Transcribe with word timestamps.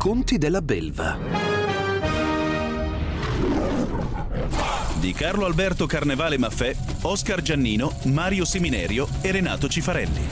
Conti 0.00 0.38
della 0.38 0.62
belva. 0.62 1.18
Di 4.98 5.12
Carlo 5.12 5.44
Alberto 5.44 5.84
Carnevale 5.84 6.38
Maffè, 6.38 6.74
Oscar 7.02 7.42
Giannino, 7.42 7.92
Mario 8.04 8.46
Seminerio 8.46 9.06
e 9.20 9.30
Renato 9.30 9.68
Cifarelli. 9.68 10.26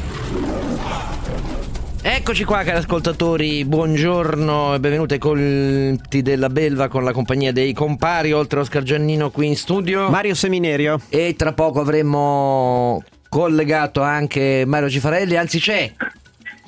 Eccoci 2.01 2.45
qua 2.45 2.63
cari 2.63 2.79
ascoltatori, 2.79 3.67
buongiorno 3.67 4.75
e 4.75 4.81
benvenuti 4.81 5.13
ai 5.13 5.19
Conti 5.19 6.23
della 6.23 6.49
Belva 6.49 6.89
con 6.89 7.05
la 7.05 7.13
compagnia 7.13 7.53
dei 7.53 7.75
compari, 7.75 8.33
oltre 8.33 8.61
a 8.61 8.63
Oscar 8.63 8.83
Giannino 8.83 9.31
qui 9.31 9.49
in 9.49 9.57
studio. 9.57 10.09
Mario 10.09 10.35
Seminerio. 10.35 10.99
E 11.11 11.35
tra 11.37 11.53
poco 11.53 11.81
avremo 11.81 13.05
collegato 13.29 14.01
anche 14.01 14.65
Mario 14.67 14.89
Cifarelli, 14.89 15.37
anzi 15.37 15.61
c'è. 15.61 15.93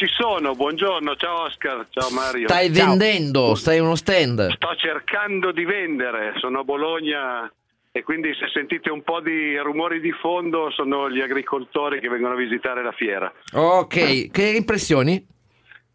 Ci 0.00 0.08
sono, 0.16 0.54
buongiorno, 0.54 1.14
ciao 1.16 1.42
Oscar, 1.42 1.86
ciao 1.90 2.08
Mario. 2.08 2.48
Stai 2.48 2.72
Ciao. 2.72 2.86
vendendo, 2.88 3.54
stai 3.54 3.80
uno 3.80 3.94
stand. 3.96 4.50
Sto 4.54 4.74
cercando 4.76 5.52
di 5.52 5.66
vendere, 5.66 6.32
sono 6.38 6.60
a 6.60 6.64
Bologna 6.64 7.52
e 7.92 8.02
quindi 8.02 8.34
se 8.34 8.48
sentite 8.48 8.88
un 8.88 9.02
po' 9.02 9.20
di 9.20 9.58
rumori 9.58 10.00
di 10.00 10.10
fondo 10.12 10.70
sono 10.70 11.10
gli 11.10 11.20
agricoltori 11.20 12.00
che 12.00 12.08
vengono 12.08 12.32
a 12.32 12.36
visitare 12.38 12.82
la 12.82 12.92
fiera. 12.92 13.30
Ok, 13.52 14.30
che 14.30 14.42
impressioni? 14.56 15.22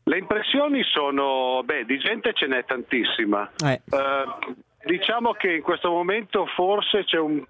Le 0.04 0.18
impressioni 0.20 0.84
sono, 0.84 1.64
beh, 1.66 1.86
di 1.86 1.98
gente 1.98 2.32
ce 2.34 2.46
n'è 2.46 2.64
tantissima. 2.64 3.54
Eh. 3.66 3.82
Eh, 3.90 4.56
diciamo 4.86 5.32
che 5.32 5.52
in 5.52 5.64
questo 5.64 5.90
momento 5.90 6.46
forse 6.54 7.06
c'è 7.06 7.18
un, 7.18 7.44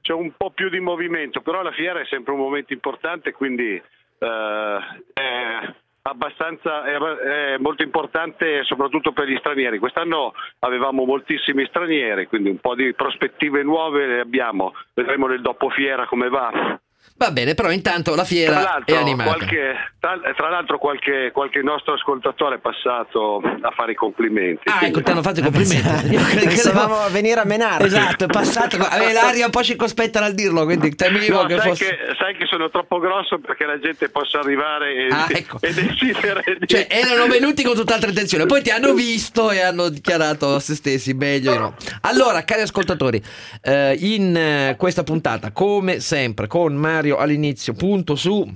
c'è 0.00 0.14
un 0.14 0.32
po' 0.36 0.50
più 0.50 0.68
di 0.68 0.80
movimento, 0.80 1.42
però 1.42 1.62
la 1.62 1.70
fiera 1.70 2.00
è 2.00 2.06
sempre 2.06 2.32
un 2.32 2.40
momento 2.40 2.72
importante, 2.72 3.30
quindi 3.30 3.80
eh, 4.22 4.78
è 5.12 5.74
abbastanza 6.02 6.84
è 6.84 7.56
molto 7.58 7.82
importante 7.82 8.64
soprattutto 8.64 9.12
per 9.12 9.28
gli 9.28 9.36
stranieri. 9.36 9.78
Quest'anno 9.78 10.32
avevamo 10.60 11.04
moltissimi 11.04 11.64
stranieri, 11.66 12.26
quindi 12.26 12.50
un 12.50 12.58
po' 12.58 12.74
di 12.74 12.92
prospettive 12.94 13.62
nuove 13.62 14.06
le 14.06 14.20
abbiamo. 14.20 14.74
Vedremo 14.94 15.26
nel 15.26 15.40
dopo 15.40 15.68
fiera 15.70 16.06
come 16.06 16.28
va. 16.28 16.80
Va 17.16 17.30
bene, 17.30 17.54
però 17.54 17.70
intanto 17.70 18.14
la 18.16 18.24
fiera 18.24 18.82
è 18.84 18.94
animata. 18.96 19.30
qualche, 19.36 19.74
tra, 20.00 20.18
tra 20.34 20.48
l'altro 20.50 20.78
qualche, 20.78 21.30
qualche 21.32 21.62
nostro 21.62 21.92
ascoltatore 21.94 22.56
è 22.56 22.58
passato 22.58 23.36
a 23.60 23.70
fare 23.76 23.92
i 23.92 23.94
complimenti. 23.94 24.62
Ah, 24.68 24.78
quindi- 24.78 24.86
ecco, 24.98 25.04
ti 25.04 25.10
hanno 25.12 25.22
fatto 25.22 25.38
i 25.40 25.42
complimenti. 25.42 26.08
Io 26.14 26.20
credevo- 26.20 26.46
Pensavamo 26.48 26.96
a 27.00 27.08
venire 27.10 27.38
a 27.40 27.44
menare. 27.44 27.84
Esatto, 27.84 28.24
è 28.24 28.26
passato. 28.26 28.76
Aveva 28.76 29.12
l'aria 29.12 29.44
un 29.44 29.50
po' 29.52 29.62
circospetta 29.62 30.18
nel 30.20 30.34
dirlo, 30.34 30.64
quindi 30.64 30.94
temivo 30.96 31.42
No, 31.42 31.46
che 31.46 31.58
sai, 31.58 31.68
fosse. 31.68 31.84
che, 31.86 31.96
sai 32.18 32.36
che 32.36 32.46
sono 32.46 32.70
troppo 32.70 32.98
grosso 32.98 33.38
perché 33.38 33.66
la 33.66 33.78
gente 33.78 34.08
possa 34.08 34.40
arrivare 34.40 34.92
e, 34.94 35.08
Ah, 35.12 35.26
ecco. 35.30 35.58
e 35.60 35.72
decidere 35.72 36.42
di... 36.58 36.66
Cioè, 36.66 36.86
erano 36.88 37.26
venuti 37.26 37.62
con 37.62 37.74
tutt'altra 37.76 38.08
intenzione, 38.08 38.46
poi 38.46 38.62
ti 38.62 38.70
hanno 38.70 38.94
visto 38.94 39.50
e 39.52 39.60
hanno 39.60 39.88
dichiarato 39.90 40.54
a 40.56 40.60
se 40.60 40.74
stessi 40.74 41.12
meglio 41.14 41.56
no. 41.56 41.74
Allora, 42.00 42.42
cari 42.42 42.62
ascoltatori, 42.62 43.22
eh, 43.62 43.96
in 44.00 44.34
eh, 44.36 44.74
questa 44.76 45.04
puntata, 45.04 45.52
come 45.52 46.00
sempre, 46.00 46.46
con 46.48 46.74
Mario 46.74 47.01
all'inizio, 47.10 47.74
punto 47.74 48.14
su 48.14 48.50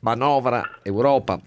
manovra, 0.00 0.80
Europa, 0.82 1.40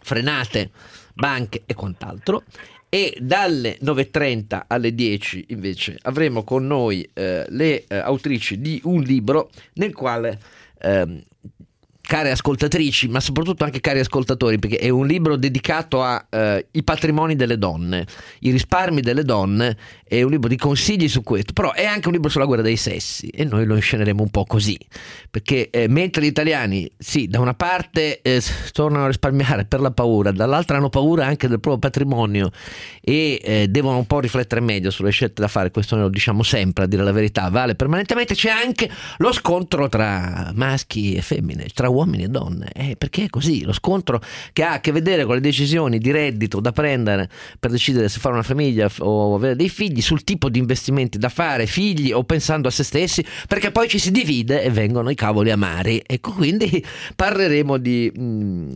frenate, 0.00 0.70
banche 1.14 1.62
e 1.66 1.74
quant'altro. 1.74 2.42
E 2.88 3.16
dalle 3.20 3.78
9.30 3.82 4.62
alle 4.68 4.94
10 4.94 5.46
invece 5.48 5.98
avremo 6.02 6.44
con 6.44 6.64
noi 6.64 7.08
eh, 7.12 7.44
le 7.48 7.84
eh, 7.88 7.96
autrici 7.96 8.60
di 8.60 8.80
un 8.84 9.02
libro 9.02 9.50
nel 9.74 9.92
quale 9.92 10.38
ehm, 10.78 11.20
care 12.06 12.30
ascoltatrici, 12.30 13.08
ma 13.08 13.18
soprattutto 13.18 13.64
anche 13.64 13.80
cari 13.80 13.98
ascoltatori, 13.98 14.58
perché 14.58 14.76
è 14.76 14.90
un 14.90 15.06
libro 15.06 15.36
dedicato 15.36 16.02
ai 16.02 16.82
patrimoni 16.84 17.34
delle 17.34 17.56
donne, 17.56 18.06
i 18.40 18.50
risparmi 18.50 19.00
delle 19.00 19.24
donne, 19.24 19.76
è 20.06 20.22
un 20.22 20.30
libro 20.30 20.48
di 20.48 20.56
consigli 20.56 21.08
su 21.08 21.22
questo, 21.22 21.54
però 21.54 21.72
è 21.72 21.84
anche 21.86 22.08
un 22.08 22.12
libro 22.12 22.28
sulla 22.28 22.44
guerra 22.44 22.62
dei 22.62 22.76
sessi 22.76 23.28
e 23.28 23.44
noi 23.44 23.64
lo 23.64 23.74
insceneremo 23.74 24.22
un 24.22 24.28
po' 24.28 24.44
così, 24.44 24.78
perché 25.30 25.70
eh, 25.70 25.88
mentre 25.88 26.22
gli 26.22 26.26
italiani, 26.26 26.90
sì, 26.98 27.26
da 27.26 27.40
una 27.40 27.54
parte 27.54 28.20
eh, 28.20 28.42
tornano 28.72 29.04
a 29.04 29.08
risparmiare 29.08 29.64
per 29.64 29.80
la 29.80 29.90
paura, 29.90 30.30
dall'altra 30.30 30.76
hanno 30.76 30.90
paura 30.90 31.24
anche 31.24 31.48
del 31.48 31.58
proprio 31.58 31.78
patrimonio 31.78 32.50
e 33.00 33.40
eh, 33.42 33.68
devono 33.68 33.96
un 33.96 34.06
po' 34.06 34.20
riflettere 34.20 34.60
meglio 34.60 34.90
sulle 34.90 35.10
scelte 35.10 35.40
da 35.40 35.48
fare, 35.48 35.70
questo 35.70 35.94
noi 35.94 36.04
lo 36.04 36.10
diciamo 36.10 36.42
sempre, 36.42 36.84
a 36.84 36.86
dire 36.86 37.02
la 37.02 37.12
verità, 37.12 37.48
vale 37.48 37.74
permanentemente, 37.74 38.34
c'è 38.34 38.50
anche 38.50 38.90
lo 39.16 39.32
scontro 39.32 39.88
tra 39.88 40.52
maschi 40.54 41.14
e 41.14 41.22
femmine, 41.22 41.66
tra 41.72 41.88
uomini 41.94 42.24
e 42.24 42.28
donne, 42.28 42.70
eh, 42.72 42.96
perché 42.96 43.24
è 43.24 43.28
così, 43.28 43.64
lo 43.64 43.72
scontro 43.72 44.20
che 44.52 44.62
ha 44.62 44.72
a 44.74 44.80
che 44.80 44.92
vedere 44.92 45.24
con 45.24 45.34
le 45.34 45.40
decisioni 45.40 45.98
di 45.98 46.10
reddito 46.10 46.60
da 46.60 46.72
prendere 46.72 47.28
per 47.58 47.70
decidere 47.70 48.08
se 48.08 48.18
fare 48.18 48.34
una 48.34 48.42
famiglia 48.42 48.90
o 48.98 49.34
avere 49.34 49.56
dei 49.56 49.68
figli, 49.68 50.00
sul 50.00 50.24
tipo 50.24 50.48
di 50.48 50.58
investimenti 50.58 51.18
da 51.18 51.28
fare, 51.28 51.66
figli 51.66 52.12
o 52.12 52.24
pensando 52.24 52.68
a 52.68 52.70
se 52.70 52.82
stessi, 52.82 53.24
perché 53.48 53.70
poi 53.70 53.88
ci 53.88 53.98
si 53.98 54.10
divide 54.10 54.62
e 54.62 54.70
vengono 54.70 55.10
i 55.10 55.14
cavoli 55.14 55.50
amari. 55.50 56.02
Ecco, 56.06 56.32
quindi 56.32 56.84
parleremo 57.14 57.76
di 57.78 58.10
mh, 58.14 58.72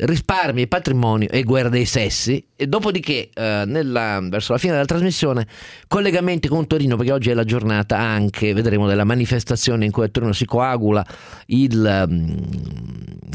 risparmi, 0.00 0.66
patrimonio 0.66 1.28
e 1.30 1.42
guerra 1.42 1.68
dei 1.68 1.86
sessi 1.86 2.44
e 2.56 2.66
dopodiché 2.66 3.30
eh, 3.32 3.64
nella- 3.66 4.20
verso 4.22 4.52
la 4.52 4.58
fine 4.58 4.72
della 4.72 4.84
trasmissione 4.84 5.46
collegamenti 5.88 6.48
con 6.48 6.66
Torino 6.66 6.96
perché 6.96 7.12
oggi 7.12 7.30
è 7.30 7.34
la 7.34 7.44
giornata 7.44 7.98
anche, 7.98 8.52
vedremo, 8.54 8.86
della 8.86 9.04
manifestazione 9.04 9.84
in 9.84 9.90
cui 9.90 10.04
a 10.04 10.08
Torino 10.08 10.32
si 10.32 10.44
coagula 10.44 11.04
il, 11.46 12.06
mm, 12.08 12.36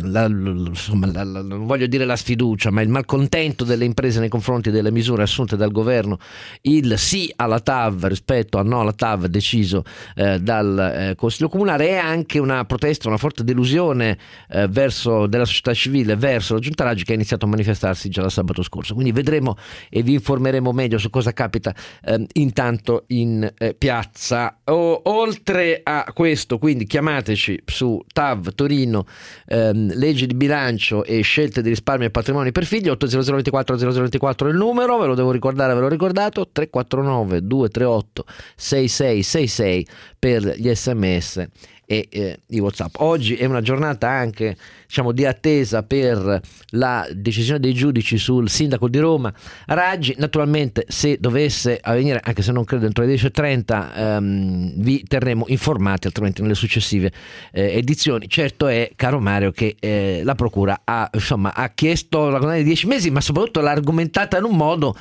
la- 0.03 0.25
insomma, 0.25 1.11
la- 1.11 1.23
la- 1.23 1.41
non 1.41 1.65
voglio 1.65 1.87
dire 1.87 2.05
la 2.05 2.15
sfiducia, 2.15 2.71
ma 2.71 2.81
il 2.81 2.89
malcontento 2.89 3.63
delle 3.63 3.85
imprese 3.85 4.19
nei 4.19 4.29
confronti 4.29 4.71
delle 4.71 4.91
misure 4.91 5.23
assunte 5.23 5.55
dal 5.55 5.71
governo, 5.71 6.17
il 6.61 6.97
sì 6.97 7.31
alla 7.35 7.59
TAV 7.59 8.05
rispetto 8.07 8.57
al 8.57 8.65
no 8.65 8.81
alla 8.81 8.93
TAV 8.93 9.27
deciso 9.27 9.83
eh, 10.15 10.39
dal 10.39 11.09
eh, 11.11 11.15
Consiglio 11.15 11.49
Comunale 11.49 11.89
e 11.89 11.95
anche 11.95 12.39
una 12.39 12.65
protesta, 12.65 13.07
una 13.07 13.17
forte 13.17 13.43
delusione 13.43 14.17
eh, 14.49 14.67
verso, 14.67 15.27
della 15.27 15.45
società 15.45 15.73
civile 15.73 16.15
verso 16.15 16.53
la 16.53 16.59
Giunta 16.59 16.83
Raggi 16.83 17.03
che 17.03 17.11
ha 17.11 17.15
iniziato 17.15 17.45
a 17.45 17.49
manifestarsi 17.49 18.09
già 18.09 18.21
dal 18.21 18.31
sabato 18.31 18.63
scorso. 18.63 18.93
Quindi 18.93 19.11
vedremo 19.11 19.55
e 19.89 20.01
vi 20.03 20.13
informeremo 20.13 20.71
meglio 20.71 20.97
su 20.97 21.09
cosa 21.09 21.31
capita 21.33 21.73
ehm, 22.05 22.25
intanto 22.33 23.03
in 23.07 23.49
eh, 23.57 23.73
piazza. 23.73 24.59
O- 24.65 25.01
oltre 25.05 25.81
a 25.83 26.05
questo, 26.13 26.57
quindi 26.57 26.85
chiamateci 26.85 27.63
su 27.65 28.03
TAV 28.11 28.53
Torino, 28.55 29.05
ehm, 29.45 29.93
legge 29.95 30.27
di 30.27 30.33
bilancio 30.33 31.03
e 31.03 31.21
scelte 31.21 31.61
di 31.61 31.69
risparmio 31.69 32.07
e 32.07 32.11
patrimoni 32.11 32.51
per 32.51 32.65
figli, 32.65 32.89
800 32.89 33.35
24 33.35 33.77
0024 33.77 34.47
è 34.47 34.51
il 34.51 34.57
numero, 34.57 34.97
ve 34.99 35.07
lo 35.07 35.15
devo 35.15 35.31
ricordare, 35.31 35.73
ve 35.73 35.79
l'ho 35.81 35.87
ricordato, 35.87 36.49
349 36.51 37.45
238 37.45 38.25
6666 38.55 39.87
per 40.19 40.55
gli 40.57 40.73
sms 40.73 41.47
e 41.91 42.07
eh, 42.09 42.39
i 42.47 42.59
WhatsApp. 42.59 42.95
Oggi 42.99 43.35
è 43.35 43.43
una 43.43 43.59
giornata 43.59 44.07
anche 44.07 44.55
diciamo, 44.87 45.11
di 45.11 45.25
attesa 45.25 45.83
per 45.83 46.39
la 46.69 47.05
decisione 47.11 47.59
dei 47.59 47.73
giudici 47.73 48.17
sul 48.17 48.49
sindaco 48.49 48.87
di 48.87 48.97
Roma 48.97 49.33
Raggi. 49.65 50.15
Naturalmente, 50.17 50.85
se 50.87 51.17
dovesse 51.19 51.77
avvenire, 51.81 52.21
anche 52.23 52.43
se 52.43 52.53
non 52.53 52.63
credo 52.63 52.85
entro 52.85 53.03
le 53.03 53.15
10.30, 53.15 53.91
ehm, 53.93 54.73
vi 54.77 55.03
terremo 55.03 55.43
informati, 55.49 56.07
altrimenti 56.07 56.41
nelle 56.41 56.55
successive 56.55 57.11
eh, 57.51 57.75
edizioni. 57.75 58.29
Certo 58.29 58.67
è, 58.67 58.91
caro 58.95 59.19
Mario, 59.19 59.51
che 59.51 59.75
eh, 59.77 60.21
la 60.23 60.35
Procura 60.35 60.83
ha, 60.85 61.09
insomma, 61.11 61.53
ha 61.53 61.71
chiesto 61.71 62.29
la 62.29 62.37
condanna 62.37 62.59
di 62.59 62.63
10 62.63 62.87
mesi, 62.87 63.11
ma 63.11 63.19
soprattutto 63.19 63.59
l'ha 63.59 63.71
argomentata 63.71 64.37
in 64.37 64.45
un 64.45 64.55
modo 64.55 64.95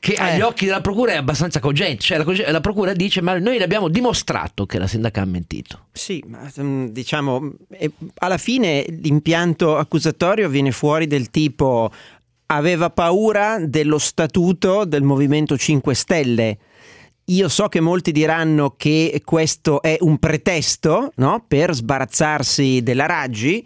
che 0.00 0.14
agli 0.14 0.40
Eh. 0.40 0.42
occhi 0.42 0.64
della 0.64 0.80
procura 0.80 1.12
è 1.12 1.16
abbastanza 1.16 1.60
cogente, 1.60 2.02
cioè 2.02 2.18
la, 2.18 2.50
la 2.50 2.60
procura 2.60 2.94
dice 2.94 3.20
ma 3.20 3.38
noi 3.38 3.62
abbiamo 3.62 3.88
dimostrato 3.88 4.64
che 4.64 4.78
la 4.78 4.86
sindaca 4.86 5.20
ha 5.20 5.26
mentito. 5.26 5.86
Sì, 5.92 6.24
ma 6.26 6.50
mm, 6.58 6.86
diciamo, 6.86 7.52
alla 8.14 8.38
fine 8.38 8.84
l'impianto 8.88 9.76
accusatorio 9.76 10.48
viene 10.48 10.72
fuori 10.72 11.06
del 11.06 11.28
tipo 11.30 11.92
aveva 12.46 12.90
paura 12.90 13.58
dello 13.60 13.98
statuto 13.98 14.84
del 14.84 15.02
Movimento 15.02 15.56
5 15.56 15.94
Stelle. 15.94 16.58
Io 17.26 17.48
so 17.48 17.68
che 17.68 17.80
molti 17.80 18.10
diranno 18.10 18.74
che 18.76 19.20
questo 19.24 19.82
è 19.82 19.96
un 20.00 20.18
pretesto 20.18 21.12
no? 21.16 21.44
per 21.46 21.74
sbarazzarsi 21.74 22.82
della 22.82 23.06
Raggi. 23.06 23.64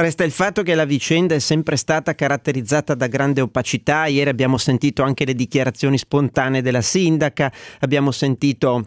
Resta 0.00 0.22
il 0.22 0.30
fatto 0.30 0.62
che 0.62 0.76
la 0.76 0.84
vicenda 0.84 1.34
è 1.34 1.40
sempre 1.40 1.74
stata 1.74 2.14
caratterizzata 2.14 2.94
da 2.94 3.08
grande 3.08 3.40
opacità. 3.40 4.06
Ieri 4.06 4.30
abbiamo 4.30 4.56
sentito 4.56 5.02
anche 5.02 5.24
le 5.24 5.34
dichiarazioni 5.34 5.98
spontanee 5.98 6.62
della 6.62 6.82
sindaca, 6.82 7.50
abbiamo 7.80 8.12
sentito 8.12 8.86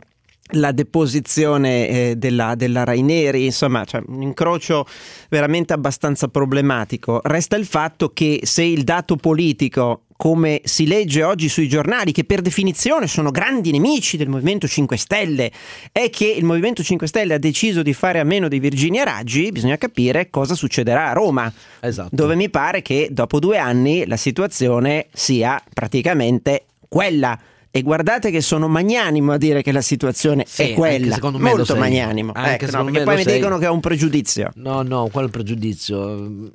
la 0.51 0.71
deposizione 0.71 1.87
eh, 1.87 2.15
della, 2.17 2.55
della 2.55 2.83
Raineri, 2.83 3.45
insomma, 3.45 3.83
cioè, 3.85 4.01
un 4.07 4.21
incrocio 4.21 4.85
veramente 5.29 5.73
abbastanza 5.73 6.27
problematico. 6.27 7.19
Resta 7.23 7.55
il 7.55 7.65
fatto 7.65 8.11
che 8.13 8.41
se 8.43 8.63
il 8.63 8.83
dato 8.83 9.15
politico 9.15 10.03
come 10.21 10.61
si 10.65 10.85
legge 10.85 11.23
oggi 11.23 11.49
sui 11.49 11.67
giornali, 11.67 12.11
che 12.11 12.25
per 12.25 12.41
definizione 12.41 13.07
sono 13.07 13.31
grandi 13.31 13.71
nemici 13.71 14.17
del 14.17 14.29
Movimento 14.29 14.67
5 14.67 14.95
Stelle, 14.95 15.51
è 15.91 16.11
che 16.11 16.27
il 16.27 16.43
Movimento 16.43 16.83
5 16.83 17.07
Stelle 17.07 17.33
ha 17.33 17.39
deciso 17.39 17.81
di 17.81 17.91
fare 17.91 18.19
a 18.19 18.23
meno 18.23 18.47
di 18.47 18.59
Virginia 18.59 19.03
Raggi, 19.03 19.51
bisogna 19.51 19.77
capire 19.77 20.29
cosa 20.29 20.53
succederà 20.53 21.09
a 21.09 21.13
Roma, 21.13 21.51
Esatto. 21.79 22.09
dove 22.11 22.35
mi 22.35 22.51
pare 22.51 22.83
che 22.83 23.07
dopo 23.09 23.39
due 23.39 23.57
anni 23.57 24.05
la 24.05 24.15
situazione 24.15 25.07
sia 25.11 25.59
praticamente 25.73 26.65
quella. 26.87 27.35
E 27.73 27.83
guardate 27.83 28.31
che 28.31 28.41
sono 28.41 28.67
magnanimo 28.67 29.31
a 29.31 29.37
dire 29.37 29.61
che 29.61 29.71
la 29.71 29.79
situazione 29.79 30.43
Sì, 30.45 30.63
è 30.63 30.73
quella, 30.73 31.13
secondo 31.13 31.37
me 31.37 31.51
molto 31.55 31.77
magnanimo. 31.77 32.33
Anche 32.35 32.65
Ecco, 32.65 32.77
no, 32.77 32.83
perché 32.83 33.03
poi 33.03 33.15
mi 33.15 33.23
sei. 33.23 33.35
dicono 33.35 33.57
che 33.57 33.65
è 33.65 33.69
un 33.69 33.79
pregiudizio. 33.79 34.51
No, 34.55 34.81
no, 34.81 35.07
quale 35.09 35.29
pregiudizio? 35.29 36.51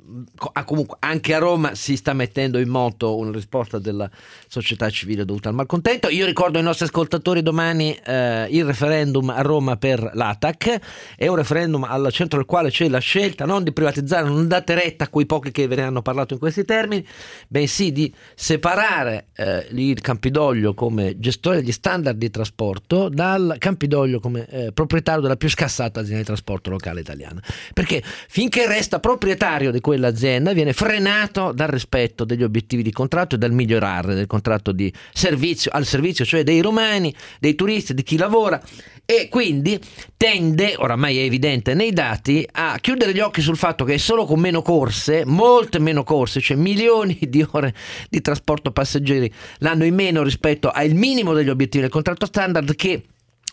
Ah, 0.53 0.63
comunque, 0.63 0.97
anche 0.99 1.33
a 1.33 1.39
Roma 1.39 1.73
si 1.73 1.95
sta 1.95 2.13
mettendo 2.13 2.59
in 2.59 2.69
moto 2.69 3.17
una 3.17 3.31
risposta 3.31 3.79
della 3.79 4.07
società 4.47 4.91
civile 4.91 5.25
dovuta 5.25 5.49
al 5.49 5.55
malcontento. 5.55 6.07
Io 6.09 6.23
ricordo 6.23 6.59
ai 6.59 6.63
nostri 6.63 6.85
ascoltatori 6.85 7.41
domani 7.41 7.97
eh, 8.05 8.45
il 8.51 8.63
referendum 8.63 9.29
a 9.29 9.41
Roma 9.41 9.75
per 9.75 10.11
l'ATAC. 10.13 10.79
È 11.15 11.25
un 11.25 11.35
referendum 11.35 11.83
al 11.83 12.11
centro 12.11 12.37
del 12.37 12.45
quale 12.45 12.69
c'è 12.69 12.87
la 12.89 12.99
scelta 12.99 13.45
non 13.45 13.63
di 13.63 13.71
privatizzare, 13.71 14.27
non 14.27 14.47
date 14.47 14.75
retta 14.75 15.05
a 15.05 15.07
quei 15.09 15.25
pochi 15.25 15.49
che 15.49 15.65
ve 15.65 15.77
ne 15.77 15.81
hanno 15.81 16.03
parlato 16.03 16.33
in 16.33 16.39
questi 16.39 16.63
termini, 16.63 17.03
bensì 17.47 17.91
di 17.91 18.13
separare 18.35 19.29
eh, 19.35 19.67
il 19.71 19.99
Campidoglio 19.99 20.75
come 20.75 21.06
gestore 21.17 21.57
degli 21.57 21.71
standard 21.71 22.17
di 22.17 22.29
trasporto 22.29 23.09
dal 23.09 23.55
Campidoglio 23.57 24.19
come 24.19 24.45
eh, 24.49 24.71
proprietario 24.71 25.21
della 25.21 25.35
più 25.35 25.49
scassata 25.49 25.99
azienda 25.99 26.19
di 26.19 26.25
trasporto 26.25 26.69
locale 26.69 27.01
italiana. 27.01 27.41
Perché 27.73 28.03
finché 28.03 28.67
resta 28.67 28.99
proprietario 28.99 29.71
di 29.71 29.79
quell'azienda 29.79 30.53
viene 30.53 30.73
frenato 30.73 31.51
dal 31.51 31.69
rispetto 31.69 32.25
degli 32.25 32.43
obiettivi 32.43 32.83
di 32.83 32.91
contratto 32.91 33.35
e 33.35 33.37
dal 33.37 33.51
migliorare 33.51 34.15
del 34.15 34.27
contratto 34.27 34.71
di 34.71 34.91
servizio 35.13 35.71
al 35.71 35.85
servizio, 35.85 36.25
cioè 36.25 36.43
dei 36.43 36.61
romani, 36.61 37.13
dei 37.39 37.55
turisti, 37.55 37.93
di 37.93 38.03
chi 38.03 38.17
lavora 38.17 38.61
e 39.09 39.29
quindi 39.29 39.79
tende, 40.17 40.75
oramai 40.75 41.17
è 41.17 41.21
evidente 41.21 41.73
nei 41.73 41.93
dati, 41.93 42.45
a 42.51 42.77
chiudere 42.81 43.13
gli 43.13 43.21
occhi 43.21 43.39
sul 43.39 43.55
fatto 43.55 43.85
che 43.85 43.93
è 43.93 43.97
solo 43.97 44.25
con 44.25 44.37
meno 44.37 44.61
corse, 44.61 45.23
molte 45.25 45.79
meno 45.79 46.03
corse, 46.03 46.41
cioè 46.41 46.57
milioni 46.57 47.17
di 47.21 47.45
ore 47.49 47.73
di 48.09 48.19
trasporto 48.19 48.71
passeggeri 48.71 49.31
l'anno 49.59 49.85
in 49.85 49.95
meno 49.95 50.23
rispetto 50.23 50.69
al 50.69 50.93
minimo 50.97 51.33
degli 51.33 51.49
obiettivi 51.49 51.83
del 51.83 51.91
contratto 51.91 52.25
standard 52.25 52.75
che 52.75 53.03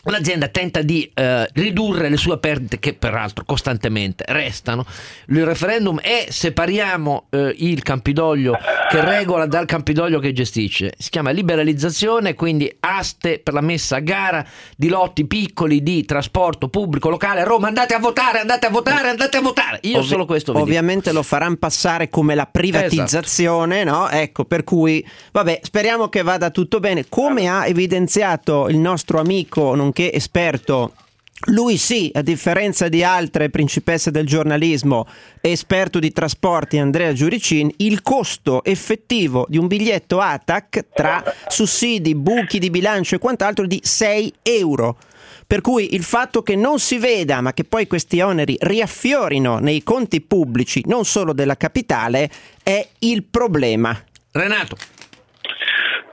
L'azienda 0.07 0.49
tenta 0.49 0.83
di 0.83 1.09
eh, 1.13 1.49
ridurre 1.53 2.09
le 2.09 2.17
sue 2.17 2.37
perdite 2.37 2.79
che 2.79 2.93
peraltro 2.93 3.43
costantemente 3.43 4.23
restano. 4.27 4.85
Il 5.29 5.43
referendum 5.45 5.99
è 5.99 6.27
separiamo 6.29 7.25
eh, 7.31 7.55
il 7.57 7.81
Campidoglio 7.81 8.55
che 8.89 9.03
regola 9.03 9.47
dal 9.47 9.65
Campidoglio 9.65 10.19
che 10.19 10.31
gestisce. 10.31 10.93
Si 10.97 11.09
chiama 11.09 11.31
liberalizzazione, 11.31 12.35
quindi 12.35 12.73
aste 12.81 13.39
per 13.39 13.53
la 13.53 13.61
messa 13.61 13.95
a 13.95 13.99
gara 13.99 14.45
di 14.77 14.89
lotti 14.89 15.25
piccoli 15.25 15.81
di 15.81 16.05
trasporto 16.05 16.67
pubblico 16.67 17.09
locale. 17.09 17.41
A 17.41 17.43
Roma 17.43 17.67
andate 17.67 17.95
a 17.95 17.99
votare, 17.99 18.39
andate 18.39 18.67
a 18.67 18.69
votare, 18.69 19.09
andate 19.09 19.37
a 19.37 19.41
votare. 19.41 19.79
Io 19.81 19.97
Ovvi- 19.97 20.07
solo 20.07 20.25
questo 20.25 20.51
vi 20.51 20.59
dico. 20.59 20.69
Ovviamente 20.69 21.11
lo 21.11 21.23
faranno 21.23 21.57
passare 21.57 22.09
come 22.09 22.35
la 22.35 22.45
privatizzazione, 22.45 23.83
no? 23.83 24.07
Ecco, 24.09 24.45
per 24.45 24.63
cui, 24.63 25.03
vabbè, 25.31 25.61
speriamo 25.63 26.09
che 26.09 26.21
vada 26.21 26.51
tutto 26.51 26.79
bene. 26.79 27.05
Come 27.09 27.47
ha 27.47 27.65
evidenziato 27.65 28.67
il 28.69 28.77
nostro 28.77 29.19
amico, 29.19 29.73
nonché 29.95 30.11
esperto. 30.11 30.93
Lui 31.49 31.77
sì, 31.77 32.09
a 32.13 32.21
differenza 32.21 32.87
di 32.89 33.03
altre 33.03 33.49
principesse 33.49 34.09
del 34.11 34.25
giornalismo, 34.25 35.07
esperto 35.41 35.99
di 35.99 36.11
trasporti 36.11 36.77
Andrea 36.77 37.13
Giuricin, 37.13 37.71
il 37.77 38.01
costo 38.01 38.63
effettivo 38.63 39.45
di 39.47 39.57
un 39.57 39.67
biglietto 39.67 40.19
ATAC 40.19 40.85
tra 40.93 41.23
sussidi, 41.47 42.15
buchi 42.15 42.57
di 42.57 42.69
bilancio 42.69 43.15
e 43.15 43.19
quant'altro 43.19 43.65
di 43.67 43.79
6 43.81 44.33
euro. 44.41 44.97
Per 45.47 45.61
cui 45.61 45.93
il 45.93 46.03
fatto 46.03 46.41
che 46.41 46.55
non 46.55 46.79
si 46.79 46.97
veda, 46.97 47.41
ma 47.41 47.53
che 47.53 47.63
poi 47.63 47.85
questi 47.85 48.19
oneri 48.21 48.57
riaffiorino 48.59 49.59
nei 49.59 49.83
conti 49.83 50.21
pubblici, 50.21 50.81
non 50.87 51.05
solo 51.05 51.33
della 51.33 51.57
capitale, 51.57 52.29
è 52.63 52.85
il 52.99 53.23
problema. 53.23 53.97
Renato, 54.31 54.75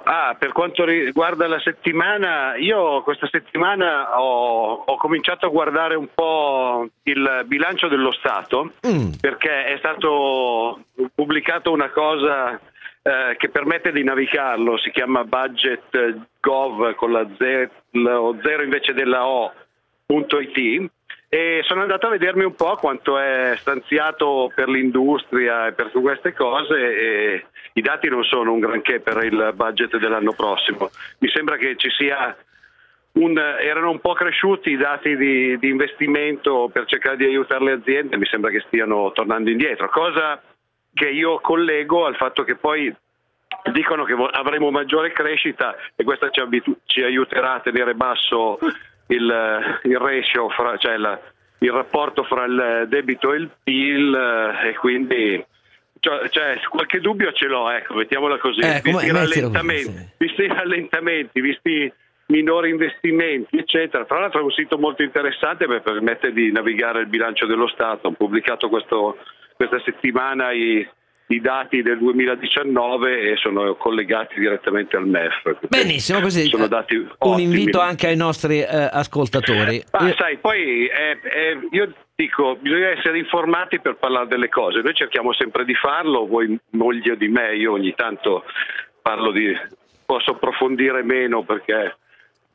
Ah, 0.05 0.35
per 0.39 0.53
quanto 0.53 0.85
riguarda 0.85 1.47
la 1.47 1.61
settimana, 1.61 2.57
io 2.57 3.03
questa 3.03 3.29
settimana 3.31 4.21
ho, 4.21 4.85
ho 4.87 4.97
cominciato 4.97 5.47
a 5.47 5.51
guardare 5.51 5.95
un 5.95 6.09
po' 6.13 6.89
il 7.05 7.45
bilancio 7.47 7.89
dello 7.89 8.13
Stato 8.13 8.73
Mm. 8.87 9.13
perché 9.21 9.67
è 9.67 9.77
stato 9.79 10.81
pubblicato 11.15 11.71
una 11.73 11.91
cosa 11.91 12.59
eh, 13.03 13.37
che 13.37 13.49
permette 13.49 13.93
di 13.93 14.05
navigarlo, 14.05 14.79
si 14.79 14.91
chiama 14.91 15.25
budget 15.25 16.29
gov 16.41 16.95
con 16.95 17.13
la 17.13 17.27
Z, 17.37 17.69
lo 17.93 18.37
zero 18.43 18.63
invece 18.63 18.93
della 18.93 19.27
O, 19.27 19.53
punto 20.07 20.39
IT, 20.41 20.91
e 21.35 21.63
sono 21.65 21.81
andato 21.81 22.09
a 22.09 22.11
vedermi 22.11 22.45
un 22.45 22.55
po' 22.55 22.77
quanto 22.77 23.17
è 23.17 23.55
stanziato 23.57 24.53
per 24.55 24.69
l'industria 24.69 25.67
e 25.67 25.73
per 25.73 25.91
queste 25.91 26.35
cose 26.35 26.75
e 26.77 27.47
i 27.73 27.81
dati 27.81 28.07
non 28.11 28.23
sono 28.23 28.53
un 28.53 28.61
granché 28.61 29.01
per 29.01 29.25
il 29.25 29.53
budget 29.55 29.97
dell'anno 29.97 30.35
prossimo. 30.35 30.91
Mi 31.21 31.31
sembra 31.31 31.57
che 31.57 31.77
ci 31.79 31.89
sia 31.89 32.37
un, 33.13 33.39
erano 33.39 33.93
un 33.93 34.01
po' 34.01 34.13
cresciuti 34.13 34.73
i 34.73 34.77
dati 34.77 35.17
di, 35.17 35.57
di 35.57 35.71
investimento 35.71 36.69
per 36.71 36.85
cercare 36.85 37.17
di 37.17 37.25
aiutare 37.25 37.65
le 37.65 37.73
aziende, 37.73 38.19
mi 38.19 38.27
sembra 38.27 38.51
che 38.51 38.63
stiano 38.67 39.11
tornando 39.13 39.49
indietro, 39.49 39.89
cosa 39.89 40.39
che 40.93 41.09
io 41.09 41.41
collego 41.41 42.05
al 42.05 42.17
fatto 42.17 42.45
che 42.45 42.57
poi 42.57 42.95
dicono 43.73 44.05
che 44.05 44.15
avremo 44.33 44.71
maggiore 44.71 45.13
crescita 45.13 45.77
e 45.97 46.05
questo 46.05 46.29
ci, 46.29 46.41
abitu- 46.41 46.79
ci 46.85 47.03
aiuterà 47.03 47.55
a 47.55 47.61
tenere 47.61 47.95
basso 47.95 48.59
il, 49.09 49.79
il 49.85 49.99
ratio, 49.99 50.49
fra- 50.51 50.77
cioè 50.77 50.97
la- 50.97 51.21
il 51.59 51.71
rapporto 51.71 52.25
fra 52.25 52.45
il 52.45 52.87
debito 52.89 53.33
e 53.33 53.37
il 53.37 53.51
PIL 53.63 54.15
eh, 54.15 54.69
e 54.71 54.75
quindi 54.75 55.45
cioè, 56.01 56.29
cioè, 56.31 56.59
qualche 56.69 56.99
dubbio 57.01 57.31
ce 57.33 57.47
l'ho, 57.47 57.71
ecco, 57.71 57.95
mettiamola 57.95 58.37
così. 58.39 58.59
Eh, 58.61 58.81
visti, 58.83 59.07
i 59.07 59.13
rallentamenti, 59.13 59.93
sì. 59.93 60.09
visti 60.19 60.43
i 60.43 60.49
rallentamenti, 60.49 61.41
visti 61.41 61.93
minori 62.27 62.71
investimenti, 62.71 63.59
eccetera. 63.59 64.05
Tra 64.05 64.19
l'altro 64.19 64.41
è 64.41 64.43
un 64.43 64.51
sito 64.51 64.79
molto 64.79 65.03
interessante 65.05 65.67
perché 65.67 65.93
permette 65.93 66.33
di 66.33 66.51
navigare 66.51 67.01
il 67.03 67.07
bilancio 67.07 67.47
dello 67.47 67.69
Stato. 67.69 68.09
Ho 68.09 68.13
pubblicato 68.13 68.69
questo- 68.69 69.19
questa 69.55 69.81
settimana 69.85 70.51
i, 70.51 70.85
i 71.35 71.41
dati 71.41 71.83
del 71.83 71.99
2019 71.99 73.33
e 73.33 73.37
sono 73.37 73.75
collegati 73.75 74.39
direttamente 74.39 74.97
al 74.97 75.07
MEF. 75.07 75.67
benissimo, 75.69 76.21
così 76.21 76.49
sono 76.49 76.67
dati 76.67 76.97
un 76.97 77.11
ottimi. 77.19 77.43
invito 77.45 77.81
anche 77.81 78.07
ai 78.09 78.17
nostri 78.17 78.61
eh, 78.61 78.89
ascoltatori. 78.91 79.83
Ma 79.93 80.09
Eh, 80.09 80.15
sai, 80.17 80.39
poi 80.39 80.87
eh, 80.87 81.19
eh, 81.23 81.69
io 81.71 81.93
dico, 82.15 82.57
bisogna 82.61 82.89
essere 82.89 83.19
informati 83.19 83.81
per 83.81 83.97
parlare 83.97 84.27
delle 84.27 84.49
cose. 84.49 84.81
Noi 84.81 84.95
cerchiamo 84.95 85.33
sempre 85.33 85.65
di 85.65 85.75
farlo, 85.75 86.27
voi 86.27 86.59
meglio 86.71 87.15
di 87.15 87.29
me, 87.29 87.55
io 87.57 87.73
ogni 87.73 87.95
tanto 87.95 88.45
parlo 89.01 89.33
di 89.33 89.55
posso 90.05 90.33
approfondire 90.33 91.03
meno 91.03 91.43
perché 91.43 91.97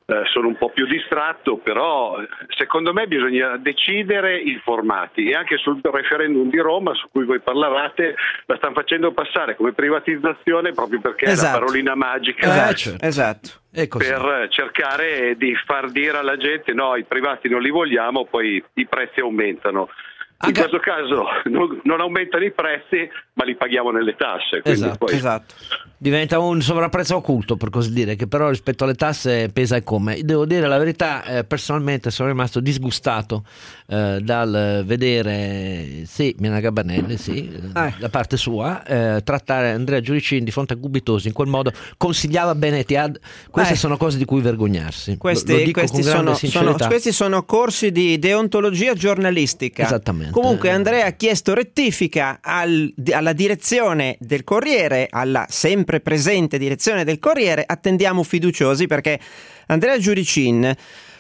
eh, 0.09 0.21
sono 0.31 0.47
un 0.47 0.55
po' 0.55 0.69
più 0.69 0.85
distratto, 0.87 1.57
però 1.57 2.21
eh, 2.21 2.27
secondo 2.55 2.93
me 2.93 3.07
bisogna 3.07 3.57
decidere 3.57 4.39
informati 4.39 5.25
e 5.25 5.35
anche 5.35 5.57
sul 5.57 5.79
referendum 5.83 6.49
di 6.49 6.59
Roma 6.59 6.93
su 6.93 7.09
cui 7.11 7.25
voi 7.25 7.41
parlavate 7.41 8.15
la 8.45 8.55
stanno 8.55 8.73
facendo 8.73 9.11
passare 9.11 9.57
come 9.57 9.73
privatizzazione 9.73 10.71
proprio 10.71 11.01
perché 11.01 11.25
è 11.25 11.29
Esatto. 11.31 11.51
la 11.59 11.59
parolina 11.59 11.95
magica 11.95 12.45
Eh, 12.45 12.49
Esatto, 12.49 12.73
certo. 12.75 13.05
esatto. 13.05 13.49
è 13.73 13.87
così. 13.89 14.07
per 14.09 14.47
cercare 14.49 15.35
di 15.35 15.53
far 15.65 15.89
dire 15.91 16.17
alla 16.17 16.37
gente 16.37 16.71
no, 16.73 16.95
i 16.95 17.03
privati 17.03 17.49
non 17.49 17.61
li 17.61 17.69
vogliamo, 17.69 18.23
poi 18.25 18.63
i 18.75 18.85
prezzi 18.87 19.19
aumentano. 19.19 19.89
In 20.39 20.49
Anche- 20.49 20.59
questo 20.69 20.79
caso 20.79 21.23
non, 21.49 21.79
non 21.83 21.99
aumentano 21.99 22.43
i 22.43 22.51
prezzi, 22.51 23.09
ma 23.33 23.43
li 23.43 23.55
paghiamo 23.55 23.89
nelle 23.89 24.15
tasse. 24.15 24.61
Esatto, 24.63 25.05
poi- 25.05 25.15
Esatto. 25.15 25.55
Diventa 25.99 26.37
un 26.37 26.61
sovrapprezzo 26.61 27.15
occulto, 27.15 27.55
per 27.57 27.71
così 27.71 27.91
dire, 27.91 28.15
che 28.15 28.27
però 28.27 28.49
rispetto 28.49 28.83
alle 28.83 28.93
tasse 28.93 29.49
pesa 29.51 29.77
e 29.77 29.83
come. 29.83 30.19
Devo 30.21 30.45
dire 30.45 30.67
la 30.67 30.77
verità, 30.77 31.23
eh, 31.23 31.43
personalmente 31.43 32.11
sono 32.11 32.29
rimasto 32.29 32.59
disgustato 32.59 33.43
eh, 33.87 34.19
dal 34.21 34.83
vedere, 34.85 36.03
sì, 36.05 36.35
Miana 36.37 36.59
Gabanelli, 36.59 37.17
sì, 37.17 37.49
Eh. 37.75 37.93
da 37.97 38.09
parte 38.09 38.37
sua, 38.37 38.83
eh, 38.85 39.23
trattare 39.23 39.71
Andrea 39.71 39.99
Giuricin 39.99 40.43
di 40.43 40.51
fronte 40.51 40.73
a 40.73 40.75
Gubitosi 40.75 41.29
in 41.29 41.33
quel 41.33 41.47
modo. 41.47 41.71
Consigliava 41.97 42.53
bene 42.53 42.79
Etihad. 42.79 43.19
Queste 43.49 43.73
Eh. 43.73 43.77
sono 43.77 43.97
cose 43.97 44.19
di 44.19 44.25
cui 44.25 44.41
vergognarsi. 44.41 45.11
Lo- 45.13 45.17
Questi, 45.17 45.51
lo 45.51 45.57
dico 45.57 45.79
questi 45.79 46.01
con 46.03 46.11
grande 46.11 46.35
sono, 46.35 46.51
sono- 46.75 46.87
questi 46.87 47.11
sono 47.11 47.43
corsi 47.43 47.91
di 47.91 48.19
deontologia 48.19 48.93
giornalistica. 48.93 49.81
Esattamente. 49.81 50.26
Comunque 50.31 50.69
Andrea 50.69 51.05
ha 51.07 51.11
chiesto 51.11 51.53
rettifica 51.53 52.39
al- 52.41 52.93
alla 53.11 53.33
direzione 53.33 54.17
del 54.19 54.43
Corriere, 54.43 55.07
alla 55.09 55.45
sempre 55.49 55.99
presente 55.99 56.57
direzione 56.57 57.03
del 57.03 57.19
Corriere. 57.19 57.63
Attendiamo 57.65 58.23
fiduciosi 58.23 58.87
perché 58.87 59.19
Andrea 59.67 59.97
Giuricin 59.97 60.75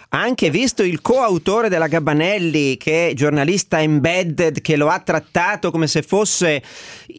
anche 0.09 0.49
visto 0.49 0.83
il 0.83 1.01
coautore 1.01 1.67
della 1.67 1.87
Gabanelli, 1.87 2.77
che 2.77 3.09
è 3.09 3.13
giornalista 3.13 3.81
embedded, 3.81 4.61
che 4.61 4.77
lo 4.77 4.87
ha 4.87 4.99
trattato 4.99 5.69
come 5.69 5.87
se 5.87 6.01
fosse 6.01 6.61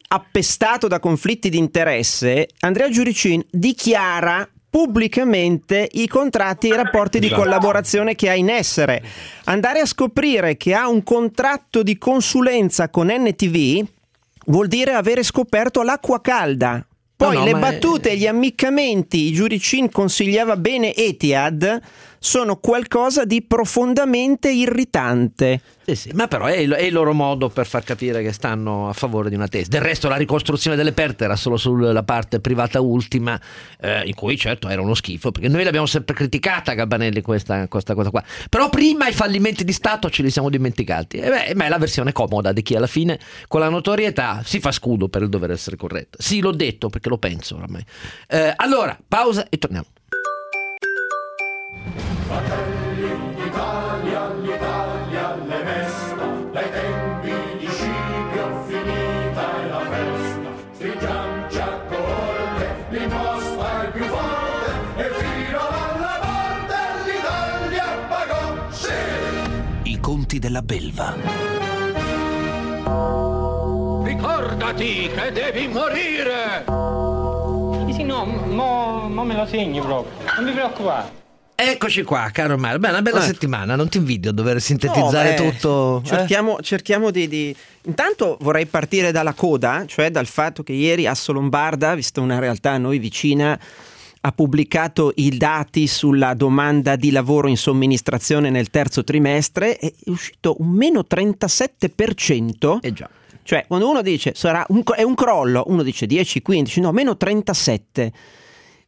appestato 0.07 0.87
da 0.87 0.99
conflitti 0.99 1.49
di 1.49 1.57
interesse, 1.57 2.47
Andrea 2.61 2.89
Giuricin 2.89 3.45
dichiara 3.51 4.47
pubblicamente 4.69 5.87
i 5.93 6.07
contratti 6.07 6.67
e 6.67 6.73
i 6.73 6.77
rapporti 6.77 7.19
di 7.19 7.29
collaborazione 7.29 8.15
che 8.15 8.29
ha 8.29 8.35
in 8.35 8.49
essere. 8.49 9.01
Andare 9.45 9.79
a 9.79 9.85
scoprire 9.85 10.57
che 10.57 10.73
ha 10.73 10.87
un 10.87 11.03
contratto 11.03 11.81
di 11.83 11.97
consulenza 11.97 12.89
con 12.89 13.07
NTV 13.07 13.85
vuol 14.45 14.67
dire 14.67 14.93
avere 14.93 15.23
scoperto 15.23 15.81
l'acqua 15.81 16.21
calda. 16.21 16.85
Poi 17.15 17.33
No, 17.33 17.39
no, 17.39 17.45
le 17.45 17.51
ma 17.51 17.57
è- 17.57 17.61
battute, 17.73 18.15
gli 18.15 18.25
ammiccamenti, 18.27 19.17
i 19.27 19.33
Giuricin 19.33 19.91
consigliava 19.91 20.55
bene 20.55 20.95
Etihad, 20.95 21.81
sono 22.19 22.57
qualcosa 22.57 23.25
di 23.25 23.41
profondamente 23.41 24.51
irritante. 24.51 25.61
Sì, 25.85 25.95
sì, 25.95 26.11
ma 26.13 26.27
però 26.27 26.45
è 26.45 26.57
il, 26.57 26.71
è 26.71 26.83
il 26.83 26.93
loro 26.93 27.13
modo 27.13 27.49
per 27.49 27.65
far 27.65 27.83
capire 27.83 28.21
che 28.21 28.31
stanno 28.31 28.89
a 28.89 28.93
favore 28.93 29.29
di 29.29 29.35
una 29.35 29.47
tesi. 29.47 29.69
Del 29.69 29.81
resto 29.81 30.07
la 30.07 30.17
ricostruzione 30.17 30.75
delle 30.75 30.91
perte 30.91 31.23
era 31.23 31.35
solo 31.35 31.57
sulla 31.57 32.03
parte 32.03 32.39
privata 32.39 32.79
ultima, 32.79 33.39
eh, 33.79 34.03
in 34.05 34.13
cui 34.13 34.37
certo 34.37 34.67
era 34.69 34.81
uno 34.81 34.93
schifo, 34.93 35.31
perché 35.31 35.47
noi 35.47 35.63
l'abbiamo 35.63 35.87
sempre 35.87 36.13
criticata 36.13 36.73
Gabanelli 36.73 37.21
questa, 37.21 37.67
questa 37.67 37.95
cosa 37.95 38.11
qua. 38.11 38.23
Però 38.49 38.69
prima 38.69 39.07
i 39.07 39.13
fallimenti 39.13 39.63
di 39.63 39.73
Stato 39.73 40.09
ce 40.11 40.21
li 40.21 40.29
siamo 40.29 40.49
dimenticati. 40.49 41.17
E 41.17 41.29
beh, 41.29 41.55
ma 41.55 41.65
è 41.65 41.69
la 41.69 41.79
versione 41.79 42.11
comoda 42.11 42.51
di 42.51 42.61
chi 42.61 42.75
alla 42.75 42.87
fine 42.87 43.19
con 43.47 43.61
la 43.61 43.69
notorietà 43.69 44.41
si 44.43 44.59
fa 44.59 44.71
scudo 44.71 45.09
per 45.09 45.23
il 45.23 45.29
dover 45.29 45.51
essere 45.51 45.75
corretto. 45.75 46.21
Sì, 46.21 46.39
l'ho 46.39 46.51
detto 46.51 46.89
perché 46.89 47.09
lo 47.09 47.17
penso 47.17 47.55
oramai. 47.55 47.83
Eh, 48.27 48.53
allora, 48.55 48.95
pausa 49.07 49.47
e 49.49 49.57
torniamo. 49.57 49.87
L'Italia, 53.35 54.33
l'Italia 54.41 55.35
le 55.47 55.63
mesta, 55.63 56.25
dai 56.51 56.71
tempi 56.71 57.33
di 57.59 57.67
Scipio 57.67 58.63
finita 58.67 59.61
è 59.61 59.67
la 59.67 59.79
festa. 59.79 60.49
Stringiamoci 60.73 61.59
a 61.59 61.79
corte, 61.89 62.85
l'imposta 62.89 63.83
è 63.83 63.91
più 63.91 64.03
forte 64.05 64.71
e 64.97 65.09
fino 65.15 65.59
alla 65.59 66.19
morte 66.23 66.77
l'Italia 67.05 67.85
pagò, 68.07 68.71
sì! 68.71 69.91
I 69.91 69.99
conti 69.99 70.39
della 70.39 70.61
belva. 70.61 71.15
Ricordati 74.03 75.09
che 75.13 75.31
devi 75.31 75.67
morire! 75.67 76.65
Sì, 77.87 77.93
sì, 77.93 78.03
no, 78.03 78.25
mo, 78.25 79.07
mo 79.09 79.23
me 79.23 79.35
lo 79.35 79.45
segni 79.45 79.79
proprio. 79.79 80.11
Non 80.35 80.45
vi 80.45 80.51
preoccupare. 80.51 81.18
Eccoci 81.61 82.03
qua, 82.03 82.29
caro 82.31 82.57
Mario. 82.57 82.79
Beh, 82.79 82.87
una 82.87 83.01
bella 83.01 83.19
Eh. 83.21 83.25
settimana, 83.25 83.75
non 83.75 83.89
ti 83.89 83.97
invidio 83.97 84.31
dover 84.31 84.61
sintetizzare 84.61 85.35
No, 85.35 85.43
beh, 85.43 85.51
tutto. 85.51 86.01
eh? 86.05 86.07
Cerchiamo, 86.07 86.57
cerchiamo 86.61 87.11
di, 87.11 87.27
di- 87.27 87.53
Intanto 87.83 88.37
vorrei 88.39 88.65
partire 88.65 89.11
dalla 89.11 89.33
coda, 89.33 89.83
cioè 89.85 90.09
dal 90.09 90.25
fatto 90.25 90.63
che 90.63 90.71
ieri 90.71 91.05
Asso 91.05 91.33
Lombarda, 91.33 91.95
vista 91.95 92.21
una 92.21 92.39
realtà 92.39 92.71
a 92.71 92.77
noi 92.77 92.97
vicina, 92.97 93.59
ha 94.21 94.31
pubblicato 94.31 95.11
i 95.15 95.37
dati 95.37 95.85
sulla 95.87 96.33
domanda 96.33 96.95
di 96.95 97.11
lavoro 97.11 97.49
in 97.49 97.57
somministrazione 97.57 98.49
nel 98.49 98.69
terzo 98.69 99.03
trimestre. 99.03 99.75
È 99.77 99.91
uscito 100.05 100.55
un 100.59 100.69
meno 100.69 101.03
37%. 101.05 102.77
Eh 102.81 102.93
già. 102.93 103.09
Cioè, 103.43 103.65
quando 103.67 103.89
uno 103.89 104.01
dice 104.01 104.31
sarà 104.33 104.63
un, 104.69 104.81
è 104.95 105.01
un 105.03 105.15
crollo, 105.15 105.63
uno 105.67 105.83
dice 105.83 106.05
10, 106.05 106.41
15, 106.41 106.79
no, 106.79 106.91
meno 106.93 107.17
37. 107.17 108.11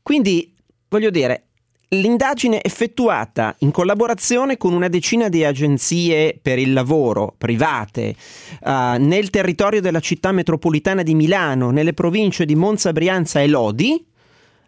Quindi, 0.02 0.54
voglio 0.88 1.10
dire, 1.10 1.48
l'indagine 1.94 2.64
effettuata 2.64 3.54
in 3.60 3.72
collaborazione 3.72 4.56
con 4.56 4.72
una 4.72 4.88
decina 4.88 5.28
di 5.28 5.44
agenzie 5.44 6.40
per 6.42 6.58
il 6.58 6.72
lavoro 6.72 7.34
private 7.38 8.16
eh, 8.64 8.96
nel 8.98 9.30
territorio 9.30 9.82
della 9.82 10.00
città 10.00 10.32
metropolitana 10.32 11.04
di 11.04 11.16
Milano, 11.16 11.70
nelle 11.70 11.94
province 11.94 12.46
di 12.46 12.56
Monza, 12.56 12.94
Brianza 12.94 13.42
e 13.42 13.48
Lodi, 13.48 14.06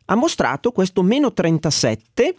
ha 0.05 0.15
mostrato 0.15 0.71
questo 0.71 1.01
meno 1.01 1.31
37 1.31 2.35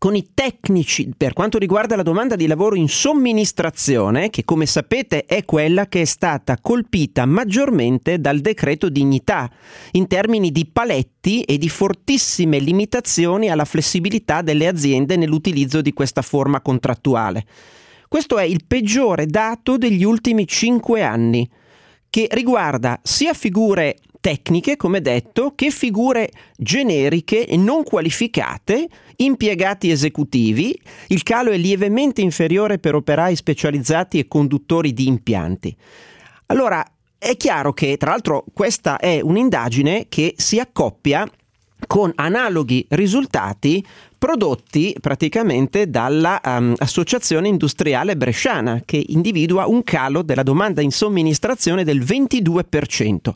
con 0.00 0.16
i 0.16 0.28
tecnici 0.32 1.10
per 1.14 1.34
quanto 1.34 1.58
riguarda 1.58 1.94
la 1.94 2.02
domanda 2.02 2.34
di 2.34 2.46
lavoro 2.46 2.74
in 2.74 2.88
somministrazione, 2.88 4.30
che 4.30 4.46
come 4.46 4.64
sapete 4.64 5.26
è 5.26 5.44
quella 5.44 5.88
che 5.88 6.00
è 6.00 6.04
stata 6.06 6.56
colpita 6.58 7.26
maggiormente 7.26 8.18
dal 8.18 8.40
decreto 8.40 8.88
dignità, 8.88 9.50
in 9.90 10.06
termini 10.06 10.52
di 10.52 10.64
paletti 10.64 11.42
e 11.42 11.58
di 11.58 11.68
fortissime 11.68 12.60
limitazioni 12.60 13.50
alla 13.50 13.66
flessibilità 13.66 14.40
delle 14.40 14.68
aziende 14.68 15.16
nell'utilizzo 15.16 15.82
di 15.82 15.92
questa 15.92 16.22
forma 16.22 16.62
contrattuale. 16.62 17.44
Questo 18.08 18.38
è 18.38 18.44
il 18.44 18.64
peggiore 18.66 19.26
dato 19.26 19.76
degli 19.76 20.02
ultimi 20.02 20.46
cinque 20.46 21.02
anni, 21.02 21.46
che 22.08 22.26
riguarda 22.30 22.98
sia 23.02 23.34
figure 23.34 23.98
tecniche, 24.20 24.76
come 24.76 25.00
detto, 25.00 25.54
che 25.54 25.70
figure 25.70 26.30
generiche 26.56 27.46
e 27.46 27.56
non 27.56 27.82
qualificate, 27.82 28.88
impiegati 29.16 29.90
esecutivi. 29.90 30.78
Il 31.08 31.22
calo 31.22 31.50
è 31.50 31.56
lievemente 31.56 32.20
inferiore 32.20 32.78
per 32.78 32.94
operai 32.94 33.34
specializzati 33.34 34.18
e 34.18 34.28
conduttori 34.28 34.92
di 34.92 35.06
impianti. 35.06 35.74
Allora, 36.46 36.84
è 37.18 37.36
chiaro 37.36 37.72
che, 37.72 37.96
tra 37.96 38.10
l'altro, 38.10 38.44
questa 38.52 38.98
è 38.98 39.20
un'indagine 39.20 40.06
che 40.08 40.34
si 40.36 40.58
accoppia 40.58 41.28
con 41.86 42.12
analoghi 42.14 42.86
risultati 42.90 43.84
prodotti 44.18 44.94
praticamente 45.00 45.88
dall'Associazione 45.88 47.48
Industriale 47.48 48.16
Bresciana 48.16 48.82
che 48.84 49.02
individua 49.08 49.66
un 49.66 49.82
calo 49.82 50.22
della 50.22 50.42
domanda 50.42 50.82
in 50.82 50.90
somministrazione 50.90 51.84
del 51.84 52.00
22%. 52.00 53.34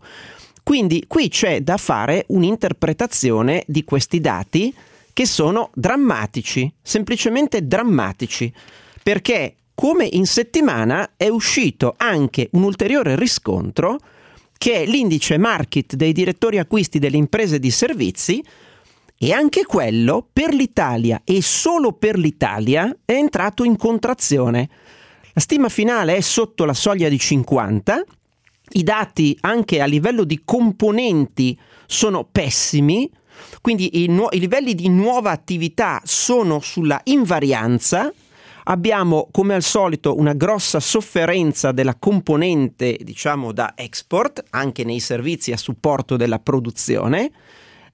Quindi 0.64 1.04
qui 1.06 1.28
c'è 1.28 1.60
da 1.60 1.76
fare 1.76 2.24
un'interpretazione 2.28 3.64
di 3.66 3.84
questi 3.84 4.18
dati 4.18 4.74
che 5.12 5.26
sono 5.26 5.70
drammatici, 5.74 6.72
semplicemente 6.82 7.66
drammatici, 7.66 8.52
perché 9.02 9.56
come 9.74 10.08
in 10.10 10.24
settimana 10.24 11.12
è 11.16 11.28
uscito 11.28 11.94
anche 11.98 12.48
un 12.52 12.62
ulteriore 12.62 13.14
riscontro 13.14 13.98
che 14.56 14.82
è 14.82 14.86
l'indice 14.86 15.36
market 15.36 15.96
dei 15.96 16.12
direttori 16.12 16.58
acquisti 16.58 16.98
delle 16.98 17.18
imprese 17.18 17.58
di 17.58 17.70
servizi 17.70 18.42
e 19.18 19.32
anche 19.32 19.66
quello 19.66 20.26
per 20.32 20.54
l'Italia 20.54 21.20
e 21.24 21.42
solo 21.42 21.92
per 21.92 22.16
l'Italia 22.16 22.94
è 23.04 23.12
entrato 23.12 23.64
in 23.64 23.76
contrazione. 23.76 24.70
La 25.34 25.40
stima 25.40 25.68
finale 25.68 26.16
è 26.16 26.20
sotto 26.20 26.64
la 26.64 26.72
soglia 26.72 27.10
di 27.10 27.18
50, 27.18 28.02
i 28.72 28.82
dati 28.82 29.36
anche 29.40 29.80
a 29.80 29.86
livello 29.86 30.24
di 30.24 30.42
componenti 30.44 31.58
sono 31.86 32.26
pessimi, 32.30 33.10
quindi 33.60 34.02
i, 34.02 34.08
nu- 34.08 34.28
i 34.30 34.38
livelli 34.38 34.74
di 34.74 34.88
nuova 34.88 35.30
attività 35.30 36.00
sono 36.04 36.60
sulla 36.60 37.00
invarianza, 37.04 38.12
abbiamo 38.64 39.28
come 39.30 39.54
al 39.54 39.62
solito 39.62 40.16
una 40.16 40.32
grossa 40.32 40.80
sofferenza 40.80 41.72
della 41.72 41.96
componente 41.96 42.98
diciamo 43.00 43.52
da 43.52 43.72
export 43.76 44.42
anche 44.50 44.84
nei 44.84 45.00
servizi 45.00 45.52
a 45.52 45.56
supporto 45.56 46.16
della 46.16 46.38
produzione. 46.38 47.30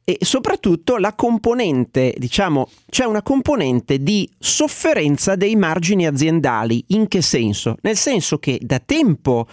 E 0.03 0.17
soprattutto 0.23 0.97
la 0.97 1.15
componente 1.15 2.15
diciamo 2.17 2.69
c'è 2.89 3.05
una 3.05 3.23
componente 3.23 4.03
di 4.03 4.29
sofferenza 4.39 5.37
dei 5.37 5.55
margini 5.55 6.07
aziendali. 6.07 6.83
In 6.89 7.07
che 7.07 7.23
senso? 7.23 7.77
Nel 7.83 7.97
senso 7.97 8.39
che 8.39 8.59
da 8.61 8.81
tempo 8.81 9.47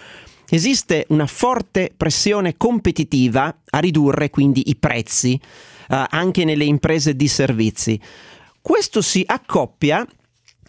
esiste 0.50 1.06
una 1.10 1.28
forte 1.28 1.92
pressione 1.96 2.56
competitiva 2.58 3.56
a 3.70 3.80
ridurre 3.80 4.30
quindi 4.30 4.70
i 4.70 4.76
prezzi 4.76 5.34
eh, 5.34 6.06
anche 6.10 6.46
nelle 6.46 6.66
imprese 6.66 7.16
di 7.16 7.28
servizi 7.28 8.00
questo 8.62 9.02
si 9.02 9.24
accoppia 9.26 10.06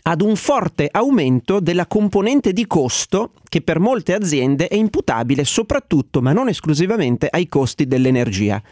ad 0.03 0.23
un 0.23 0.37
forte 0.37 0.89
aumento 0.91 1.61
della 1.61 1.87
componente 1.87 2.53
di 2.53 2.67
costo 2.67 3.33
che 3.49 3.61
per 3.61 3.79
molte 3.79 4.15
aziende 4.15 4.69
è 4.69 4.75
imputabile 4.75 5.45
soprattutto, 5.45 6.23
ma 6.23 6.33
non 6.33 6.49
esclusivamente, 6.49 7.29
ai 7.31 7.47
costi 7.49 7.87
dell'energia. 7.87 8.63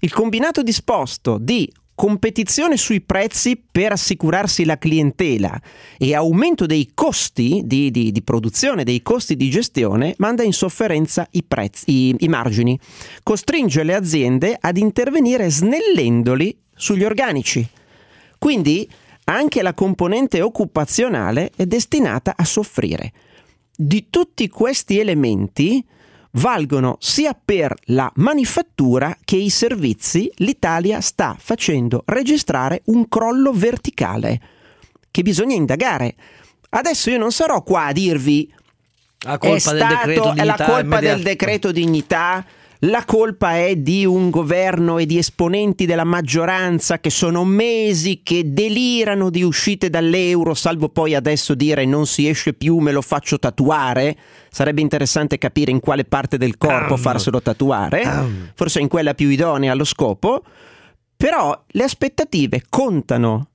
Il 0.00 0.12
combinato 0.12 0.62
disposto 0.62 1.38
di 1.40 1.70
competizione 1.98 2.76
sui 2.76 3.00
prezzi 3.00 3.60
per 3.60 3.90
assicurarsi 3.90 4.64
la 4.64 4.78
clientela 4.78 5.60
e 5.98 6.14
aumento 6.14 6.64
dei 6.64 6.92
costi 6.94 7.62
di, 7.64 7.90
di- 7.90 8.12
di 8.12 8.22
produzione, 8.22 8.84
dei 8.84 9.02
costi 9.02 9.34
di 9.34 9.50
gestione, 9.50 10.14
manda 10.18 10.44
in 10.44 10.52
sofferenza 10.52 11.26
i, 11.32 11.42
prezzi, 11.42 11.90
i- 11.90 12.14
i 12.20 12.28
margini, 12.28 12.78
costringe 13.24 13.82
le 13.82 13.96
aziende 13.96 14.56
ad 14.60 14.76
intervenire 14.76 15.50
snellendoli 15.50 16.56
sugli 16.72 17.02
organici. 17.02 17.66
Quindi 18.38 18.88
anche 19.24 19.60
la 19.60 19.74
componente 19.74 20.40
occupazionale 20.40 21.50
è 21.56 21.66
destinata 21.66 22.34
a 22.36 22.44
soffrire. 22.44 23.12
Di 23.74 24.06
tutti 24.08 24.48
questi 24.48 25.00
elementi 25.00 25.84
valgono 26.32 26.96
sia 27.00 27.38
per 27.42 27.74
la 27.86 28.10
manifattura 28.16 29.16
che 29.24 29.36
i 29.36 29.50
servizi, 29.50 30.30
l'Italia 30.36 31.00
sta 31.00 31.36
facendo 31.38 32.02
registrare 32.06 32.82
un 32.86 33.08
crollo 33.08 33.52
verticale. 33.52 34.40
che 35.10 35.22
bisogna 35.22 35.54
indagare. 35.54 36.14
Adesso 36.70 37.10
io 37.10 37.18
non 37.18 37.32
sarò 37.32 37.62
qua 37.62 37.86
a 37.86 37.92
dirvi 37.92 38.52
La 39.24 39.34
è, 39.34 39.38
colpa 39.38 39.72
del 39.72 39.86
decreto 39.86 40.22
stato, 40.22 40.40
è 40.40 40.44
la 40.44 40.56
colpa 40.56 40.80
immediata. 40.80 41.14
del 41.14 41.22
decreto 41.22 41.72
dignità, 41.72 42.44
la 42.82 43.04
colpa 43.04 43.56
è 43.56 43.74
di 43.74 44.04
un 44.04 44.30
governo 44.30 44.98
e 44.98 45.06
di 45.06 45.18
esponenti 45.18 45.84
della 45.84 46.04
maggioranza 46.04 47.00
che 47.00 47.10
sono 47.10 47.44
mesi 47.44 48.20
che 48.22 48.52
delirano 48.52 49.30
di 49.30 49.42
uscite 49.42 49.90
dall'euro, 49.90 50.54
salvo 50.54 50.88
poi 50.88 51.16
adesso 51.16 51.54
dire 51.54 51.84
non 51.84 52.06
si 52.06 52.28
esce 52.28 52.52
più, 52.52 52.78
me 52.78 52.92
lo 52.92 53.02
faccio 53.02 53.38
tatuare. 53.40 54.16
Sarebbe 54.48 54.80
interessante 54.80 55.38
capire 55.38 55.72
in 55.72 55.80
quale 55.80 56.04
parte 56.04 56.38
del 56.38 56.56
corpo 56.56 56.94
Am. 56.94 57.00
farselo 57.00 57.42
tatuare, 57.42 58.02
Am. 58.02 58.52
forse 58.54 58.78
in 58.78 58.86
quella 58.86 59.14
più 59.14 59.28
idonea 59.28 59.72
allo 59.72 59.84
scopo. 59.84 60.44
Però 61.16 61.64
le 61.66 61.82
aspettative 61.82 62.62
contano. 62.68 63.48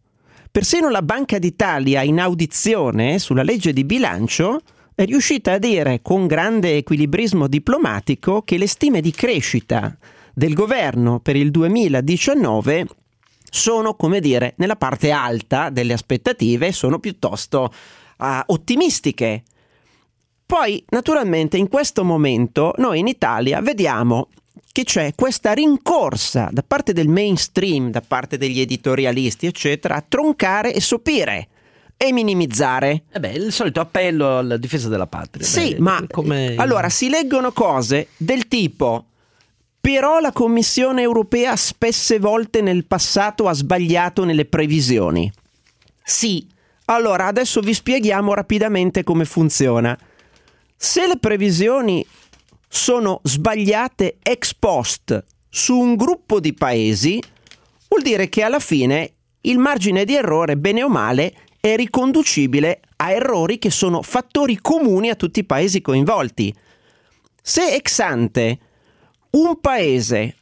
Persino 0.51 0.89
la 0.89 1.01
Banca 1.01 1.39
d'Italia 1.39 2.01
in 2.01 2.19
audizione 2.19 3.19
sulla 3.19 3.41
legge 3.41 3.71
di 3.71 3.85
bilancio 3.85 4.59
è 4.95 5.05
riuscita 5.05 5.53
a 5.53 5.57
dire 5.57 6.01
con 6.01 6.27
grande 6.27 6.77
equilibrismo 6.77 7.47
diplomatico 7.47 8.43
che 8.43 8.57
le 8.57 8.67
stime 8.67 9.01
di 9.01 9.11
crescita 9.11 9.97
del 10.33 10.53
governo 10.53 11.19
per 11.19 11.35
il 11.35 11.51
2019 11.51 12.87
sono, 13.49 13.95
come 13.95 14.19
dire, 14.19 14.53
nella 14.57 14.75
parte 14.75 15.11
alta 15.11 15.69
delle 15.69 15.93
aspettative, 15.93 16.71
sono 16.71 16.99
piuttosto 16.99 17.71
ah, 18.17 18.43
ottimistiche. 18.47 19.43
Poi, 20.45 20.83
naturalmente, 20.89 21.57
in 21.57 21.67
questo 21.67 22.03
momento 22.03 22.73
noi 22.77 22.99
in 22.99 23.07
Italia 23.07 23.61
vediamo 23.61 24.29
che 24.71 24.83
c'è 24.83 25.13
questa 25.15 25.53
rincorsa 25.53 26.49
da 26.51 26.63
parte 26.65 26.93
del 26.93 27.07
mainstream, 27.07 27.91
da 27.91 28.01
parte 28.01 28.37
degli 28.37 28.59
editorialisti, 28.59 29.45
eccetera, 29.45 29.95
a 29.95 30.05
troncare 30.07 30.73
e 30.73 30.81
sopire 30.81 31.47
e 31.97 32.11
minimizzare. 32.11 33.03
Eh 33.11 33.19
beh, 33.19 33.31
il 33.31 33.51
solito 33.51 33.79
appello 33.79 34.39
alla 34.39 34.57
difesa 34.57 34.89
della 34.89 35.07
patria. 35.07 35.45
Sì, 35.45 35.73
Beh, 35.73 35.79
ma 35.79 36.05
come... 36.09 36.55
allora 36.55 36.89
si 36.89 37.09
leggono 37.09 37.51
cose 37.51 38.09
del 38.17 38.47
tipo 38.47 39.05
però 39.83 40.21
la 40.21 40.31
Commissione 40.31 41.01
europea 41.01 41.57
spesse 41.57 42.17
volte 42.17 42.61
nel 42.61 42.85
passato 42.85 43.49
ha 43.49 43.53
sbagliato 43.53 44.23
nelle 44.23 44.45
previsioni. 44.45 45.29
Sì, 46.01 46.47
allora 46.85 47.25
adesso 47.25 47.59
vi 47.59 47.73
spieghiamo 47.73 48.33
rapidamente 48.33 49.03
come 49.03 49.25
funziona. 49.25 49.97
Se 50.73 51.05
le 51.05 51.17
previsioni 51.17 52.05
sono 52.69 53.19
sbagliate 53.23 54.19
ex 54.23 54.53
post 54.53 55.21
su 55.49 55.77
un 55.77 55.97
gruppo 55.97 56.39
di 56.39 56.53
paesi, 56.53 57.21
vuol 57.89 58.03
dire 58.03 58.29
che 58.29 58.41
alla 58.41 58.61
fine 58.61 59.11
il 59.41 59.57
margine 59.57 60.05
di 60.05 60.15
errore, 60.15 60.55
bene 60.55 60.81
o 60.81 60.87
male, 60.87 61.33
è 61.65 61.77
riconducibile 61.77 62.81
a 62.97 63.11
errori 63.11 63.57
che 63.57 63.69
sono 63.69 64.01
fattori 64.01 64.59
comuni 64.59 65.09
a 65.09 65.15
tutti 65.15 65.39
i 65.39 65.45
paesi 65.45 65.79
coinvolti. 65.79 66.53
Se 67.41 67.73
ex 67.73 67.99
ante 67.99 68.59
un 69.29 69.57
paese, 69.61 70.35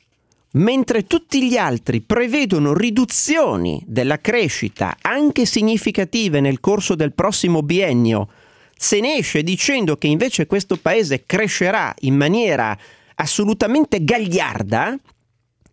mentre 0.53 1.05
tutti 1.05 1.47
gli 1.47 1.57
altri 1.57 2.01
prevedono 2.01 2.73
riduzioni 2.73 3.83
della 3.85 4.17
crescita 4.19 4.97
anche 4.99 5.45
significative 5.45 6.39
nel 6.39 6.59
corso 6.59 6.95
del 6.95 7.13
prossimo 7.13 7.61
biennio, 7.61 8.27
se 8.75 8.99
ne 8.99 9.17
esce 9.17 9.43
dicendo 9.43 9.97
che 9.97 10.07
invece 10.07 10.47
questo 10.47 10.75
paese 10.75 11.27
crescerà 11.27 11.93
in 11.99 12.15
maniera 12.15 12.75
assolutamente 13.13 14.03
gagliarda, 14.03 14.97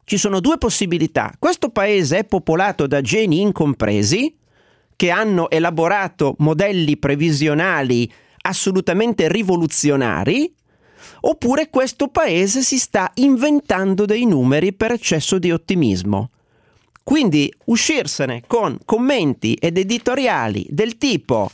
ci 0.05 0.19
sono 0.19 0.41
due 0.41 0.59
possibilità. 0.59 1.35
Questo 1.39 1.71
paese 1.71 2.19
è 2.19 2.25
popolato 2.25 2.87
da 2.87 3.01
geni 3.01 3.41
incompresi 3.41 4.37
che 4.99 5.11
hanno 5.11 5.49
elaborato 5.49 6.35
modelli 6.39 6.97
previsionali 6.97 8.13
assolutamente 8.43 9.29
rivoluzionari, 9.29 10.53
oppure 11.21 11.71
questo 11.71 12.09
paese 12.09 12.63
si 12.63 12.79
sta 12.79 13.09
inventando 13.15 14.07
dei 14.07 14.27
numeri 14.27 14.73
per 14.73 14.91
eccesso 14.91 15.39
di 15.39 15.53
ottimismo. 15.53 16.31
Quindi 17.05 17.49
uscirsene 17.67 18.43
con 18.49 18.77
commenti 18.85 19.55
ed 19.55 19.79
editoriali 19.79 20.67
del 20.69 20.99
tipo 20.99 21.49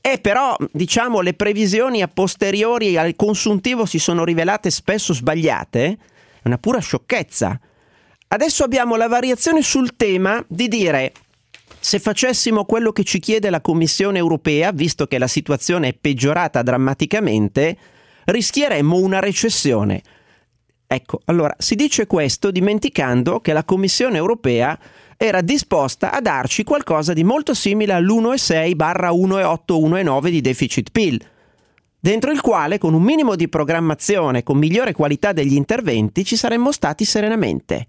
e 0.00 0.16
però, 0.18 0.56
diciamo, 0.72 1.20
le 1.20 1.34
previsioni 1.34 2.00
a 2.00 2.08
posteriori 2.08 2.96
al 2.96 3.14
consuntivo 3.14 3.84
si 3.84 3.98
sono 3.98 4.24
rivelate 4.24 4.70
spesso 4.70 5.12
sbagliate, 5.12 5.84
è 5.84 5.98
una 6.44 6.56
pura 6.56 6.78
sciocchezza. 6.78 7.60
Adesso 8.28 8.64
abbiamo 8.64 8.96
la 8.96 9.06
variazione 9.06 9.60
sul 9.60 9.96
tema 9.96 10.42
di 10.48 10.66
dire 10.66 11.12
se 11.80 11.98
facessimo 11.98 12.66
quello 12.66 12.92
che 12.92 13.04
ci 13.04 13.18
chiede 13.18 13.48
la 13.48 13.62
Commissione 13.62 14.18
europea, 14.18 14.70
visto 14.70 15.06
che 15.06 15.18
la 15.18 15.26
situazione 15.26 15.88
è 15.88 15.94
peggiorata 15.94 16.62
drammaticamente, 16.62 17.76
rischieremmo 18.26 18.96
una 18.96 19.18
recessione. 19.18 20.02
Ecco, 20.86 21.20
allora 21.24 21.54
si 21.58 21.76
dice 21.76 22.06
questo 22.06 22.50
dimenticando 22.50 23.40
che 23.40 23.54
la 23.54 23.64
Commissione 23.64 24.18
europea 24.18 24.78
era 25.16 25.40
disposta 25.40 26.12
a 26.12 26.20
darci 26.20 26.64
qualcosa 26.64 27.12
di 27.12 27.24
molto 27.24 27.54
simile 27.54 27.94
all'1,6 27.94 28.74
barra 28.74 29.10
1,8 29.10 29.60
1,9 29.68 30.28
di 30.28 30.40
deficit 30.40 30.90
PIL, 30.90 31.24
dentro 31.98 32.30
il 32.30 32.40
quale 32.40 32.78
con 32.78 32.92
un 32.92 33.02
minimo 33.02 33.36
di 33.36 33.48
programmazione, 33.48 34.42
con 34.42 34.58
migliore 34.58 34.92
qualità 34.92 35.32
degli 35.32 35.54
interventi, 35.54 36.24
ci 36.24 36.36
saremmo 36.36 36.72
stati 36.72 37.04
serenamente. 37.04 37.86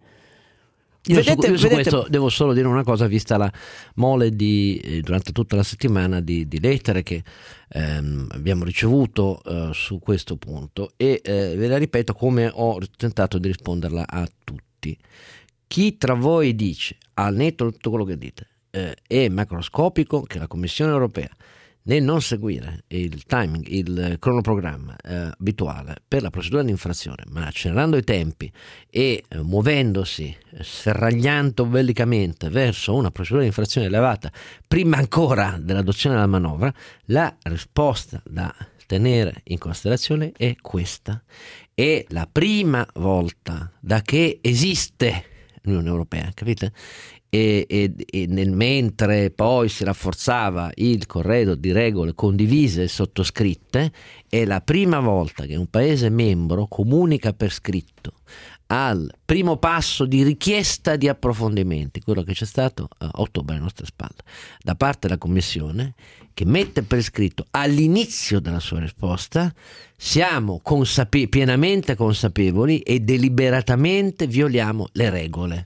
Io, 1.06 1.16
Vedete- 1.16 1.48
su, 1.48 1.52
io 1.52 1.58
su 1.58 1.68
questo 1.68 2.06
devo 2.08 2.30
solo 2.30 2.54
dire 2.54 2.68
una 2.68 2.84
cosa, 2.84 3.08
vista 3.08 3.36
la 3.36 3.52
mole 3.96 4.36
di, 4.36 4.80
eh, 4.84 5.02
durante 5.02 5.32
tutta 5.32 5.56
la 5.56 5.64
settimana 5.64 6.22
di, 6.22 6.48
di 6.48 6.60
lettere 6.60 7.02
che 7.02 7.24
ehm, 7.70 8.28
abbiamo 8.32 8.64
ricevuto 8.64 9.42
eh, 9.44 9.70
su 9.74 9.98
questo 9.98 10.36
punto 10.38 10.92
e 10.98 11.20
eh, 11.24 11.56
ve 11.58 11.68
la 11.68 11.78
ripeto 11.78 12.14
come 12.14 12.52
ho 12.54 12.78
tentato 12.98 13.40
di 13.40 13.48
risponderla 13.48 14.06
a 14.08 14.28
tutti. 14.44 14.96
Chi 15.66 15.98
tra 15.98 16.14
voi 16.14 16.56
dice, 16.56 16.98
al 17.16 17.34
netto 17.34 17.66
di 17.66 17.72
tutto 17.72 17.90
quello 17.90 18.06
che 18.06 18.18
dite, 18.18 18.48
eh, 18.70 18.96
è 19.08 19.28
macroscopico 19.30 20.22
che 20.22 20.38
la 20.38 20.48
Commissione 20.48 20.92
europea 20.92 21.30
nel 21.84 22.04
non 22.04 22.22
seguire 22.22 22.84
il 22.88 23.24
timing, 23.26 23.66
il 23.68 24.18
cronoprogramma 24.20 24.96
eh, 24.98 25.32
abituale 25.38 25.96
per 26.08 26.22
la 26.22 26.30
procedura 26.30 26.64
di 26.64 26.72
infrazione, 26.72 27.24
ma 27.30 27.48
accelerando 27.48 27.98
i 27.98 28.04
tempi 28.04 28.52
e 28.90 29.24
eh, 29.28 29.42
muovendosi, 29.42 30.36
sferragliando 30.60 31.66
bellicamente 31.66 32.50
verso 32.50 32.94
una 32.96 33.12
procedura 33.12 33.42
di 33.42 33.48
infrazione 33.48 33.88
elevata, 33.88 34.32
prima 34.68 34.98
ancora 34.98 35.58
dell'adozione 35.60 36.16
della 36.16 36.28
manovra, 36.28 36.74
la 37.06 37.36
risposta 37.44 38.22
da 38.26 38.54
tenere 38.86 39.42
in 39.46 39.58
considerazione 39.58 40.34
è 40.36 40.56
questa. 40.62 41.24
È 41.74 42.06
la 42.10 42.28
prima 42.30 42.86
volta 42.96 43.72
da 43.80 44.02
che 44.02 44.40
esiste 44.42 45.26
l'Unione 45.62 45.88
Europea, 45.88 46.30
capite? 46.34 46.74
E, 47.34 47.66
e- 47.70 47.94
e 48.10 48.26
nel 48.28 48.52
mentre 48.52 49.32
poi 49.32 49.70
si 49.70 49.86
rafforzava 49.86 50.70
il 50.76 51.06
corredo 51.06 51.56
di 51.56 51.72
regole 51.72 52.14
condivise 52.14 52.84
e 52.84 52.88
sottoscritte, 52.90 53.94
è 54.28 54.44
la 54.44 54.60
prima 54.60 55.00
volta 55.00 55.46
che 55.46 55.56
un 55.56 55.68
Paese 55.68 56.10
membro 56.10 56.68
comunica 56.68 57.32
per 57.32 57.54
scritto 57.54 58.16
al 58.68 59.10
primo 59.26 59.58
passo 59.58 60.06
di 60.06 60.24
richiesta 60.24 60.96
di 60.96 61.10
approfondimenti, 61.10 62.02
quello 62.02 62.24
che 62.24 62.34
c'è 62.34 62.46
stato 62.46 62.88
a 62.98 63.10
ottobre 63.16 63.56
alle 63.56 63.64
nostre 63.64 63.86
spalle, 63.86 64.24
da 64.62 64.76
parte 64.76 65.08
della 65.08 65.18
Commissione, 65.18 65.94
che 66.34 66.46
mette 66.46 66.84
per 66.84 67.02
scritto 67.02 67.46
all'inizio 67.52 68.40
della 68.40 68.62
sua 68.62 68.80
risposta 68.80 69.54
siamo 69.98 70.60
consape- 70.64 71.28
pienamente 71.28 71.96
consapevoli 71.96 72.80
e 72.80 73.02
deliberatamente 73.02 74.26
violiamo 74.28 74.88
le 74.94 75.10
regole. 75.10 75.66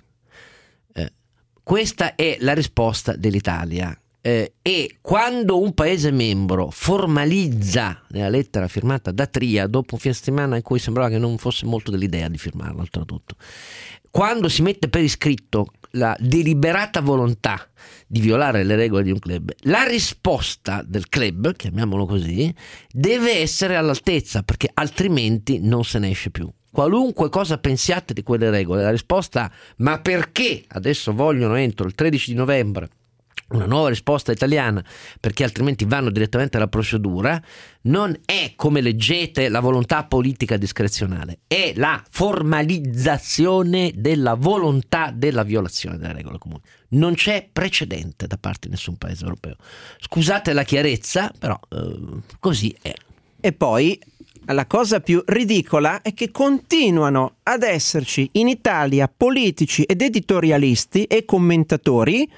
Questa 1.66 2.14
è 2.14 2.38
la 2.42 2.54
risposta 2.54 3.16
dell'Italia. 3.16 4.00
Eh, 4.22 4.54
e 4.62 4.98
quando 5.02 5.60
un 5.60 5.74
Paese 5.74 6.12
membro 6.12 6.70
formalizza 6.70 8.04
nella 8.10 8.30
lettera 8.30 8.68
firmata 8.68 9.10
da 9.10 9.26
Tria, 9.26 9.66
dopo 9.66 9.96
un 9.96 10.00
fine 10.00 10.14
settimana 10.14 10.58
in 10.58 10.62
cui 10.62 10.78
sembrava 10.78 11.10
che 11.10 11.18
non 11.18 11.40
fosse 11.40 11.66
molto 11.66 11.90
dell'idea 11.90 12.28
di 12.28 12.38
firmarla, 12.38 12.82
oltretutto, 12.82 13.36
quando 14.12 14.48
si 14.48 14.62
mette 14.62 14.90
per 14.90 15.02
iscritto 15.02 15.72
la 15.94 16.16
deliberata 16.20 17.02
volontà 17.02 17.68
di 18.06 18.20
violare 18.20 18.64
le 18.64 18.76
regole 18.76 19.02
di 19.02 19.12
un 19.12 19.18
club, 19.18 19.52
la 19.62 19.86
risposta 19.86 20.84
del 20.86 21.10
club, 21.10 21.56
chiamiamolo 21.56 22.06
così, 22.06 22.54
deve 22.92 23.40
essere 23.40 23.76
all'altezza, 23.76 24.44
perché 24.44 24.70
altrimenti 24.72 25.58
non 25.60 25.84
se 25.84 25.98
ne 25.98 26.12
esce 26.12 26.30
più. 26.30 26.48
Qualunque 26.76 27.30
cosa 27.30 27.58
pensiate 27.58 28.14
di 28.14 28.22
quelle 28.22 28.50
regole, 28.50 28.84
la 28.84 28.92
risposta 28.92 29.50
ma 29.78 29.98
perché 30.02 30.62
adesso 30.68 31.14
vogliono 31.14 31.56
entro 31.56 31.88
il 31.88 31.96
13 31.96 32.32
di 32.32 32.36
novembre 32.36 32.90
una 33.52 33.66
nuova 33.66 33.88
risposta 33.88 34.34
italiana, 34.34 34.84
perché 35.22 35.46
altrimenti 35.46 35.86
vanno 35.86 36.10
direttamente 36.10 36.58
alla 36.58 36.68
procedura, 36.68 37.42
non 37.84 38.14
è 38.26 38.54
come 38.58 38.82
leggete 38.82 39.48
la 39.48 39.62
volontà 39.62 40.04
politica 40.04 40.58
discrezionale, 40.58 41.40
è 41.48 41.72
la 41.78 42.04
formalizzazione 42.10 43.94
della 43.96 44.34
volontà 44.34 45.12
della 45.16 45.44
violazione 45.44 45.98
delle 45.98 46.12
regole 46.12 46.40
comuni. 46.40 46.62
Non 46.90 47.14
c'è 47.14 47.48
precedente 47.54 48.28
da 48.28 48.38
parte 48.38 48.68
di 48.68 48.74
nessun 48.74 48.98
paese 48.98 49.24
europeo. 49.24 49.56
Scusate 50.00 50.52
la 50.52 50.64
chiarezza, 50.64 51.32
però 51.40 51.58
eh, 51.70 52.22
così 52.40 52.76
è. 52.82 52.94
E 53.40 53.54
poi 53.54 53.98
la 54.54 54.68
cosa 54.68 55.00
più 55.00 55.24
ridicola 55.26 56.02
è 56.02 56.14
che 56.14 56.30
continuano 56.30 57.38
ad 57.44 57.64
esserci 57.64 58.30
in 58.34 58.48
Italia 58.48 59.12
politici 59.16 59.84
ed 59.84 60.02
editorialisti 60.02 61.06
e 61.06 61.26
commentatori 61.26 62.30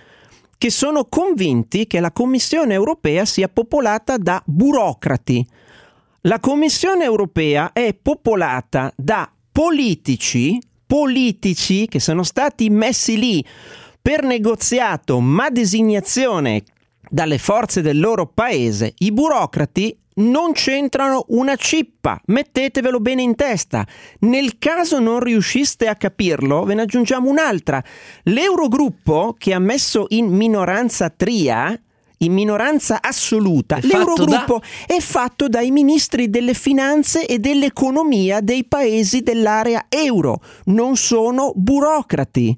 che 0.58 0.70
sono 0.70 1.06
convinti 1.06 1.86
che 1.86 2.00
la 2.00 2.12
Commissione 2.12 2.74
europea 2.74 3.26
sia 3.26 3.50
popolata 3.50 4.17
da 4.17 4.41
burocrati. 4.46 5.46
La 6.22 6.39
Commissione 6.39 7.04
europea 7.04 7.74
è 7.74 7.93
popolata 7.93 8.91
da 8.96 9.30
politici, 9.52 10.60
politici 10.86 11.88
che 11.88 12.00
sono 12.00 12.24
stati 12.24 12.70
messi 12.70 13.17
lì 13.17 13.46
per 14.02 14.24
negoziato 14.24 15.20
ma 15.20 15.50
designazione 15.50 16.63
dalle 17.10 17.38
forze 17.38 17.82
del 17.82 18.00
loro 18.00 18.28
paese. 18.28 18.93
I 19.00 19.12
burocrati 19.12 19.96
non 20.17 20.53
c'entrano 20.53 21.25
una 21.30 21.56
cippa, 21.56 22.19
mettetevelo 22.25 22.99
bene 22.99 23.21
in 23.21 23.36
testa. 23.36 23.86
Nel 24.19 24.58
caso 24.58 24.99
non 24.99 25.19
riusciste 25.19 25.88
a 25.88 25.95
capirlo, 25.95 26.63
ve 26.63 26.75
ne 26.75 26.84
aggiungiamo 26.84 27.30
un'altra. 27.30 27.84
L'Eurogruppo 28.23 29.36
che 29.38 29.53
ha 29.53 29.60
messo 29.60 30.06
in 30.10 30.27
minoranza 30.27 31.10
Tria, 31.10 31.80
in 32.19 32.34
minoranza 32.34 32.99
assoluta, 33.01 33.75
È 33.75 33.82
fatto 33.82 33.95
l'Eurogruppo 33.95 34.62
è 34.88 34.99
fatto 34.99 35.47
dai 35.47 35.69
ministri 35.69 36.30
delle 36.30 36.53
finanze 36.56 37.25
e 37.27 37.38
dell'economia 37.38 38.41
dei 38.41 38.65
paesi 38.65 39.21
dell'area 39.21 39.86
euro, 39.89 40.41
non 40.65 40.95
sono 40.95 41.51
burocrati. 41.56 42.58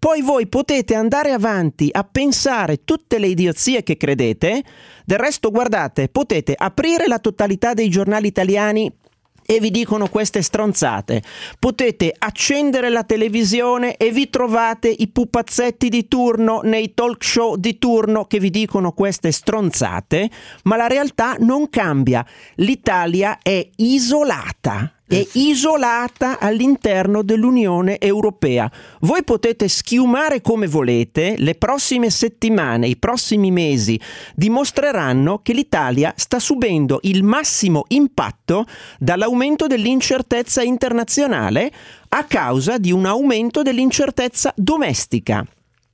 Poi 0.00 0.22
voi 0.22 0.46
potete 0.46 0.94
andare 0.94 1.30
avanti 1.30 1.90
a 1.92 2.04
pensare 2.04 2.84
tutte 2.84 3.18
le 3.18 3.26
idiozie 3.26 3.82
che 3.82 3.98
credete. 3.98 4.64
Del 5.04 5.18
resto, 5.18 5.50
guardate, 5.50 6.08
potete 6.08 6.54
aprire 6.56 7.06
la 7.06 7.18
totalità 7.18 7.74
dei 7.74 7.90
giornali 7.90 8.26
italiani 8.26 8.90
e 9.44 9.60
vi 9.60 9.70
dicono 9.70 10.08
queste 10.08 10.40
stronzate. 10.40 11.22
Potete 11.58 12.14
accendere 12.16 12.88
la 12.88 13.04
televisione 13.04 13.98
e 13.98 14.10
vi 14.10 14.30
trovate 14.30 14.88
i 14.88 15.08
pupazzetti 15.08 15.90
di 15.90 16.08
turno 16.08 16.60
nei 16.62 16.94
talk 16.94 17.22
show 17.22 17.56
di 17.56 17.76
turno 17.76 18.24
che 18.24 18.38
vi 18.38 18.48
dicono 18.48 18.92
queste 18.92 19.30
stronzate, 19.30 20.30
ma 20.62 20.76
la 20.76 20.86
realtà 20.86 21.36
non 21.40 21.68
cambia. 21.68 22.24
L'Italia 22.54 23.38
è 23.42 23.68
isolata 23.76 24.94
è 25.10 25.26
isolata 25.32 26.38
all'interno 26.38 27.22
dell'Unione 27.22 27.98
Europea. 27.98 28.70
Voi 29.00 29.24
potete 29.24 29.66
schiumare 29.66 30.40
come 30.40 30.68
volete, 30.68 31.34
le 31.36 31.56
prossime 31.56 32.10
settimane, 32.10 32.86
i 32.86 32.96
prossimi 32.96 33.50
mesi 33.50 34.00
dimostreranno 34.36 35.40
che 35.42 35.52
l'Italia 35.52 36.14
sta 36.16 36.38
subendo 36.38 37.00
il 37.02 37.24
massimo 37.24 37.86
impatto 37.88 38.66
dall'aumento 39.00 39.66
dell'incertezza 39.66 40.62
internazionale 40.62 41.72
a 42.10 42.24
causa 42.24 42.78
di 42.78 42.92
un 42.92 43.04
aumento 43.04 43.62
dell'incertezza 43.62 44.52
domestica. 44.54 45.44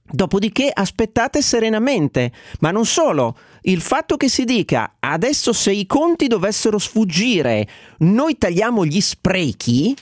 Dopodiché 0.09 0.71
aspettate 0.73 1.43
serenamente, 1.43 2.33
ma 2.61 2.71
non 2.71 2.87
solo, 2.87 3.37
il 3.63 3.81
fatto 3.81 4.17
che 4.17 4.29
si 4.29 4.45
dica 4.45 4.95
adesso 5.01 5.53
se 5.53 5.73
i 5.73 5.85
conti 5.87 6.29
dovessero 6.29 6.79
sfuggire, 6.79 7.67
noi 7.99 8.39
tagliamo 8.39 8.85
gli 8.85 9.01
sprechi, 9.01 9.97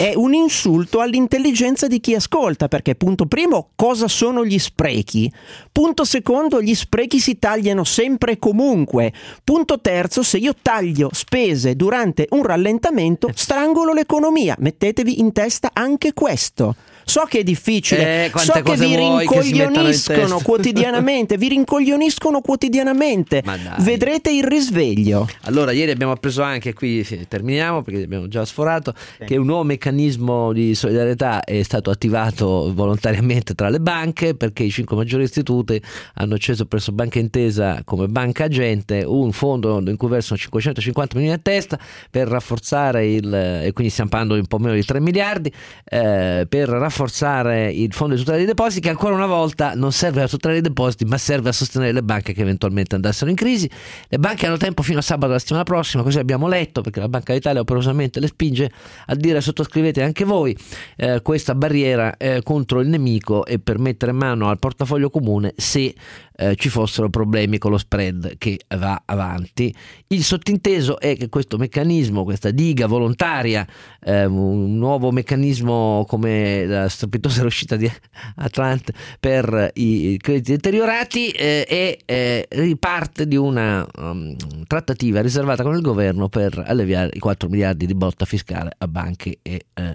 è 0.00 0.14
un 0.14 0.32
insulto 0.32 1.00
all'intelligenza 1.00 1.86
di 1.86 2.00
chi 2.00 2.14
ascolta, 2.14 2.68
perché 2.68 2.94
punto 2.94 3.26
primo, 3.26 3.70
cosa 3.76 4.08
sono 4.08 4.46
gli 4.46 4.58
sprechi? 4.58 5.30
Punto 5.70 6.04
secondo, 6.04 6.62
gli 6.62 6.74
sprechi 6.74 7.20
si 7.20 7.38
tagliano 7.38 7.84
sempre 7.84 8.32
e 8.32 8.38
comunque. 8.38 9.12
Punto 9.44 9.78
terzo, 9.80 10.22
se 10.22 10.38
io 10.38 10.54
taglio 10.60 11.10
spese 11.12 11.76
durante 11.76 12.28
un 12.30 12.42
rallentamento, 12.42 13.28
strangolo 13.34 13.92
l'economia. 13.92 14.56
Mettetevi 14.58 15.20
in 15.20 15.32
testa 15.32 15.70
anche 15.74 16.14
questo. 16.14 16.76
So 17.10 17.24
che 17.28 17.40
è 17.40 17.42
difficile, 17.42 18.26
Eh, 18.26 18.30
so 18.38 18.52
che 18.52 18.76
vi 18.76 18.88
che 18.90 18.96
rincoglioniscono 18.96 20.26
testa. 20.28 20.44
quotidianamente, 20.44 21.36
vi 21.36 21.48
rincoglioniscono 21.48 22.40
quotidianamente. 22.40 23.42
Vedrete 23.80 24.30
il 24.30 24.44
risveglio. 24.44 25.26
Allora, 25.42 25.72
ieri 25.72 25.90
abbiamo 25.90 26.12
appreso 26.12 26.42
anche 26.42 26.72
qui, 26.72 27.02
sì, 27.02 27.26
terminiamo 27.26 27.82
perché 27.82 28.04
abbiamo 28.04 28.28
già 28.28 28.44
sforato, 28.44 28.94
che 29.26 29.36
un 29.36 29.46
nuovo 29.46 29.64
meccanismo 29.64 30.52
di 30.52 30.72
solidarietà 30.76 31.42
è 31.42 31.60
stato 31.64 31.90
attivato 31.90 32.72
volontariamente 32.72 33.54
tra 33.56 33.70
le 33.70 33.80
banche 33.80 34.36
perché 34.36 34.62
i 34.62 34.70
cinque 34.70 34.94
maggiori 34.94 35.24
istituti 35.24 35.82
hanno 36.14 36.34
acceso 36.34 36.66
presso 36.66 36.92
Banca 36.92 37.18
Intesa 37.18 37.82
come 37.84 38.06
banca 38.06 38.44
agente 38.44 39.02
un 39.04 39.32
fondo 39.32 39.82
in 39.84 39.96
cui 39.96 40.08
versano 40.08 40.38
550 40.38 41.16
milioni 41.16 41.36
a 41.36 41.40
testa 41.42 41.76
per 42.08 42.28
rafforzare 42.28 43.04
il, 43.08 43.34
e 43.34 43.72
quindi 43.72 43.90
stiamo 43.90 44.10
parlando 44.10 44.34
di 44.34 44.40
un 44.42 44.46
po' 44.46 44.58
meno 44.58 44.74
di 44.74 44.84
3 44.84 45.00
miliardi, 45.00 45.52
eh, 45.84 46.46
per 46.48 46.68
rafforzare 46.68 46.98
il 47.06 47.92
fondo 47.92 48.14
di 48.14 48.20
tutela 48.20 48.36
dei 48.36 48.46
depositi 48.46 48.80
che 48.80 48.88
ancora 48.88 49.14
una 49.14 49.26
volta 49.26 49.74
non 49.74 49.92
serve 49.92 50.22
a 50.22 50.28
tutelare 50.28 50.58
i 50.58 50.62
depositi 50.62 51.04
ma 51.04 51.18
serve 51.18 51.48
a 51.48 51.52
sostenere 51.52 51.92
le 51.92 52.02
banche 52.02 52.32
che 52.32 52.42
eventualmente 52.42 52.94
andassero 52.94 53.30
in 53.30 53.36
crisi. 53.36 53.70
Le 54.08 54.18
banche 54.18 54.46
hanno 54.46 54.56
tempo 54.56 54.82
fino 54.82 54.98
a 54.98 55.02
sabato 55.02 55.28
della 55.28 55.38
settimana 55.38 55.64
prossima, 55.64 56.02
così 56.02 56.18
abbiamo 56.18 56.48
letto, 56.48 56.80
perché 56.80 57.00
la 57.00 57.08
Banca 57.08 57.32
d'Italia 57.32 57.60
operosamente 57.60 58.20
le 58.20 58.26
spinge 58.26 58.70
a 59.06 59.14
dire 59.14 59.40
sottoscrivete 59.40 60.02
anche 60.02 60.24
voi 60.24 60.56
eh, 60.96 61.20
questa 61.22 61.54
barriera 61.54 62.16
eh, 62.16 62.42
contro 62.42 62.80
il 62.80 62.88
nemico 62.88 63.44
e 63.44 63.58
per 63.58 63.78
mettere 63.78 64.12
mano 64.12 64.48
al 64.48 64.58
portafoglio 64.58 65.10
comune 65.10 65.52
se 65.56 65.94
eh, 66.40 66.56
ci 66.56 66.70
fossero 66.70 67.10
problemi 67.10 67.58
con 67.58 67.70
lo 67.70 67.76
spread 67.76 68.38
che 68.38 68.60
va 68.76 69.02
avanti. 69.04 69.74
Il 70.06 70.24
sottinteso 70.24 70.98
è 70.98 71.14
che 71.16 71.28
questo 71.28 71.58
meccanismo, 71.58 72.24
questa 72.24 72.50
diga 72.50 72.86
volontaria, 72.86 73.66
eh, 74.00 74.24
un 74.24 74.78
nuovo 74.78 75.10
meccanismo 75.10 76.06
come 76.08 76.64
la 76.64 76.88
strepitosa 76.88 77.44
uscita 77.44 77.76
di 77.76 77.90
Atlante 78.36 78.94
per 79.20 79.70
i 79.74 80.16
crediti 80.18 80.52
deteriorati 80.52 81.28
eh, 81.28 81.64
è 81.64 81.96
eh, 82.06 82.46
riparte 82.48 83.28
di 83.28 83.36
una 83.36 83.86
um, 83.98 84.34
trattativa 84.66 85.20
riservata 85.20 85.62
con 85.62 85.74
il 85.74 85.82
governo 85.82 86.30
per 86.30 86.62
alleviare 86.66 87.10
i 87.12 87.18
4 87.18 87.50
miliardi 87.50 87.84
di 87.84 87.94
botta 87.94 88.24
fiscale 88.24 88.70
a 88.78 88.88
banche 88.88 89.40
e 89.42 89.66
eh, 89.74 89.94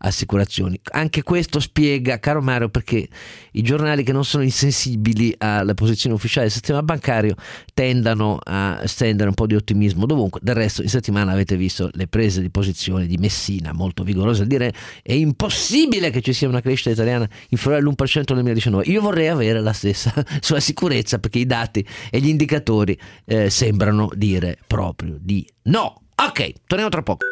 assicurazioni. 0.00 0.78
Anche 0.92 1.22
questo 1.22 1.58
spiega, 1.58 2.18
caro 2.18 2.42
Mario, 2.42 2.68
perché 2.68 3.08
i 3.52 3.62
giornali 3.62 4.02
che 4.02 4.12
non 4.12 4.24
sono 4.24 4.42
insensibili 4.42 5.34
alle 5.38 5.72
posizioni 5.86 6.16
ufficiali 6.16 6.46
del 6.46 6.54
sistema 6.54 6.82
bancario 6.82 7.36
tendano 7.72 8.38
a 8.42 8.82
stendere 8.84 9.28
un 9.28 9.34
po' 9.34 9.46
di 9.46 9.54
ottimismo 9.54 10.04
dovunque. 10.04 10.40
Del 10.42 10.56
resto, 10.56 10.82
in 10.82 10.88
settimana 10.88 11.32
avete 11.32 11.56
visto 11.56 11.88
le 11.92 12.08
prese 12.08 12.40
di 12.40 12.50
posizione 12.50 13.06
di 13.06 13.16
Messina, 13.16 13.72
molto 13.72 14.02
vigorose, 14.02 14.42
a 14.42 14.46
dire 14.46 14.72
è 15.02 15.12
impossibile 15.12 16.10
che 16.10 16.20
ci 16.20 16.32
sia 16.32 16.48
una 16.48 16.60
crescita 16.60 16.90
italiana 16.90 17.28
inferiore 17.50 17.82
all'1% 17.82 18.14
nel 18.14 18.24
2019. 18.26 18.84
Io 18.86 19.00
vorrei 19.00 19.28
avere 19.28 19.60
la 19.60 19.72
stessa 19.72 20.12
sulla 20.40 20.60
sicurezza 20.60 21.18
perché 21.18 21.38
i 21.38 21.46
dati 21.46 21.86
e 22.10 22.20
gli 22.20 22.28
indicatori 22.28 22.98
eh, 23.24 23.48
sembrano 23.48 24.10
dire 24.14 24.58
proprio 24.66 25.16
di 25.20 25.46
no. 25.64 26.02
Ok, 26.16 26.52
torniamo 26.66 26.90
tra 26.90 27.02
poco. 27.02 27.26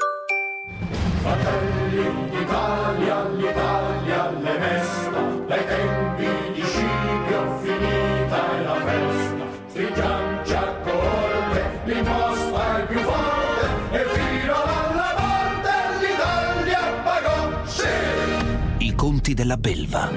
Fratelli 1.23 2.31
d'Italia, 2.31 3.34
sì! 19.24 19.30
I 19.30 19.30
conti 19.30 19.34
della 19.34 19.56
belva. 19.56 20.10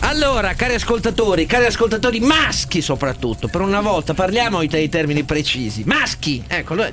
Allora, 0.00 0.54
cari 0.54 0.74
ascoltatori, 0.74 1.44
cari 1.46 1.66
ascoltatori 1.66 2.20
maschi 2.20 2.80
soprattutto, 2.80 3.48
per 3.48 3.60
una 3.60 3.80
volta 3.80 4.14
parliamo 4.14 4.64
dei 4.64 4.88
termini 4.88 5.24
precisi. 5.24 5.82
Maschi, 5.84 6.42
ecco, 6.46 6.74
noi- 6.74 6.92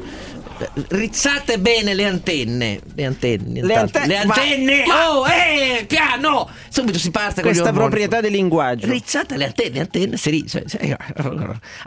rizzate 0.89 1.57
bene 1.59 1.93
le 1.93 2.05
antenne. 2.05 2.79
Le 2.95 3.05
antenne, 3.05 3.61
Le 3.61 3.75
ante- 3.75 4.05
le 4.05 4.17
antenne. 4.17 4.83
ma- 4.85 5.09
oh, 5.11 5.25
eh, 5.27 5.85
piano! 5.85 6.49
Subito 6.71 6.97
si 6.97 7.11
parte 7.11 7.41
con 7.41 7.51
Questa 7.51 7.73
proprietà 7.73 8.21
del 8.21 8.31
linguaggio. 8.31 8.87
Rizzate 8.87 9.35
le 9.35 9.45
antenne, 9.45 9.81
antenne, 9.81 10.15
si 10.15 10.29
ri- 10.29 10.47
cioè, 10.47 10.63
cioè, 10.65 10.95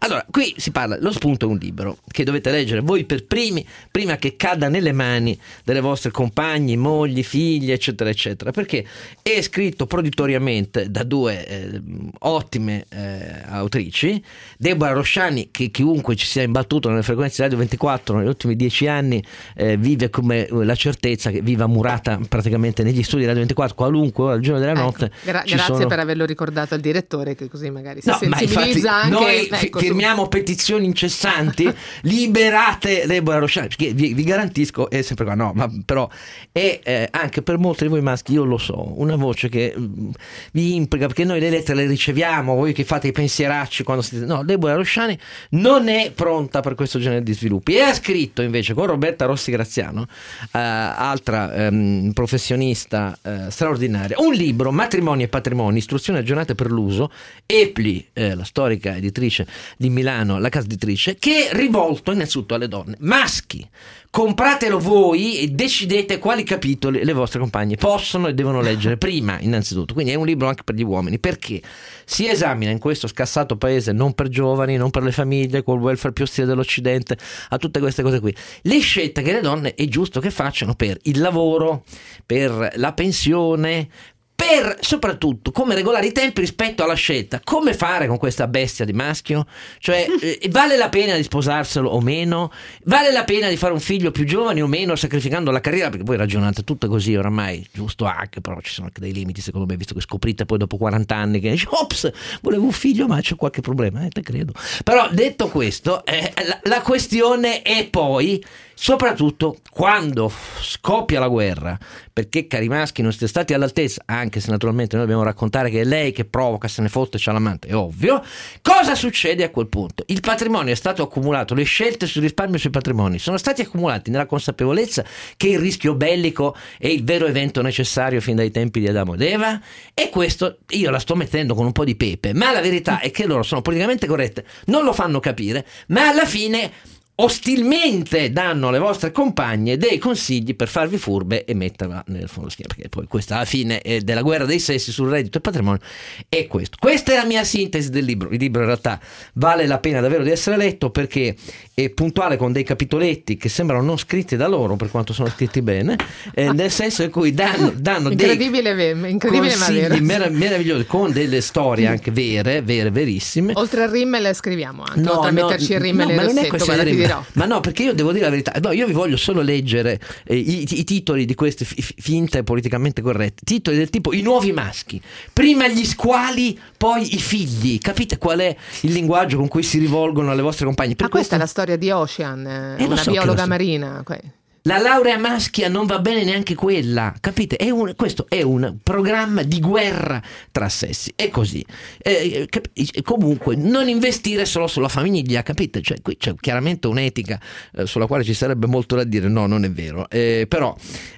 Allora, 0.00 0.24
qui 0.30 0.54
si 0.58 0.70
parla, 0.70 0.98
lo 1.00 1.10
spunto 1.10 1.46
è 1.46 1.48
un 1.48 1.56
libro 1.56 1.98
che 2.06 2.22
dovete 2.22 2.50
leggere 2.50 2.80
voi 2.80 3.04
per 3.04 3.24
primi, 3.24 3.66
prima 3.90 4.16
che 4.16 4.36
cada 4.36 4.68
nelle 4.68 4.92
mani 4.92 5.38
delle 5.64 5.80
vostre 5.80 6.10
compagni, 6.10 6.76
mogli, 6.76 7.22
figli, 7.24 7.72
eccetera, 7.72 8.10
eccetera, 8.10 8.50
perché 8.50 8.84
è 9.22 9.40
scritto 9.40 9.86
proditoriamente 9.86 10.90
da 10.90 11.02
due 11.02 11.46
eh, 11.46 11.80
ottime 12.20 12.84
eh, 12.90 13.42
autrici, 13.46 14.22
Deborah 14.58 14.92
Rosciani, 14.92 15.48
che 15.50 15.70
chiunque 15.70 16.14
ci 16.14 16.26
sia 16.26 16.42
imbattuto 16.42 16.90
nelle 16.90 17.02
frequenze 17.02 17.36
di 17.36 17.42
Radio 17.42 17.58
24 17.58 18.18
negli 18.18 18.28
ultimi 18.28 18.54
dieci 18.54 18.86
anni 18.86 19.24
eh, 19.56 19.78
vive 19.78 20.10
come 20.10 20.46
eh, 20.46 20.64
la 20.64 20.74
certezza 20.74 21.30
che 21.30 21.40
viva 21.40 21.66
murata 21.66 22.20
praticamente 22.28 22.82
negli 22.82 23.02
studi 23.02 23.22
di 23.22 23.28
Radio 23.28 23.40
24, 23.40 23.74
qualunque 23.74 24.24
ora, 24.24 24.34
al 24.34 24.40
giorno 24.40 24.60
della 24.60 24.73
Ecco, 24.80 24.84
notte. 24.84 25.10
gra- 25.22 25.42
ci 25.44 25.54
grazie 25.54 25.74
sono- 25.74 25.86
per 25.86 25.98
averlo 25.98 26.24
ricordato 26.24 26.74
al 26.74 26.80
direttore, 26.80 27.34
che 27.34 27.48
così 27.48 27.70
magari 27.70 28.00
si 28.00 28.08
No, 28.08 28.18
ma 28.28 28.36
sensibilizza 28.38 28.70
infatti 28.70 28.86
anche. 28.86 29.24
noi 29.24 29.48
ecco, 29.50 29.78
su- 29.78 29.84
firmiamo 29.84 30.28
petizioni 30.28 30.84
incessanti, 30.86 31.72
liberate 32.02 33.04
Deborah 33.06 33.38
Rochelle, 33.38 33.68
perché 33.68 33.92
vi, 33.92 34.14
vi 34.14 34.24
garantisco, 34.24 34.90
è 34.90 35.02
sempre 35.02 35.24
qua, 35.24 35.34
no, 35.34 35.52
ma 35.54 35.70
però 35.84 36.08
è 36.52 36.80
eh, 36.82 37.08
anche 37.10 37.42
per 37.42 37.58
molti 37.58 37.84
di 37.84 37.90
voi 37.90 38.00
maschi, 38.02 38.32
io 38.32 38.44
lo 38.44 38.58
so, 38.58 39.00
una 39.00 39.16
voce 39.16 39.48
che 39.48 39.74
mm, 39.76 40.10
vi 40.52 40.74
implica, 40.74 41.06
perché 41.06 41.24
noi 41.24 41.40
le 41.40 41.50
lettere 41.50 41.78
le 41.82 41.86
riceviamo, 41.86 42.54
voi 42.54 42.72
che 42.72 42.84
fate 42.84 43.08
i 43.08 43.12
pensieracci 43.12 43.82
quando 43.82 44.02
siete... 44.02 44.24
No, 44.24 44.42
Deborah 44.44 44.74
Rosciani 44.74 45.18
non 45.50 45.88
è 45.88 46.10
pronta 46.14 46.60
per 46.60 46.74
questo 46.74 46.98
genere 46.98 47.22
di 47.22 47.32
sviluppi 47.32 47.74
e 47.76 47.80
ha 47.82 47.94
scritto 47.94 48.42
invece 48.42 48.74
con 48.74 48.86
Roberta 48.86 49.26
Rossi 49.26 49.50
Graziano, 49.50 50.06
eh, 50.52 50.58
altra 50.58 51.52
ehm, 51.54 52.12
professionista 52.12 53.16
eh, 53.22 53.50
straordinaria, 53.50 54.16
un 54.20 54.32
libro, 54.32 54.63
Matrimoni 54.70 55.22
e 55.24 55.28
Patrimoni, 55.28 55.78
istruzioni 55.78 56.18
aggiornate 56.18 56.54
per 56.54 56.70
l'uso, 56.70 57.10
Epli, 57.46 58.08
eh, 58.12 58.34
la 58.34 58.44
storica 58.44 58.96
editrice 58.96 59.46
di 59.76 59.90
Milano, 59.90 60.38
la 60.38 60.48
casa 60.48 60.66
editrice, 60.66 61.16
che 61.16 61.48
è 61.48 61.54
rivolto 61.54 62.12
innanzitutto 62.12 62.54
alle 62.54 62.68
donne, 62.68 62.96
maschi. 63.00 63.68
Compratelo 64.14 64.78
voi 64.78 65.40
e 65.40 65.48
decidete 65.48 66.18
quali 66.18 66.44
capitoli 66.44 67.04
le 67.04 67.12
vostre 67.12 67.40
compagne 67.40 67.74
possono 67.74 68.28
e 68.28 68.34
devono 68.34 68.60
leggere 68.60 68.96
prima, 68.96 69.40
innanzitutto. 69.40 69.92
Quindi 69.92 70.12
è 70.12 70.14
un 70.14 70.24
libro 70.24 70.46
anche 70.46 70.62
per 70.62 70.76
gli 70.76 70.84
uomini, 70.84 71.18
perché 71.18 71.60
si 72.04 72.28
esamina 72.28 72.70
in 72.70 72.78
questo 72.78 73.08
scassato 73.08 73.56
paese, 73.56 73.90
non 73.90 74.12
per 74.12 74.28
giovani, 74.28 74.76
non 74.76 74.90
per 74.90 75.02
le 75.02 75.10
famiglie, 75.10 75.64
col 75.64 75.80
welfare 75.80 76.12
più 76.12 76.22
ostile 76.22 76.46
dell'Occidente, 76.46 77.18
a 77.48 77.58
tutte 77.58 77.80
queste 77.80 78.02
cose 78.02 78.20
qui, 78.20 78.32
le 78.62 78.78
scelte 78.78 79.20
che 79.22 79.32
le 79.32 79.40
donne 79.40 79.74
è 79.74 79.84
giusto 79.86 80.20
che 80.20 80.30
facciano 80.30 80.76
per 80.76 80.96
il 81.02 81.18
lavoro, 81.18 81.84
per 82.24 82.72
la 82.76 82.92
pensione, 82.92 83.88
per 84.34 84.78
soprattutto 84.80 85.52
come 85.52 85.74
regolare 85.74 86.06
i 86.06 86.12
tempi 86.12 86.40
rispetto 86.40 86.82
alla 86.82 86.94
scelta, 86.94 87.40
come 87.42 87.72
fare 87.72 88.06
con 88.08 88.18
questa 88.18 88.48
bestia 88.48 88.84
di 88.84 88.92
maschio? 88.92 89.46
Cioè, 89.78 90.06
eh, 90.20 90.48
vale 90.50 90.76
la 90.76 90.88
pena 90.88 91.14
di 91.14 91.22
sposarselo 91.22 91.88
o 91.88 92.00
meno? 92.00 92.50
Vale 92.84 93.12
la 93.12 93.24
pena 93.24 93.48
di 93.48 93.56
fare 93.56 93.72
un 93.72 93.80
figlio 93.80 94.10
più 94.10 94.24
giovane 94.24 94.60
o 94.60 94.66
meno, 94.66 94.96
sacrificando 94.96 95.50
la 95.50 95.60
carriera? 95.60 95.88
Perché 95.88 96.04
voi 96.04 96.16
ragionate 96.16 96.64
tutte 96.64 96.88
così 96.88 97.14
oramai, 97.14 97.64
giusto 97.72 98.04
anche, 98.06 98.40
però 98.40 98.60
ci 98.60 98.72
sono 98.72 98.86
anche 98.86 99.00
dei 99.00 99.12
limiti, 99.12 99.40
secondo 99.40 99.66
me, 99.66 99.76
visto 99.76 99.94
che 99.94 100.00
scoprite 100.00 100.44
poi 100.44 100.58
dopo 100.58 100.76
40 100.76 101.14
anni 101.14 101.40
che 101.40 101.50
dici, 101.50 101.66
ops, 101.70 102.10
volevo 102.42 102.64
un 102.64 102.72
figlio, 102.72 103.06
ma 103.06 103.20
c'è 103.20 103.36
qualche 103.36 103.60
problema, 103.60 104.04
eh, 104.04 104.08
te 104.08 104.22
credo. 104.22 104.52
Però 104.82 105.08
detto 105.10 105.48
questo, 105.48 106.04
eh, 106.04 106.32
la, 106.46 106.58
la 106.64 106.80
questione 106.82 107.62
è 107.62 107.86
poi 107.88 108.42
soprattutto 108.74 109.58
quando 109.70 110.30
scoppia 110.60 111.20
la 111.20 111.28
guerra, 111.28 111.78
perché 112.14 112.46
cari 112.46 112.68
maschi 112.68 113.02
non 113.02 113.10
siete 113.10 113.26
stati 113.26 113.54
all'altezza, 113.54 114.02
anche 114.06 114.38
se 114.38 114.48
naturalmente 114.48 114.94
noi 114.94 115.04
dobbiamo 115.04 115.26
raccontare 115.26 115.68
che 115.68 115.80
è 115.80 115.84
lei 115.84 116.12
che 116.12 116.24
provoca, 116.24 116.68
se 116.68 116.80
ne 116.80 116.88
fotte, 116.88 117.18
c'ha 117.20 117.32
l'amante, 117.32 117.66
è 117.66 117.74
ovvio, 117.74 118.22
cosa 118.62 118.94
succede 118.94 119.42
a 119.42 119.50
quel 119.50 119.66
punto? 119.66 120.04
Il 120.06 120.20
patrimonio 120.20 120.72
è 120.72 120.76
stato 120.76 121.02
accumulato, 121.02 121.54
le 121.54 121.64
scelte 121.64 122.06
sul 122.06 122.22
risparmio 122.22 122.56
sui 122.56 122.70
patrimoni 122.70 123.18
sono 123.18 123.36
stati 123.36 123.62
accumulati 123.62 124.12
nella 124.12 124.26
consapevolezza 124.26 125.04
che 125.36 125.48
il 125.48 125.58
rischio 125.58 125.96
bellico 125.96 126.54
è 126.78 126.86
il 126.86 127.02
vero 127.02 127.26
evento 127.26 127.62
necessario 127.62 128.20
fin 128.20 128.36
dai 128.36 128.52
tempi 128.52 128.78
di 128.78 128.86
Adamo 128.86 129.14
ed 129.14 129.22
Eva 129.22 129.60
e 129.92 130.08
questo 130.08 130.58
io 130.68 130.90
la 130.90 131.00
sto 131.00 131.16
mettendo 131.16 131.56
con 131.56 131.66
un 131.66 131.72
po' 131.72 131.84
di 131.84 131.96
pepe, 131.96 132.32
ma 132.32 132.52
la 132.52 132.60
verità 132.60 133.00
è 133.00 133.10
che 133.10 133.26
loro 133.26 133.42
sono 133.42 133.60
politicamente 133.60 134.06
corrette, 134.06 134.44
non 134.66 134.84
lo 134.84 134.92
fanno 134.92 135.18
capire, 135.18 135.66
ma 135.88 136.10
alla 136.10 136.26
fine 136.26 136.70
ostilmente 137.16 138.32
danno 138.32 138.68
alle 138.68 138.80
vostre 138.80 139.12
compagne 139.12 139.76
dei 139.76 139.98
consigli 139.98 140.56
per 140.56 140.66
farvi 140.66 140.98
furbe 140.98 141.44
e 141.44 141.54
metterla 141.54 142.02
nel 142.08 142.28
fondo 142.28 142.48
schiena 142.48 142.74
perché 142.74 142.88
poi 142.88 143.06
questa 143.06 143.36
alla 143.36 143.44
fine 143.44 143.80
è 143.82 144.00
della 144.00 144.22
guerra 144.22 144.46
dei 144.46 144.58
sessi 144.58 144.90
sul 144.90 145.10
reddito 145.10 145.38
e 145.38 145.40
patrimonio 145.40 145.80
è 146.28 146.46
questo. 146.48 146.76
Questa 146.80 147.12
è 147.12 147.16
la 147.16 147.24
mia 147.24 147.44
sintesi 147.44 147.90
del 147.90 148.04
libro. 148.04 148.30
Il 148.30 148.38
libro 148.38 148.60
in 148.62 148.66
realtà 148.66 148.98
vale 149.34 149.66
la 149.66 149.78
pena 149.78 150.00
davvero 150.00 150.24
di 150.24 150.30
essere 150.30 150.56
letto 150.56 150.90
perché 150.90 151.36
è 151.72 151.88
puntuale 151.90 152.36
con 152.36 152.50
dei 152.50 152.64
capitoletti 152.64 153.36
che 153.36 153.48
sembrano 153.48 153.84
non 153.84 153.96
scritti 153.96 154.36
da 154.36 154.48
loro 154.48 154.74
per 154.74 154.90
quanto 154.90 155.12
sono 155.12 155.28
scritti 155.28 155.62
bene 155.62 155.96
eh, 156.34 156.52
nel 156.52 156.70
senso 156.70 157.02
in 157.02 157.10
cui 157.10 157.32
danno, 157.32 157.72
danno 157.74 158.08
dei 158.08 158.28
Incredibile, 158.28 158.74
ve- 158.74 159.08
incredibile 159.08 159.52
consigli 159.52 160.00
merav- 160.00 160.30
meravigliosi 160.30 160.86
con 160.86 161.12
delle 161.12 161.40
storie 161.40 161.86
anche 161.86 162.10
vere 162.10 162.62
vere 162.62 162.90
verissime. 162.90 163.52
Oltre 163.54 163.84
al 163.84 163.90
rimmel 163.90 164.34
scriviamo 164.34 164.82
anche, 164.82 165.08
oltre 165.08 165.28
a 165.28 165.32
metterci 165.32 165.72
il 165.72 165.80
rimmel 165.80 166.06
no, 166.06 166.12
e 166.12 166.14
il 166.14 166.20
non 166.20 166.38
è 166.38 166.48
rossetto, 166.48 167.03
dirò. 167.06 167.24
Ma 167.34 167.44
no, 167.46 167.60
perché 167.60 167.82
io 167.84 167.94
devo 167.94 168.12
dire 168.12 168.24
la 168.24 168.30
verità. 168.30 168.52
No, 168.60 168.72
io 168.72 168.86
vi 168.86 168.92
voglio 168.92 169.16
solo 169.16 169.40
leggere 169.42 170.00
eh, 170.24 170.36
i, 170.36 170.66
i 170.80 170.84
titoli 170.84 171.24
di 171.24 171.34
queste 171.34 171.64
fi- 171.64 171.80
finte 171.82 172.42
politicamente 172.42 173.02
corrette. 173.02 173.42
Titoli 173.44 173.76
del 173.76 173.90
tipo 173.90 174.12
I 174.12 174.22
nuovi 174.22 174.52
maschi. 174.52 175.00
Prima 175.32 175.68
gli 175.68 175.84
squali, 175.84 176.58
poi 176.76 177.14
i 177.14 177.18
figli. 177.18 177.78
Capite 177.78 178.18
qual 178.18 178.38
è 178.40 178.56
il 178.82 178.92
linguaggio 178.92 179.36
con 179.36 179.48
cui 179.48 179.62
si 179.62 179.78
rivolgono 179.78 180.30
alle 180.30 180.42
vostre 180.42 180.64
compagne? 180.64 180.94
Per 180.94 181.04
Ma 181.04 181.10
questa 181.10 181.36
questo 181.36 181.36
è 181.36 181.38
la 181.38 181.46
storia 181.46 181.76
di 181.76 181.90
Ocean, 181.90 182.46
eh, 182.46 182.82
Eh, 182.82 182.84
una 182.86 182.96
so 182.96 183.10
biologa 183.10 183.46
marina. 183.46 184.02
que- 184.04 184.20
la 184.66 184.78
laurea 184.78 185.18
maschia 185.18 185.68
non 185.68 185.84
va 185.84 185.98
bene 185.98 186.24
neanche 186.24 186.54
quella, 186.54 187.14
capite? 187.20 187.56
È 187.56 187.68
un- 187.68 187.92
questo 187.96 188.24
è 188.28 188.40
un 188.40 188.78
programma 188.82 189.42
di 189.42 189.60
guerra 189.60 190.22
tra 190.50 190.68
sessi, 190.70 191.12
è 191.14 191.28
così. 191.28 191.64
Eh, 191.98 192.46
cap- 192.48 192.70
comunque, 193.02 193.56
non 193.56 193.88
investire 193.88 194.46
solo 194.46 194.66
sulla 194.66 194.88
famiglia, 194.88 195.42
capite? 195.42 195.82
Cioè, 195.82 196.00
qui 196.00 196.16
c'è 196.16 196.34
chiaramente 196.40 196.86
un'etica 196.86 197.38
eh, 197.76 197.86
sulla 197.86 198.06
quale 198.06 198.24
ci 198.24 198.32
sarebbe 198.32 198.66
molto 198.66 198.96
da 198.96 199.04
dire, 199.04 199.28
no, 199.28 199.46
non 199.46 199.64
è 199.64 199.70
vero. 199.70 200.08
Eh, 200.08 200.46
però. 200.48 200.74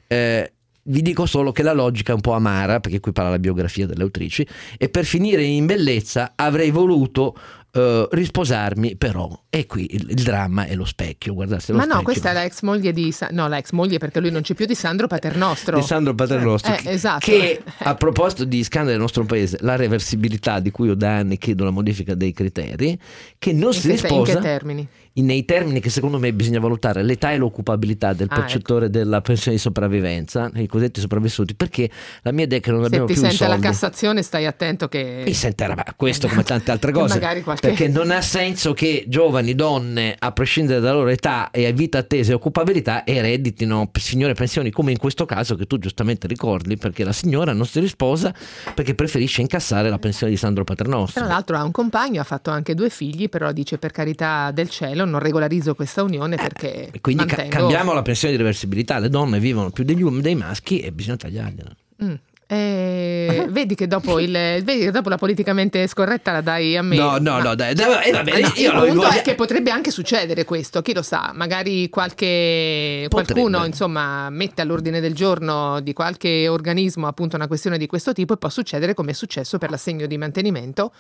eh, 0.09 0.50
vi 0.88 1.02
dico 1.02 1.26
solo 1.26 1.50
che 1.50 1.64
la 1.64 1.72
logica 1.72 2.12
è 2.12 2.14
un 2.14 2.20
po' 2.20 2.35
amara, 2.35 2.78
perché 2.78 3.00
qui 3.00 3.11
parla 3.11 3.30
la 3.30 3.38
biografia 3.40 3.87
delle 3.87 4.04
autrici, 4.04 4.46
e 4.78 4.88
per 4.88 5.04
finire 5.04 5.42
in 5.42 5.66
bellezza 5.66 6.35
avrei 6.37 6.70
voluto 6.70 7.37
eh, 7.76 8.08
risposarmi, 8.10 8.96
però, 8.96 9.28
e 9.50 9.66
qui 9.66 9.86
il, 9.94 10.06
il 10.10 10.22
dramma 10.22 10.64
è 10.66 10.74
lo 10.74 10.84
specchio, 10.84 11.34
guardate 11.34 11.72
lo 11.72 11.78
Ma 11.78 11.84
no, 11.84 11.88
specchio. 11.90 12.04
questa 12.04 12.30
è 12.30 12.32
la 12.32 12.44
ex 12.44 12.62
moglie 12.62 12.92
di 12.92 13.12
Sa- 13.12 13.28
no, 13.30 13.48
la 13.48 13.58
ex 13.58 13.70
moglie 13.72 13.98
perché 13.98 14.20
lui 14.20 14.30
non 14.30 14.42
c'è 14.42 14.54
più 14.54 14.66
di 14.66 14.74
Sandro 14.74 15.06
Paternostro. 15.06 15.78
di 15.78 15.84
Sandro 15.84 16.14
Paternostro 16.14 16.74
Eh, 16.74 16.76
che- 16.78 16.90
esatto. 16.90 17.26
che 17.30 17.60
a 17.78 17.94
proposito 17.94 18.44
di 18.44 18.62
scandali 18.64 18.92
del 18.92 19.00
nostro 19.00 19.24
paese 19.24 19.58
la 19.60 19.76
reversibilità 19.76 20.60
di 20.60 20.70
cui 20.70 20.88
io 20.88 20.94
da 20.94 21.16
anni 21.18 21.38
chiedo 21.38 21.64
la 21.64 21.70
modifica 21.70 22.14
dei 22.14 22.32
criteri 22.32 22.98
che 23.38 23.52
non 23.52 23.68
in, 23.68 23.72
si 23.74 23.80
che, 23.82 23.86
in 23.88 23.92
risposa 24.00 24.34
che 24.34 24.40
termini? 24.40 24.88
Nei 25.22 25.44
termini 25.44 25.81
che 25.81 25.90
secondo 25.90 26.18
me 26.18 26.33
bisogna 26.33 26.61
valutare 26.61 27.02
l'età 27.02 27.33
e 27.33 27.37
l'occupabilità 27.37 28.12
del 28.12 28.26
Ah, 28.31 28.35
ecco. 28.35 28.40
percettore 28.42 28.90
della 28.90 29.20
pensione 29.20 29.57
di 29.57 29.62
sopravvivenza 29.62 30.50
i 30.55 30.66
cosiddetti 30.66 31.00
sopravvissuti 31.00 31.55
perché 31.55 31.88
la 32.22 32.33
mia 32.33 32.44
idea 32.44 32.59
è 32.59 32.61
che 32.61 32.70
non 32.70 32.81
Se 32.81 32.87
abbiamo 32.87 33.07
ti 33.07 33.12
più 33.14 33.22
i 33.22 33.26
sente 33.26 33.44
la 33.44 33.50
soldi 33.50 33.66
Cassazione 33.66 34.22
stai 34.22 34.46
attento 34.46 34.88
che... 34.88 35.22
mi 35.24 35.33
sentirà 35.33 35.74
ma 35.74 35.85
questo 35.96 36.29
come 36.29 36.42
tante 36.42 36.70
altre 36.70 36.92
cose 36.92 37.14
magari 37.14 37.42
qualche- 37.42 37.68
perché 37.68 37.88
non 37.88 38.11
ha 38.11 38.20
senso 38.20 38.72
che 38.74 39.05
giovani 39.09 39.55
donne 39.55 40.14
a 40.18 40.33
prescindere 40.33 40.81
dalla 40.81 40.98
loro 40.98 41.09
età 41.09 41.50
e 41.50 41.72
vita 41.72 41.98
attesa 41.98 42.33
e 42.33 42.35
occupabilità 42.35 43.07
ereditino 43.07 43.90
signore 43.98 44.35
pensioni 44.35 44.70
come 44.70 44.90
in 44.92 44.98
questo 44.98 45.24
caso 45.24 45.55
che 45.55 45.66
tu 45.66 45.79
giustamente 45.79 46.26
ricordi 46.26 46.76
perché 46.76 47.05
la 47.05 47.12
signora 47.12 47.52
non 47.52 47.64
si 47.66 47.81
risposa 47.81 48.35
perché 48.74 48.94
preferisce 48.94 49.40
incassare 49.40 49.88
la 49.88 49.98
pensione 49.98 50.33
di 50.33 50.38
Sandro 50.38 50.64
Paternostro 50.64 51.22
Tra 51.22 51.31
l'altro 51.33 51.57
ha 51.57 51.62
un 51.64 51.70
compagno, 51.70 52.20
ha 52.20 52.24
fatto 52.24 52.50
anche 52.50 52.74
due 52.74 52.90
figli, 52.90 53.29
però 53.29 53.52
dice 53.52 53.79
per 53.79 53.92
carità 53.92 54.50
del 54.50 54.68
cielo 54.68 55.05
non 55.06 55.20
regolarizzo 55.20 55.74
questa 55.74 56.02
unione 56.02 56.36
perché 56.36 56.90
E 56.92 57.00
quindi 57.00 57.24
ca- 57.24 57.36
mantengo... 57.36 57.56
cambiamo 57.66 57.92
la 57.94 58.02
pensione 58.02 58.32
di 58.34 58.38
reversibilità 58.38 58.98
le 58.98 59.08
donne 59.08 59.38
vivono 59.38 59.70
più 59.70 59.84
degli 59.84 60.02
uomini 60.02 60.22
dei 60.22 60.34
maschi 60.34 60.80
e 60.80 60.92
bisogna 60.92 61.16
tagliargliela 61.16 61.70
Mm. 62.04 62.12
Eh, 62.48 63.46
vedi, 63.50 63.74
che 63.74 63.86
dopo 63.88 64.20
il, 64.20 64.30
vedi 64.30 64.78
che 64.80 64.90
dopo 64.92 65.08
la 65.08 65.16
politicamente 65.16 65.84
scorretta 65.88 66.30
la 66.30 66.42
dai 66.42 66.76
a 66.76 66.82
me. 66.82 66.94
no 66.96 67.16
no 67.18 67.32
Ma- 67.38 67.42
no 67.42 67.54
dai, 67.56 67.74
dai, 67.74 68.06
eh, 68.06 68.10
va 68.12 68.22
bene, 68.22 68.40
No, 68.42 68.52
io 68.54 68.70
il 68.70 68.78
punto 68.90 68.94
voglio- 69.06 69.08
è 69.18 69.22
che 69.22 69.34
potrebbe 69.34 69.70
anche 69.70 69.90
succedere 69.90 70.44
questo, 70.44 70.80
chi 70.82 70.92
lo 70.94 71.02
sa, 71.02 71.32
magari 71.34 71.88
qualche, 71.88 73.06
qualcuno 73.10 73.64
insomma 73.64 74.30
mette 74.30 74.62
all'ordine 74.62 75.00
del 75.00 75.14
giorno 75.14 75.80
di 75.80 75.92
qualche 75.92 76.46
organismo 76.48 77.06
appunto 77.08 77.34
una 77.36 77.48
questione 77.48 77.78
di 77.78 77.86
questo 77.86 78.12
tipo 78.12 78.34
e 78.34 78.36
può 78.36 78.48
succedere 78.48 78.94
come 78.94 79.10
è 79.10 79.14
successo 79.14 79.58
per 79.58 79.70
l'assegno 79.70 80.06
di 80.06 80.16
mantenimento 80.18 80.92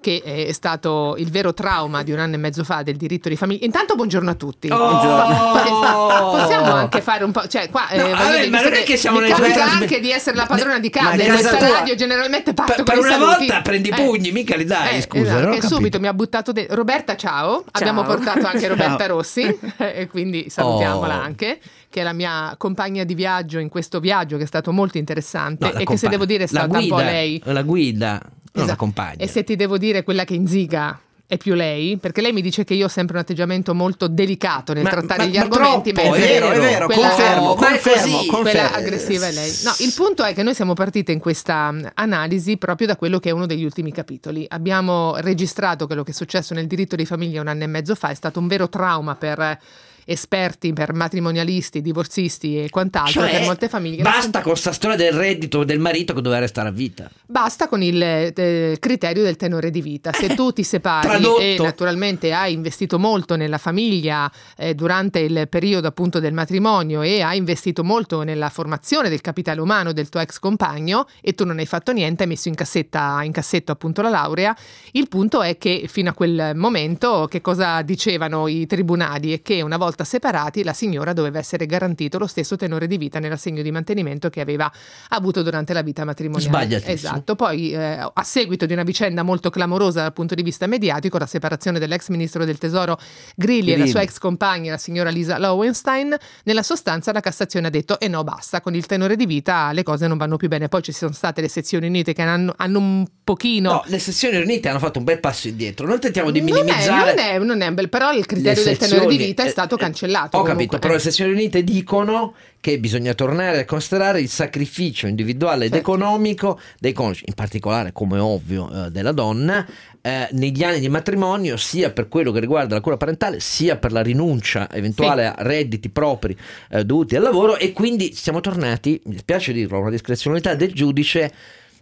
che 0.00 0.22
è 0.22 0.52
stato 0.52 1.14
il 1.18 1.30
vero 1.30 1.52
trauma 1.52 2.02
di 2.02 2.10
un 2.12 2.18
anno 2.18 2.34
e 2.34 2.38
mezzo 2.38 2.64
fa 2.64 2.82
del 2.82 2.96
diritto 2.96 3.28
di 3.28 3.36
famiglia. 3.36 3.64
Intanto 3.66 3.94
buongiorno 3.96 4.30
a 4.30 4.34
tutti. 4.34 4.68
Oh! 4.70 6.30
Possiamo 6.30 6.72
anche 6.72 6.98
che 6.98 7.02
fare 7.04 7.24
un 7.24 7.32
po'. 7.32 7.46
Cioè, 7.46 7.68
qua 7.70 7.88
eh, 7.88 7.96
No, 7.98 8.02
voglio 8.04 8.16
vabbè, 8.16 8.36
dire, 8.38 8.48
ma 8.48 8.62
non 8.62 8.72
è 8.72 8.82
che 8.82 8.96
siamo 8.96 9.20
nelle 9.20 9.32
capita 9.34 9.64
anche 9.64 10.00
di 10.00 10.10
essere 10.10 10.36
la 10.36 10.46
padrona 10.46 10.78
di 10.78 10.90
casa. 10.90 11.16
Casa 11.16 11.32
questa 11.32 11.56
tua- 11.56 11.68
radio 11.78 11.94
generalmente 11.94 12.54
parto 12.54 12.74
Per- 12.74 12.84
per 12.84 12.98
una 12.98 13.10
saluti. 13.10 13.36
volta 13.46 13.60
prendi 13.62 13.88
i 13.88 13.92
pugni, 13.92 14.32
mica 14.32 14.56
li 14.56 14.64
dai, 14.64 14.96
Eh, 14.98 15.02
scusa, 15.02 15.22
esatto, 15.36 15.46
capito. 15.50 15.66
subito 15.68 16.00
mi 16.00 16.06
ha 16.06 16.14
buttato 16.14 16.52
dentro. 16.52 16.74
Roberta, 16.76 17.16
ciao. 17.16 17.64
Abbiamo 17.72 18.02
portato 18.02 18.46
anche 18.46 18.66
Roberta 18.68 19.06
Rossi, 19.06 19.58
e 19.76 20.06
quindi 20.08 20.46
salutiamola 20.48 21.18
Oh. 21.18 21.22
anche, 21.22 21.58
che 21.90 22.00
è 22.00 22.02
la 22.02 22.12
mia 22.12 22.54
compagna 22.56 23.04
di 23.04 23.14
viaggio 23.14 23.58
in 23.58 23.68
questo 23.68 24.00
viaggio 24.00 24.36
che 24.36 24.44
è 24.44 24.46
stato 24.46 24.72
molto 24.72 24.96
interessante 24.98 25.72
No, 25.72 25.78
e 25.78 25.84
che 25.84 25.96
se 25.96 26.08
devo 26.08 26.24
dire 26.24 26.44
è 26.44 26.46
stata 26.46 26.66
un 26.78 26.88
po' 26.88 26.94
guida, 26.96 27.10
lei. 27.10 27.40
La 27.44 27.62
guida, 27.62 28.20
Esatto. 28.52 28.76
compagna. 28.76 29.16
E 29.18 29.28
se 29.28 29.44
ti 29.44 29.56
devo 29.56 29.78
dire 29.78 30.02
quella 30.02 30.24
che 30.24 30.34
inziga 30.34 30.98
è 31.26 31.36
più 31.36 31.54
lei, 31.54 31.96
perché 31.96 32.20
lei 32.20 32.32
mi 32.32 32.42
dice 32.42 32.64
che 32.64 32.74
io 32.74 32.86
ho 32.86 32.88
sempre 32.88 33.14
un 33.14 33.22
atteggiamento 33.22 33.72
molto 33.72 34.08
delicato 34.08 34.72
nel 34.72 34.82
Ma- 34.82 34.90
trattare 34.90 35.22
ma- 35.22 35.28
gli 35.30 35.36
ma 35.36 35.42
argomenti. 35.42 35.92
troppo, 35.92 36.08
ma 36.10 36.16
è 36.16 36.20
vero, 36.20 36.50
è 36.50 36.58
vero, 36.58 36.86
quella- 36.86 37.08
confermo, 37.08 37.54
confermo, 37.54 38.16
così. 38.16 38.26
confermo. 38.26 38.40
quella 38.42 38.72
aggressiva 38.72 39.26
è 39.28 39.32
lei. 39.32 39.52
No, 39.62 39.72
il 39.78 39.92
punto 39.94 40.24
è 40.24 40.34
che 40.34 40.42
noi 40.42 40.54
siamo 40.56 40.74
partite 40.74 41.12
in 41.12 41.20
questa 41.20 41.70
mh, 41.70 41.90
analisi 41.94 42.56
proprio 42.56 42.88
da 42.88 42.96
quello 42.96 43.20
che 43.20 43.28
è 43.28 43.32
uno 43.32 43.46
degli 43.46 43.62
ultimi 43.62 43.92
capitoli. 43.92 44.44
Abbiamo 44.48 45.14
registrato 45.18 45.86
quello 45.86 46.02
che 46.02 46.10
è 46.10 46.14
successo 46.14 46.52
nel 46.52 46.66
diritto 46.66 46.96
di 46.96 47.06
famiglia 47.06 47.40
un 47.40 47.46
anno 47.46 47.62
e 47.62 47.68
mezzo 47.68 47.94
fa, 47.94 48.08
è 48.08 48.14
stato 48.14 48.40
un 48.40 48.48
vero 48.48 48.68
trauma 48.68 49.14
per 49.14 49.58
esperti, 50.04 50.72
per 50.72 50.92
matrimonialisti, 50.92 51.80
divorzisti 51.80 52.62
e 52.62 52.70
quant'altro, 52.70 53.22
Cioè, 53.22 53.30
per 53.30 53.42
molte 53.42 53.68
famiglie. 53.68 54.02
Basta 54.02 54.40
con 54.40 54.56
sta 54.56 54.72
storia 54.72 54.96
del 54.96 55.12
reddito 55.12 55.64
del 55.64 55.78
marito 55.78 56.14
che 56.14 56.20
doveva 56.20 56.40
restare 56.40 56.68
a 56.68 56.72
vita. 56.72 57.10
Basta 57.26 57.68
con 57.68 57.82
il 57.82 58.02
eh, 58.02 58.76
criterio 58.78 59.22
del 59.22 59.36
tenore 59.36 59.70
di 59.70 59.80
vita. 59.80 60.12
Se 60.12 60.34
tu 60.34 60.52
ti 60.52 60.62
separi 60.62 61.08
Tradotto. 61.08 61.40
e 61.40 61.56
naturalmente 61.58 62.32
hai 62.32 62.52
investito 62.52 62.98
molto 62.98 63.36
nella 63.36 63.58
famiglia 63.58 64.30
eh, 64.56 64.74
durante 64.74 65.20
il 65.20 65.48
periodo 65.48 65.88
appunto 65.88 66.20
del 66.20 66.32
matrimonio 66.32 67.02
e 67.02 67.22
hai 67.22 67.36
investito 67.36 67.84
molto 67.84 68.22
nella 68.22 68.48
formazione 68.48 69.08
del 69.08 69.20
capitale 69.20 69.60
umano 69.60 69.92
del 69.92 70.08
tuo 70.08 70.20
ex 70.20 70.38
compagno 70.38 71.06
e 71.20 71.34
tu 71.34 71.44
non 71.44 71.58
hai 71.58 71.66
fatto 71.66 71.92
niente, 71.92 72.22
hai 72.22 72.28
messo 72.28 72.48
in, 72.48 72.54
cassetta, 72.54 73.20
in 73.22 73.32
cassetto 73.32 73.72
appunto 73.72 74.02
la 74.02 74.08
laurea, 74.08 74.56
il 74.92 75.08
punto 75.08 75.42
è 75.42 75.58
che 75.58 75.84
fino 75.88 76.10
a 76.10 76.12
quel 76.12 76.52
momento 76.54 77.26
che 77.30 77.40
cosa 77.40 77.82
dicevano 77.82 78.48
i 78.48 78.66
tribunali 78.66 79.32
è 79.32 79.42
che 79.42 79.62
una 79.62 79.76
volta 79.76 79.88
separati 80.04 80.64
la 80.64 80.72
signora 80.72 81.12
doveva 81.12 81.38
essere 81.38 81.66
garantito 81.66 82.18
lo 82.18 82.26
stesso 82.26 82.56
tenore 82.56 82.86
di 82.86 82.96
vita 82.96 83.18
nell'assegno 83.18 83.62
di 83.62 83.70
mantenimento 83.70 84.30
che 84.30 84.40
aveva 84.40 84.70
avuto 85.08 85.42
durante 85.42 85.72
la 85.72 85.82
vita 85.82 86.04
matrimoniale. 86.04 86.48
Sbagliatissimo. 86.50 86.92
Esatto. 86.92 87.36
Poi, 87.36 87.72
eh, 87.72 88.10
a 88.12 88.22
seguito 88.22 88.66
di 88.66 88.72
una 88.72 88.82
vicenda 88.82 89.22
molto 89.22 89.50
clamorosa 89.50 90.02
dal 90.02 90.12
punto 90.12 90.34
di 90.34 90.42
vista 90.42 90.66
mediatico, 90.66 91.18
la 91.18 91.26
separazione 91.26 91.78
dell'ex 91.78 92.08
ministro 92.08 92.44
del 92.44 92.58
tesoro 92.58 92.98
Grilli, 93.34 93.68
e 93.68 93.70
la 93.70 93.74
Grilli. 93.76 93.90
sua 93.90 94.02
ex 94.02 94.18
compagna, 94.18 94.72
la 94.72 94.78
signora 94.78 95.10
Lisa 95.10 95.38
Lowenstein, 95.38 96.16
nella 96.44 96.62
sostanza 96.62 97.12
la 97.12 97.20
Cassazione 97.20 97.68
ha 97.68 97.70
detto: 97.70 97.98
e 98.00 98.08
no, 98.08 98.24
basta, 98.24 98.60
con 98.60 98.74
il 98.74 98.86
tenore 98.86 99.16
di 99.16 99.26
vita 99.26 99.72
le 99.72 99.82
cose 99.82 100.06
non 100.06 100.16
vanno 100.16 100.36
più 100.36 100.48
bene. 100.48 100.68
Poi 100.68 100.82
ci 100.82 100.92
sono 100.92 101.12
state 101.12 101.40
le 101.40 101.48
sezioni 101.48 101.86
unite 101.86 102.12
che 102.12 102.22
hanno, 102.22 102.54
hanno 102.56 102.78
un 102.78 103.04
pochino. 103.22 103.70
No, 103.72 103.82
le 103.86 103.98
sessioni 103.98 104.36
riunite 104.36 104.68
hanno 104.68 104.78
fatto 104.78 104.98
un 104.98 105.04
bel 105.04 105.20
passo 105.20 105.48
indietro. 105.48 105.86
Non 105.86 106.00
tentiamo 106.00 106.30
di 106.30 106.40
non, 106.40 106.48
è, 106.48 106.52
minimizzare. 106.52 107.14
non, 107.14 107.24
è, 107.24 107.38
non 107.38 107.60
è 107.60 107.66
un 107.66 107.74
bel, 107.74 107.88
però 107.88 108.12
il 108.12 108.26
criterio 108.26 108.62
del 108.62 108.76
tenore 108.76 109.06
di 109.06 109.10
sezioni, 109.12 109.26
vita 109.26 109.42
è 109.42 109.46
eh, 109.46 109.50
stato 109.50 109.76
eh, 109.76 109.78
cancellato. 109.80 110.36
Ho 110.36 110.40
comunque. 110.40 110.52
capito, 110.52 110.78
però 110.78 110.92
le 110.94 111.00
sezioni 111.00 111.32
unite 111.32 111.64
dicono 111.64 112.34
che 112.60 112.78
bisogna 112.78 113.14
tornare 113.14 113.60
a 113.60 113.64
considerare 113.64 114.20
il 114.20 114.28
sacrificio 114.28 115.06
individuale 115.06 115.64
ed 115.64 115.72
Certo. 115.72 115.92
economico 115.92 116.60
dei 116.78 116.92
coniugi, 116.92 117.24
in 117.26 117.34
particolare, 117.34 117.92
come 117.92 118.18
ovvio, 118.18 118.86
eh, 118.86 118.90
della 118.90 119.12
donna, 119.12 119.66
eh, 120.02 120.28
negli 120.32 120.62
anni 120.62 120.80
di 120.80 120.88
matrimonio, 120.88 121.56
sia 121.56 121.90
per 121.90 122.08
quello 122.08 122.32
che 122.32 122.40
riguarda 122.40 122.74
la 122.74 122.80
cura 122.80 122.96
parentale, 122.96 123.40
sia 123.40 123.76
per 123.76 123.92
la 123.92 124.02
rinuncia 124.02 124.70
eventuale 124.70 125.26
a 125.26 125.34
redditi 125.38 125.88
propri 125.88 126.36
eh, 126.70 126.84
dovuti 126.84 127.16
al 127.16 127.22
lavoro. 127.22 127.56
E 127.56 127.72
quindi 127.72 128.12
siamo 128.14 128.40
tornati, 128.40 129.00
mi 129.04 129.12
dispiace 129.14 129.52
dirlo, 129.52 129.78
a 129.78 129.80
una 129.80 129.90
discrezionalità 129.90 130.54
del 130.54 130.72
giudice 130.72 131.32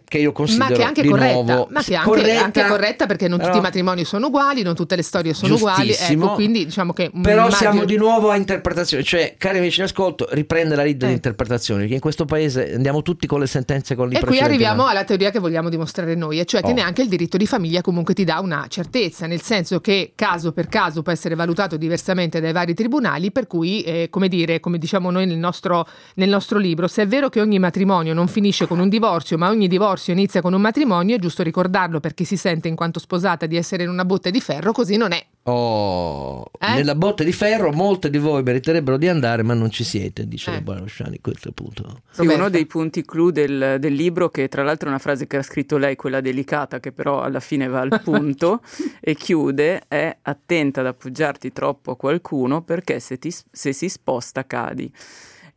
che 0.09 0.17
io 0.17 0.29
ma 0.29 0.33
considero 0.35 0.75
che 0.75 0.81
è 0.81 0.83
anche 0.83 1.01
di 1.01 1.07
corretta, 1.09 1.33
nuovo 1.33 1.67
ma 1.69 1.81
che 1.81 1.93
è 1.93 1.95
anche 1.95 2.09
corretta, 2.09 2.43
anche 2.43 2.65
corretta 2.67 3.05
perché 3.05 3.27
non 3.29 3.39
tutti 3.39 3.57
i 3.57 3.61
matrimoni 3.61 4.03
sono 4.03 4.27
uguali, 4.27 4.61
non 4.63 4.75
tutte 4.75 4.95
le 4.97 5.03
storie 5.03 5.33
sono 5.33 5.53
uguali. 5.55 5.95
Ecco, 5.97 6.33
quindi 6.33 6.65
diciamo 6.65 6.91
che 6.91 7.09
Però 7.21 7.45
immagino- 7.45 7.51
siamo 7.55 7.85
di 7.85 7.95
nuovo 7.95 8.29
a 8.31 8.35
interpretazione, 8.35 9.03
cioè, 9.03 9.35
cari 9.37 9.59
amici 9.59 9.79
in 9.79 9.85
ascolto, 9.85 10.27
riprende 10.31 10.75
la 10.75 10.83
lead 10.83 11.01
Eh. 11.03 11.07
di 11.07 11.13
interpretazione, 11.13 11.81
perché 11.81 11.93
in 11.95 12.01
questo 12.01 12.25
paese 12.25 12.73
andiamo 12.73 13.01
tutti 13.03 13.27
con 13.27 13.39
le 13.39 13.47
sentenze 13.47 13.95
con 13.95 14.05
E 14.05 14.07
qui 14.09 14.15
l'impressione 14.17 14.47
arriviamo 14.51 14.83
che- 14.85 14.89
alla 14.91 15.03
teoria 15.03 15.29
che 15.29 15.39
vogliamo 15.39 15.69
dimostrare 15.69 16.15
noi, 16.15 16.39
e 16.39 16.45
cioè 16.45 16.61
che 16.61 16.71
Oh. 16.71 16.73
neanche 16.73 17.01
il 17.03 17.07
diritto 17.07 17.37
di 17.37 17.45
famiglia 17.45 17.81
comunque 17.81 18.13
ti 18.15 18.23
dà 18.23 18.39
una 18.39 18.65
certezza, 18.67 19.27
nel 19.27 19.41
senso 19.41 19.79
che 19.79 20.13
caso 20.15 20.51
per 20.51 20.67
caso 20.67 21.03
può 21.03 21.11
essere 21.11 21.35
valutato 21.35 21.77
diversamente 21.77 22.41
dai 22.41 22.51
vari 22.51 22.73
tribunali, 22.73 23.31
per 23.31 23.45
cui, 23.45 23.81
eh, 23.83 24.07
come 24.09 24.27
dire, 24.27 24.59
come 24.59 24.79
diciamo 24.79 25.11
noi 25.11 25.27
nel 25.27 25.37
nostro, 25.37 25.87
nel 26.15 26.29
nostro 26.29 26.57
libro, 26.57 26.87
se 26.87 27.03
è 27.03 27.07
vero 27.07 27.29
che 27.29 27.39
ogni 27.41 27.59
matrimonio 27.59 28.13
non 28.15 28.27
finisce 28.27 28.65
con 28.67 28.79
un 28.79 28.89
divorzio, 28.89 29.37
ma 29.37 29.49
ogni 29.49 29.67
divorzio 29.67 29.97
inizia 30.07 30.41
con 30.41 30.53
un 30.53 30.61
matrimonio, 30.61 31.15
è 31.15 31.19
giusto 31.19 31.43
ricordarlo 31.43 31.99
per 31.99 32.13
chi 32.13 32.25
si 32.25 32.37
sente 32.37 32.67
in 32.67 32.75
quanto 32.75 32.99
sposata 32.99 33.45
di 33.45 33.55
essere 33.57 33.83
in 33.83 33.89
una 33.89 34.05
botte 34.05 34.31
di 34.31 34.39
ferro, 34.41 34.71
così 34.71 34.95
non 34.97 35.11
è. 35.11 35.25
Oh, 35.43 36.45
Eh? 36.59 36.73
nella 36.75 36.95
botte 36.95 37.23
di 37.23 37.31
ferro 37.31 37.71
molte 37.71 38.09
di 38.09 38.17
voi 38.17 38.43
meriterebbero 38.43 38.97
di 38.97 39.07
andare, 39.07 39.43
ma 39.43 39.53
non 39.53 39.69
ci 39.71 39.83
siete, 39.83 40.27
dice 40.27 40.51
Eh. 40.51 40.53
la 40.55 40.61
buona 40.61 40.79
Rosciani, 40.81 41.15
a 41.17 41.19
questo 41.21 41.51
punto. 41.51 42.01
Sì, 42.11 42.25
uno 42.25 42.49
dei 42.49 42.65
punti 42.65 43.03
clou 43.03 43.29
del, 43.31 43.77
del 43.79 43.93
libro, 43.93 44.29
che 44.29 44.47
tra 44.47 44.63
l'altro 44.63 44.87
è 44.87 44.89
una 44.91 44.99
frase 44.99 45.27
che 45.27 45.37
ha 45.37 45.43
scritto 45.43 45.77
lei, 45.77 45.95
quella 45.95 46.21
delicata, 46.21 46.79
che 46.79 46.91
però 46.91 47.21
alla 47.21 47.39
fine 47.39 47.67
va 47.67 47.81
al 47.81 48.01
punto 48.03 48.61
e 49.01 49.15
chiude, 49.15 49.83
è 49.87 50.15
attenta 50.21 50.81
ad 50.81 50.87
appoggiarti 50.87 51.51
troppo 51.51 51.91
a 51.91 51.97
qualcuno 51.97 52.61
perché 52.61 52.99
se, 52.99 53.17
ti- 53.17 53.33
se 53.51 53.73
si 53.73 53.89
sposta 53.89 54.45
cadi. 54.45 54.91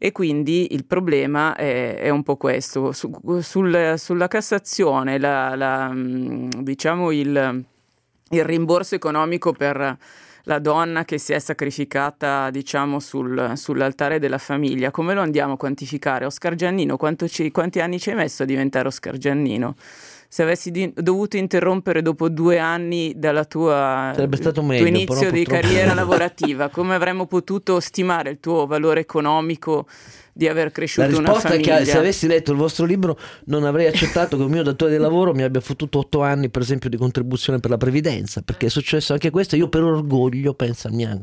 E 0.05 0.11
quindi 0.11 0.75
il 0.75 0.85
problema 0.85 1.55
è, 1.55 1.95
è 1.95 2.09
un 2.09 2.25
po' 2.25 2.37
questo. 2.37 2.91
Su- 2.91 3.21
sul- 3.41 3.95
sulla 3.97 4.27
Cassazione, 4.27 5.17
la- 5.17 5.55
la, 5.55 5.91
mm, 5.93 6.49
diciamo 6.59 7.13
il, 7.13 7.65
il 8.31 8.45
rimborso 8.45 8.97
economico 8.97 9.53
per 9.53 9.97
la 10.47 10.59
donna 10.59 11.05
che 11.05 11.19
si 11.19 11.33
è 11.35 11.39
sacrificata, 11.39 12.51
diciamo, 12.51 12.99
sul- 12.99 13.53
sull'altare 13.55 14.19
della 14.19 14.39
famiglia, 14.39 14.91
come 14.91 15.15
lo 15.15 15.21
andiamo 15.21 15.53
a 15.53 15.57
quantificare? 15.57 16.25
Oscar 16.25 16.57
Giannino, 16.57 16.99
ci- 17.29 17.53
quanti 17.53 17.79
anni 17.79 18.01
ci 18.01 18.11
hai 18.11 18.17
messo 18.17 18.43
a 18.43 18.47
diventare 18.47 18.89
Oscar 18.89 19.17
Giannino? 19.17 19.77
Se 20.33 20.43
avessi 20.43 20.71
di- 20.71 20.91
dovuto 20.97 21.37
interrompere 21.37 22.01
dopo 22.01 22.31
due 22.31 22.59
anni 22.59 23.13
dalla 23.15 23.45
tua 23.45 24.13
Sarebbe 24.15 24.37
stato 24.37 24.61
tuo 24.61 24.63
meglio, 24.63 24.87
inizio 24.87 25.31
di 25.31 25.43
purtroppo- 25.45 25.61
carriera 25.61 25.93
lavorativa, 25.93 26.71
come 26.71 26.95
avremmo 26.95 27.27
potuto 27.27 27.81
stimare 27.81 28.31
il 28.31 28.41
tuo 28.41 28.65
valore 28.65 29.01
economico 29.01 29.87
di 30.35 30.49
aver 30.49 30.65
La 30.65 30.71
cresciuto 30.71 31.09
una 31.09 31.19
risposta 31.19 31.49
è 31.49 31.51
famiglia? 31.53 31.79
che 31.79 31.85
se 31.85 31.99
avessi 31.99 32.27
letto 32.27 32.53
il 32.53 32.57
vostro 32.59 32.85
libro 32.87 33.19
non 33.47 33.65
avrei 33.65 33.87
accettato 33.87 34.37
che 34.37 34.43
un 34.43 34.51
mio 34.51 34.63
datore 34.63 34.93
di 34.93 34.97
lavoro 34.99 35.35
mi 35.35 35.43
abbia 35.43 35.61
fottuto 35.61 35.99
otto 35.99 36.23
anni 36.23 36.49
per 36.49 36.63
esempio 36.63 36.89
di 36.89 36.97
contribuzione 36.97 37.61
per 37.61 37.71
la 37.71 37.77
previdenza 37.77 38.41
perché 38.43 38.67
è 38.67 38.71
successo 38.71 39.13
anche 39.13 39.31
questo 39.31 39.57
io 39.57 39.69
per 39.69 39.83
orgoglio 39.83 40.55
penso 40.55 40.87
al 40.89 40.95
mio 40.95 41.23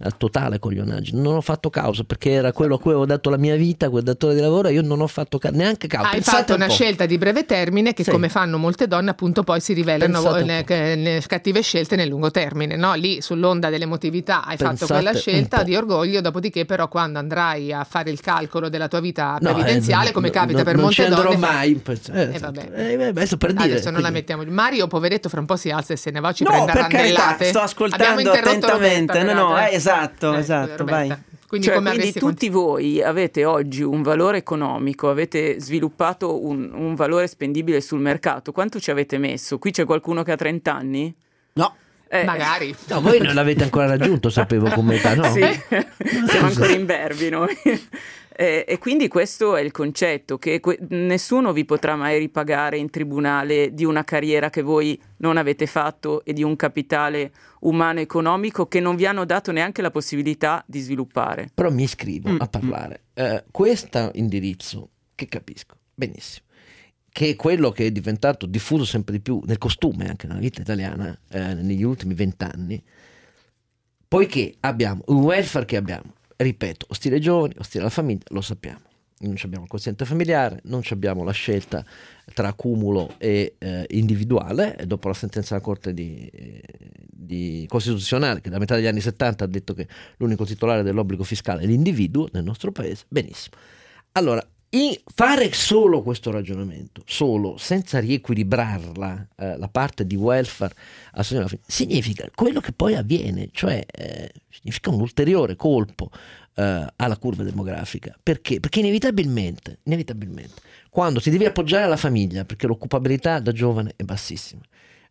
al 0.00 0.16
totale 0.18 0.58
coglionaggine 0.58 1.20
non 1.20 1.36
ho 1.36 1.40
fatto 1.40 1.70
causa 1.70 2.04
perché 2.04 2.32
era 2.32 2.52
quello 2.52 2.74
a 2.74 2.78
cui 2.78 2.90
avevo 2.90 3.06
dato 3.06 3.30
la 3.30 3.38
mia 3.38 3.56
vita 3.56 3.88
quel 3.88 4.02
datore 4.02 4.34
di 4.34 4.40
lavoro 4.40 4.68
e 4.68 4.72
io 4.74 4.82
non 4.82 5.00
ho 5.00 5.06
fatto 5.06 5.38
ca- 5.38 5.50
neanche 5.50 5.86
causa 5.86 6.08
Hai 6.08 6.14
Pensate 6.16 6.36
fatto 6.38 6.52
un 6.52 6.58
una 6.58 6.66
po'. 6.66 6.72
scelta 6.74 7.06
di 7.06 7.16
breve 7.16 7.46
termine 7.46 7.94
che, 7.94 8.04
Sì. 8.04 8.10
come 8.10 8.28
fanno 8.28 8.58
molte 8.58 8.86
donne, 8.86 9.10
appunto 9.10 9.42
poi 9.42 9.60
si 9.60 9.72
rivelano 9.72 10.34
le, 10.36 10.64
cattive 11.26 11.62
scelte 11.62 11.96
nel 11.96 12.08
lungo 12.08 12.30
termine. 12.30 12.76
No? 12.76 12.94
Lì 12.94 13.22
sull'onda 13.22 13.70
dell'emotività 13.70 14.44
hai 14.44 14.56
fatto 14.56 14.70
Pensate 14.70 14.92
quella 14.92 15.10
un 15.10 15.16
scelta 15.16 15.62
di 15.62 15.74
orgoglio, 15.76 16.20
dopodiché, 16.20 16.64
però, 16.66 16.88
quando 16.88 17.18
andrai 17.18 17.72
a 17.72 17.84
fare 17.84 18.10
il 18.10 18.20
calcolo 18.20 18.48
della 18.68 18.88
tua 18.88 19.00
vita 19.00 19.38
No, 19.40 19.52
previdenziale, 19.52 20.08
eh, 20.08 20.12
come 20.12 20.26
no, 20.26 20.32
capita 20.32 20.58
no, 20.58 20.64
per 20.64 20.74
non 20.74 20.82
molte 20.84 21.02
ci 21.02 21.08
andrò 21.08 21.22
donne. 21.22 21.36
mai 21.36 21.72
eh, 21.72 21.92
Eh, 22.12 22.34
esatto. 22.34 22.60
vabbè. 22.60 22.70
Eh, 22.90 23.04
adesso 23.04 23.36
per 23.36 23.52
dire 23.52 23.64
Adesso 23.72 23.90
non 23.90 24.00
la 24.02 24.10
mettiamo. 24.10 24.42
Mario, 24.48 24.86
poveretto, 24.88 25.28
fra 25.28 25.40
un 25.40 25.46
po' 25.46 25.56
si 25.56 25.70
alza 25.70 25.92
e 25.92 25.96
se 25.96 26.10
ne 26.10 26.20
va, 26.20 26.32
ci 26.32 26.42
No, 26.42 26.50
prende 26.50 26.70
a 26.70 26.74
per 26.74 26.86
carità, 26.88 27.20
randellate. 27.26 27.44
sto 27.44 27.60
ascoltando 27.60 28.30
attentamente. 28.32 29.12
Roberta, 29.12 29.22
No, 29.22 29.32
no, 29.40 29.48
peraltro. 29.48 29.72
eh, 29.72 29.76
esatto, 29.76 30.34
Eh, 30.34 30.38
esatto, 30.38 30.84
vai. 30.84 31.16
Quindi, 31.46 31.66
Cioè, 31.66 31.82
quindi 31.82 32.12
tutti 32.12 32.48
voi 32.48 33.02
avete 33.02 33.44
oggi 33.44 33.82
un 33.82 34.02
valore 34.02 34.38
economico, 34.38 35.10
avete 35.10 35.60
sviluppato 35.60 36.44
un, 36.46 36.70
un 36.72 36.94
valore 36.94 37.26
spendibile 37.26 37.80
sul 37.80 37.98
mercato. 37.98 38.52
Quanto 38.52 38.78
ci 38.78 38.92
avete 38.92 39.18
messo? 39.18 39.58
Qui 39.58 39.72
c'è 39.72 39.84
qualcuno 39.84 40.22
che 40.22 40.30
ha 40.30 40.36
30 40.36 40.72
anni? 40.72 41.12
No. 41.54 41.74
Eh, 42.12 42.24
Magari. 42.24 42.74
no, 42.88 43.00
voi 43.00 43.20
non 43.20 43.34
l'avete 43.34 43.62
ancora 43.62 43.86
raggiunto 43.86 44.30
sapevo 44.30 44.68
come 44.74 44.96
età 44.96 45.14
no? 45.14 45.30
Sì, 45.30 45.42
siamo 46.26 46.46
ancora 46.48 46.72
in 46.72 46.84
berbi 46.84 47.28
noi. 47.28 47.56
Eh, 48.40 48.64
e 48.66 48.78
quindi 48.78 49.06
questo 49.08 49.54
è 49.54 49.60
il 49.60 49.70
concetto, 49.70 50.38
che 50.38 50.60
que- 50.60 50.78
nessuno 50.88 51.52
vi 51.52 51.66
potrà 51.66 51.94
mai 51.94 52.18
ripagare 52.18 52.78
in 52.78 52.88
tribunale 52.88 53.74
di 53.74 53.84
una 53.84 54.02
carriera 54.02 54.48
che 54.48 54.62
voi 54.62 54.98
non 55.18 55.36
avete 55.36 55.66
fatto 55.66 56.24
e 56.24 56.32
di 56.32 56.42
un 56.42 56.56
capitale 56.56 57.32
umano 57.62 57.98
e 57.98 58.02
economico 58.02 58.64
che 58.66 58.80
non 58.80 58.96
vi 58.96 59.04
hanno 59.04 59.26
dato 59.26 59.52
neanche 59.52 59.82
la 59.82 59.90
possibilità 59.90 60.64
di 60.66 60.80
sviluppare. 60.80 61.50
però 61.52 61.70
mi 61.70 61.82
iscrivo 61.82 62.34
a 62.38 62.46
parlare. 62.46 63.02
Eh, 63.12 63.44
questo 63.50 64.10
indirizzo, 64.14 64.88
che 65.14 65.26
capisco 65.26 65.76
benissimo, 65.94 66.46
che 67.12 67.30
è 67.30 67.36
quello 67.36 67.70
che 67.70 67.86
è 67.86 67.90
diventato 67.90 68.46
diffuso 68.46 68.84
sempre 68.84 69.14
di 69.14 69.20
più 69.20 69.40
nel 69.44 69.58
costume 69.58 70.08
anche 70.08 70.26
nella 70.26 70.38
vita 70.38 70.60
italiana 70.60 71.16
eh, 71.30 71.54
negli 71.54 71.82
ultimi 71.82 72.14
vent'anni, 72.14 72.82
poiché 74.06 74.54
abbiamo 74.60 75.02
un 75.06 75.22
welfare 75.22 75.66
che 75.66 75.76
abbiamo, 75.76 76.14
ripeto, 76.36 76.86
ostile 76.88 77.16
ai 77.16 77.20
giovani, 77.20 77.54
ostile 77.58 77.82
alla 77.82 77.92
famiglia, 77.92 78.24
lo 78.28 78.40
sappiamo. 78.40 78.88
Non 79.22 79.34
abbiamo 79.42 79.64
il 79.64 79.70
quoziente 79.70 80.06
familiare, 80.06 80.60
non 80.64 80.80
abbiamo 80.88 81.24
la 81.24 81.32
scelta 81.32 81.84
tra 82.32 82.48
accumulo 82.48 83.16
e 83.18 83.56
eh, 83.58 83.84
individuale, 83.90 84.78
e 84.78 84.86
dopo 84.86 85.08
la 85.08 85.14
sentenza 85.14 85.52
della 85.54 85.64
Corte 85.66 85.92
di, 85.92 86.30
di 87.06 87.66
Costituzionale, 87.68 88.40
che 88.40 88.48
da 88.48 88.58
metà 88.58 88.76
degli 88.76 88.86
anni 88.86 89.02
70 89.02 89.44
ha 89.44 89.46
detto 89.46 89.74
che 89.74 89.86
l'unico 90.16 90.46
titolare 90.46 90.82
dell'obbligo 90.82 91.22
fiscale 91.22 91.62
è 91.62 91.66
l'individuo 91.66 92.30
nel 92.32 92.44
nostro 92.44 92.72
paese, 92.72 93.04
benissimo. 93.08 93.56
Allora, 94.12 94.42
in 94.72 94.94
fare 95.12 95.52
solo 95.52 96.00
questo 96.02 96.30
ragionamento, 96.30 97.02
solo, 97.04 97.56
senza 97.56 97.98
riequilibrarla, 97.98 99.28
eh, 99.36 99.58
la 99.58 99.68
parte 99.68 100.06
di 100.06 100.14
welfare 100.14 100.74
significa 101.66 102.30
quello 102.32 102.60
che 102.60 102.72
poi 102.72 102.94
avviene, 102.94 103.48
cioè 103.52 103.84
eh, 103.90 104.30
significa 104.48 104.90
un 104.90 105.00
ulteriore 105.00 105.56
colpo 105.56 106.10
eh, 106.54 106.86
alla 106.94 107.16
curva 107.16 107.42
demografica. 107.42 108.16
Perché? 108.22 108.60
Perché 108.60 108.78
inevitabilmente, 108.78 109.78
inevitabilmente, 109.84 110.62
quando 110.88 111.20
ti 111.20 111.30
devi 111.30 111.46
appoggiare 111.46 111.84
alla 111.84 111.96
famiglia, 111.96 112.44
perché 112.44 112.68
l'occupabilità 112.68 113.40
da 113.40 113.50
giovane 113.50 113.94
è 113.96 114.04
bassissima, 114.04 114.62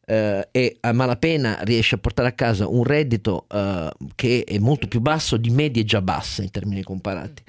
eh, 0.06 0.48
e 0.52 0.78
a 0.80 0.94
malapena 0.94 1.60
riesci 1.64 1.96
a 1.96 1.98
portare 1.98 2.30
a 2.30 2.34
casa 2.34 2.66
un 2.66 2.86
reddito 2.86 3.46
eh, 3.52 3.92
che 4.16 4.46
è 4.46 4.58
molto 4.58 4.88
più 4.88 5.02
basso 5.02 5.36
di 5.36 5.50
medie 5.50 5.84
già 5.84 6.02
basse 6.02 6.44
in 6.44 6.50
termini 6.50 6.82
comparati 6.82 7.44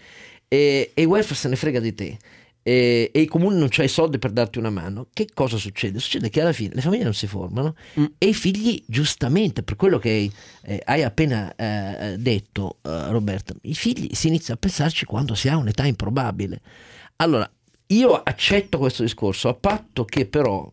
e, 0.53 0.91
e 0.93 1.03
il 1.03 1.07
welfare 1.07 1.37
se 1.37 1.49
ne 1.49 1.55
frega 1.55 1.79
di 1.79 1.95
te 1.95 2.19
e, 2.63 3.11
e 3.13 3.21
i 3.21 3.27
comuni 3.27 3.57
non 3.57 3.69
c'hai 3.71 3.87
i 3.87 3.89
soldi 3.89 4.19
per 4.19 4.33
darti 4.33 4.59
una 4.59 4.71
mano, 4.71 5.07
che 5.13 5.29
cosa 5.33 5.57
succede? 5.57 5.99
Succede 5.99 6.29
che 6.29 6.41
alla 6.41 6.53
fine 6.53 6.75
le 6.75 6.81
famiglie 6.81 7.05
non 7.05 7.15
si 7.15 7.27
formano 7.27 7.75
mm. 7.99 8.05
e 8.19 8.27
i 8.27 8.35
figli, 8.35 8.83
giustamente, 8.87 9.63
per 9.63 9.77
quello 9.77 9.99
che 9.99 10.31
eh, 10.63 10.83
hai 10.85 11.03
appena 11.03 11.55
eh, 11.55 12.17
detto, 12.19 12.79
eh, 12.83 13.11
Roberto, 13.11 13.55
i 13.63 13.75
figli 13.75 14.11
si 14.13 14.29
inizia 14.29 14.55
a 14.55 14.57
pensarci 14.59 15.07
quando 15.07 15.35
si 15.35 15.49
ha 15.49 15.57
un'età 15.57 15.87
improbabile. 15.87 16.61
Allora, 17.17 17.51
io 17.87 18.15
accetto 18.15 18.79
questo 18.79 19.03
discorso, 19.03 19.49
a 19.49 19.55
patto 19.55 20.05
che 20.05 20.27
però 20.27 20.71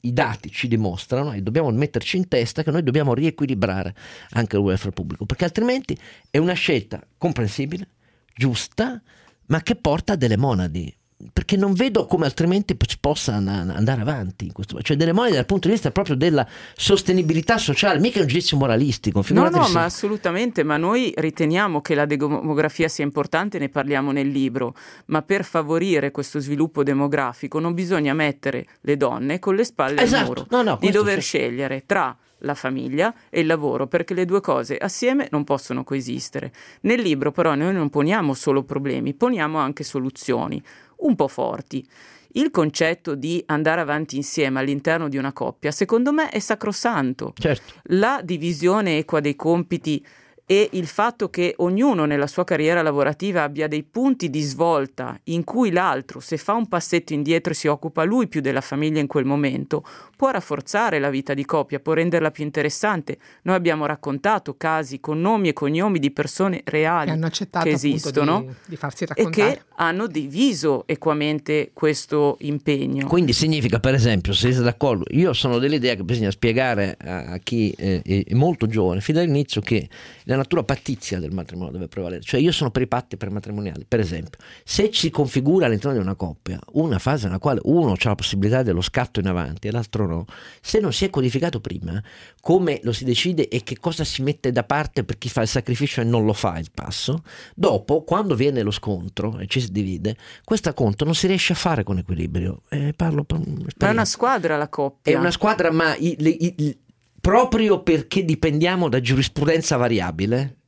i 0.00 0.12
dati 0.12 0.50
ci 0.50 0.68
dimostrano 0.68 1.32
e 1.32 1.40
dobbiamo 1.40 1.70
metterci 1.70 2.16
in 2.16 2.28
testa 2.28 2.62
che 2.62 2.70
noi 2.70 2.82
dobbiamo 2.82 3.14
riequilibrare 3.14 3.94
anche 4.30 4.56
il 4.56 4.62
welfare 4.62 4.92
pubblico, 4.92 5.24
perché 5.24 5.44
altrimenti 5.44 5.96
è 6.30 6.38
una 6.38 6.52
scelta 6.52 7.04
comprensibile, 7.16 7.88
giusta, 8.36 9.00
ma 9.46 9.62
che 9.62 9.74
porta 9.74 10.12
a 10.12 10.16
delle 10.16 10.36
monadi. 10.36 10.94
Perché 11.32 11.56
non 11.56 11.72
vedo 11.72 12.04
come 12.04 12.26
altrimenti 12.26 12.76
si 12.86 12.98
possa 13.00 13.34
andare 13.34 14.00
avanti. 14.02 14.44
In 14.44 14.52
questo, 14.52 14.82
cioè, 14.82 14.98
delle 14.98 15.12
monadi 15.12 15.34
dal 15.34 15.46
punto 15.46 15.66
di 15.66 15.72
vista 15.72 15.90
proprio 15.90 16.14
della 16.14 16.46
sostenibilità 16.76 17.56
sociale, 17.56 17.98
mica 18.00 18.20
un 18.20 18.26
giudizio 18.26 18.58
moralistico. 18.58 19.24
No, 19.30 19.48
no, 19.48 19.64
se... 19.64 19.72
ma 19.72 19.84
assolutamente. 19.84 20.62
Ma 20.62 20.76
noi 20.76 21.14
riteniamo 21.16 21.80
che 21.80 21.94
la 21.94 22.04
demografia 22.04 22.88
sia 22.88 23.02
importante, 23.02 23.58
ne 23.58 23.70
parliamo 23.70 24.12
nel 24.12 24.28
libro. 24.28 24.74
Ma 25.06 25.22
per 25.22 25.42
favorire 25.44 26.10
questo 26.10 26.38
sviluppo 26.38 26.82
demografico 26.82 27.58
non 27.60 27.72
bisogna 27.72 28.12
mettere 28.12 28.66
le 28.82 28.98
donne 28.98 29.38
con 29.38 29.54
le 29.54 29.64
spalle 29.64 30.02
esatto. 30.02 30.20
al 30.20 30.26
muro. 30.26 30.46
No, 30.50 30.62
no, 30.62 30.76
di 30.78 30.90
dover 30.90 31.22
sì. 31.22 31.28
scegliere 31.28 31.84
tra 31.86 32.14
la 32.40 32.54
famiglia 32.54 33.14
e 33.30 33.40
il 33.40 33.46
lavoro, 33.46 33.86
perché 33.86 34.14
le 34.14 34.24
due 34.24 34.40
cose 34.40 34.76
assieme 34.76 35.28
non 35.30 35.44
possono 35.44 35.84
coesistere. 35.84 36.52
Nel 36.82 37.00
libro 37.00 37.32
però 37.32 37.54
noi 37.54 37.72
non 37.72 37.90
poniamo 37.90 38.34
solo 38.34 38.64
problemi, 38.64 39.14
poniamo 39.14 39.58
anche 39.58 39.84
soluzioni 39.84 40.62
un 40.98 41.14
po' 41.14 41.28
forti. 41.28 41.86
Il 42.32 42.50
concetto 42.50 43.14
di 43.14 43.42
andare 43.46 43.80
avanti 43.80 44.16
insieme 44.16 44.60
all'interno 44.60 45.08
di 45.08 45.16
una 45.16 45.32
coppia, 45.32 45.70
secondo 45.70 46.12
me, 46.12 46.28
è 46.28 46.38
sacrosanto. 46.38 47.32
Certo. 47.34 47.74
La 47.84 48.20
divisione 48.22 48.98
equa 48.98 49.20
dei 49.20 49.36
compiti 49.36 50.04
e 50.48 50.68
il 50.74 50.86
fatto 50.86 51.28
che 51.28 51.54
ognuno 51.58 52.04
nella 52.04 52.28
sua 52.28 52.44
carriera 52.44 52.80
lavorativa 52.80 53.42
abbia 53.42 53.66
dei 53.66 53.82
punti 53.82 54.30
di 54.30 54.40
svolta 54.42 55.18
in 55.24 55.42
cui 55.42 55.72
l'altro, 55.72 56.20
se 56.20 56.36
fa 56.36 56.52
un 56.52 56.68
passetto 56.68 57.12
indietro 57.12 57.52
e 57.52 57.56
si 57.56 57.66
occupa 57.66 58.04
lui 58.04 58.28
più 58.28 58.40
della 58.40 58.60
famiglia 58.60 59.00
in 59.00 59.08
quel 59.08 59.24
momento, 59.24 59.84
può 60.16 60.30
rafforzare 60.30 61.00
la 61.00 61.10
vita 61.10 61.34
di 61.34 61.44
coppia, 61.44 61.80
può 61.80 61.94
renderla 61.94 62.30
più 62.30 62.44
interessante. 62.44 63.18
Noi 63.42 63.56
abbiamo 63.56 63.86
raccontato 63.86 64.54
casi 64.56 65.00
con 65.00 65.20
nomi 65.20 65.48
e 65.48 65.52
cognomi 65.52 65.98
di 65.98 66.12
persone 66.12 66.62
reali 66.64 67.18
che 67.62 67.70
esistono 67.70 68.42
di, 68.42 68.54
di 68.66 68.76
farsi 68.76 69.04
e 69.14 69.28
che 69.30 69.62
hanno 69.74 70.06
diviso 70.06 70.84
equamente 70.86 71.70
questo 71.72 72.36
impegno. 72.40 73.08
Quindi 73.08 73.32
significa, 73.32 73.80
per 73.80 73.94
esempio, 73.94 74.32
se 74.32 74.52
siete 74.52 74.62
d'accordo, 74.62 75.04
io 75.08 75.32
sono 75.32 75.58
dell'idea 75.58 75.96
che 75.96 76.04
bisogna 76.04 76.30
spiegare 76.30 76.96
a 77.00 77.38
chi 77.38 77.70
è 77.72 78.22
molto 78.30 78.68
giovane, 78.68 79.00
fin 79.00 79.16
dall'inizio, 79.16 79.60
che 79.60 79.88
la 80.35 80.35
natura 80.36 80.62
pattizia 80.62 81.18
del 81.18 81.32
matrimonio 81.32 81.72
deve 81.72 81.88
prevalere. 81.88 82.22
Cioè 82.22 82.40
io 82.40 82.52
sono 82.52 82.70
per 82.70 82.82
i 82.82 82.86
patti 82.86 83.16
prematrimoniali. 83.16 83.84
Per 83.86 84.00
esempio, 84.00 84.38
se 84.64 84.90
ci 84.90 85.10
configura 85.10 85.66
all'interno 85.66 85.96
di 85.96 86.02
una 86.02 86.14
coppia 86.14 86.58
una 86.72 86.98
fase 86.98 87.26
nella 87.26 87.38
quale 87.38 87.60
uno 87.64 87.92
ha 87.92 87.96
la 88.08 88.14
possibilità 88.14 88.62
dello 88.62 88.80
scatto 88.80 89.20
in 89.20 89.26
avanti 89.26 89.68
e 89.68 89.70
l'altro 89.70 90.06
no, 90.06 90.24
se 90.60 90.80
non 90.80 90.92
si 90.92 91.04
è 91.04 91.10
codificato 91.10 91.60
prima 91.60 92.02
come 92.40 92.80
lo 92.82 92.92
si 92.92 93.04
decide 93.04 93.48
e 93.48 93.62
che 93.62 93.78
cosa 93.78 94.04
si 94.04 94.22
mette 94.22 94.52
da 94.52 94.62
parte 94.62 95.04
per 95.04 95.18
chi 95.18 95.28
fa 95.28 95.42
il 95.42 95.48
sacrificio 95.48 96.00
e 96.00 96.04
non 96.04 96.24
lo 96.24 96.32
fa 96.32 96.58
il 96.58 96.70
passo, 96.72 97.22
dopo, 97.54 98.02
quando 98.02 98.34
viene 98.34 98.62
lo 98.62 98.70
scontro 98.70 99.38
e 99.38 99.46
ci 99.46 99.60
si 99.60 99.72
divide, 99.72 100.16
questo 100.44 100.72
conto 100.72 101.04
non 101.04 101.14
si 101.14 101.26
riesce 101.26 101.52
a 101.52 101.56
fare 101.56 101.82
con 101.82 101.98
equilibrio. 101.98 102.62
Eh, 102.68 102.92
parlo 102.94 103.24
per 103.24 103.36
ma 103.38 103.88
è 103.88 103.90
una 103.90 104.04
squadra 104.04 104.56
la 104.56 104.68
coppia. 104.68 105.12
È 105.12 105.16
una 105.16 105.30
squadra, 105.30 105.70
ma 105.70 105.94
i, 105.96 106.16
i, 106.18 106.54
i, 106.56 106.78
proprio 107.26 107.82
perché 107.82 108.24
dipendiamo 108.24 108.88
da 108.88 109.00
giurisprudenza 109.00 109.76
variabile, 109.76 110.58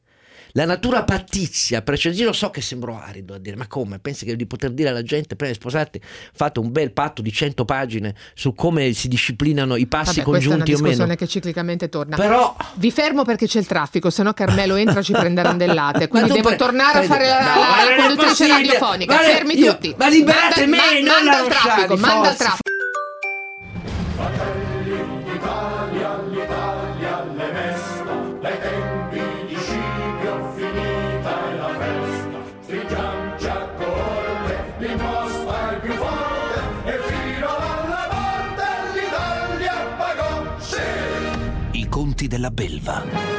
la 0.55 0.65
natura 0.65 1.05
pattizia, 1.05 1.85
io 1.87 2.25
lo 2.25 2.33
so 2.33 2.51
che 2.51 2.61
sembro 2.61 2.99
arido 3.01 3.35
a 3.35 3.39
dire, 3.39 3.55
ma 3.55 3.69
come? 3.69 4.01
Pensi 4.01 4.25
che 4.25 4.35
di 4.35 4.45
poter 4.45 4.73
dire 4.73 4.89
alla 4.89 5.05
gente, 5.05 5.37
prima 5.37 5.53
di 5.53 5.57
sposarti, 5.57 6.01
fate 6.33 6.59
un 6.59 6.73
bel 6.73 6.91
patto 6.91 7.23
di 7.23 7.31
100 7.31 7.65
pagine 7.65 8.13
su 8.35 8.55
come 8.55 8.93
si 8.93 9.07
disciplinano 9.07 9.77
i 9.77 9.87
passi 9.87 10.17
Vabbè, 10.17 10.31
congiunti 10.33 10.73
o 10.73 10.79
meno? 10.79 10.81
Questa 10.81 11.03
è 11.03 11.05
una 11.05 11.15
discussione 11.15 11.17
che 11.17 11.27
ciclicamente 11.29 11.89
torna. 11.89 12.17
Però... 12.17 12.57
Vi 12.75 12.91
fermo 12.91 13.25
perché 13.25 13.47
c'è 13.47 13.61
il 13.61 13.67
traffico, 13.67 14.11
se 14.11 14.25
no 14.25 14.33
Carmelo 14.33 14.75
entra 14.75 14.99
e 14.99 15.05
ci 15.05 15.13
prende 15.13 15.41
randellate, 15.43 16.09
quindi 16.11 16.33
devo 16.33 16.49
pre- 16.49 16.57
tornare 16.57 17.07
pre- 17.07 17.07
a 17.07 17.09
fare 17.09 17.27
la, 17.29 17.55
no, 17.55 17.61
la, 17.61 17.97
la 17.97 18.03
conduttrice 18.03 18.49
radiofonica. 18.49 19.15
Vale, 19.15 19.29
Fermi 19.29 19.57
io, 19.57 19.73
tutti. 19.75 19.95
Ma 19.97 20.09
liberate 20.09 20.67
manda, 20.67 20.77
me, 20.77 21.03
ma, 21.03 21.07
non 21.07 21.25
manda 21.25 21.31
la 21.31 21.39
il 21.39 21.49
traffico, 21.49 21.97
manda 21.97 22.31
il 22.31 22.37
traffico. 22.37 22.67
Della 42.27 42.51
belva. 42.51 43.38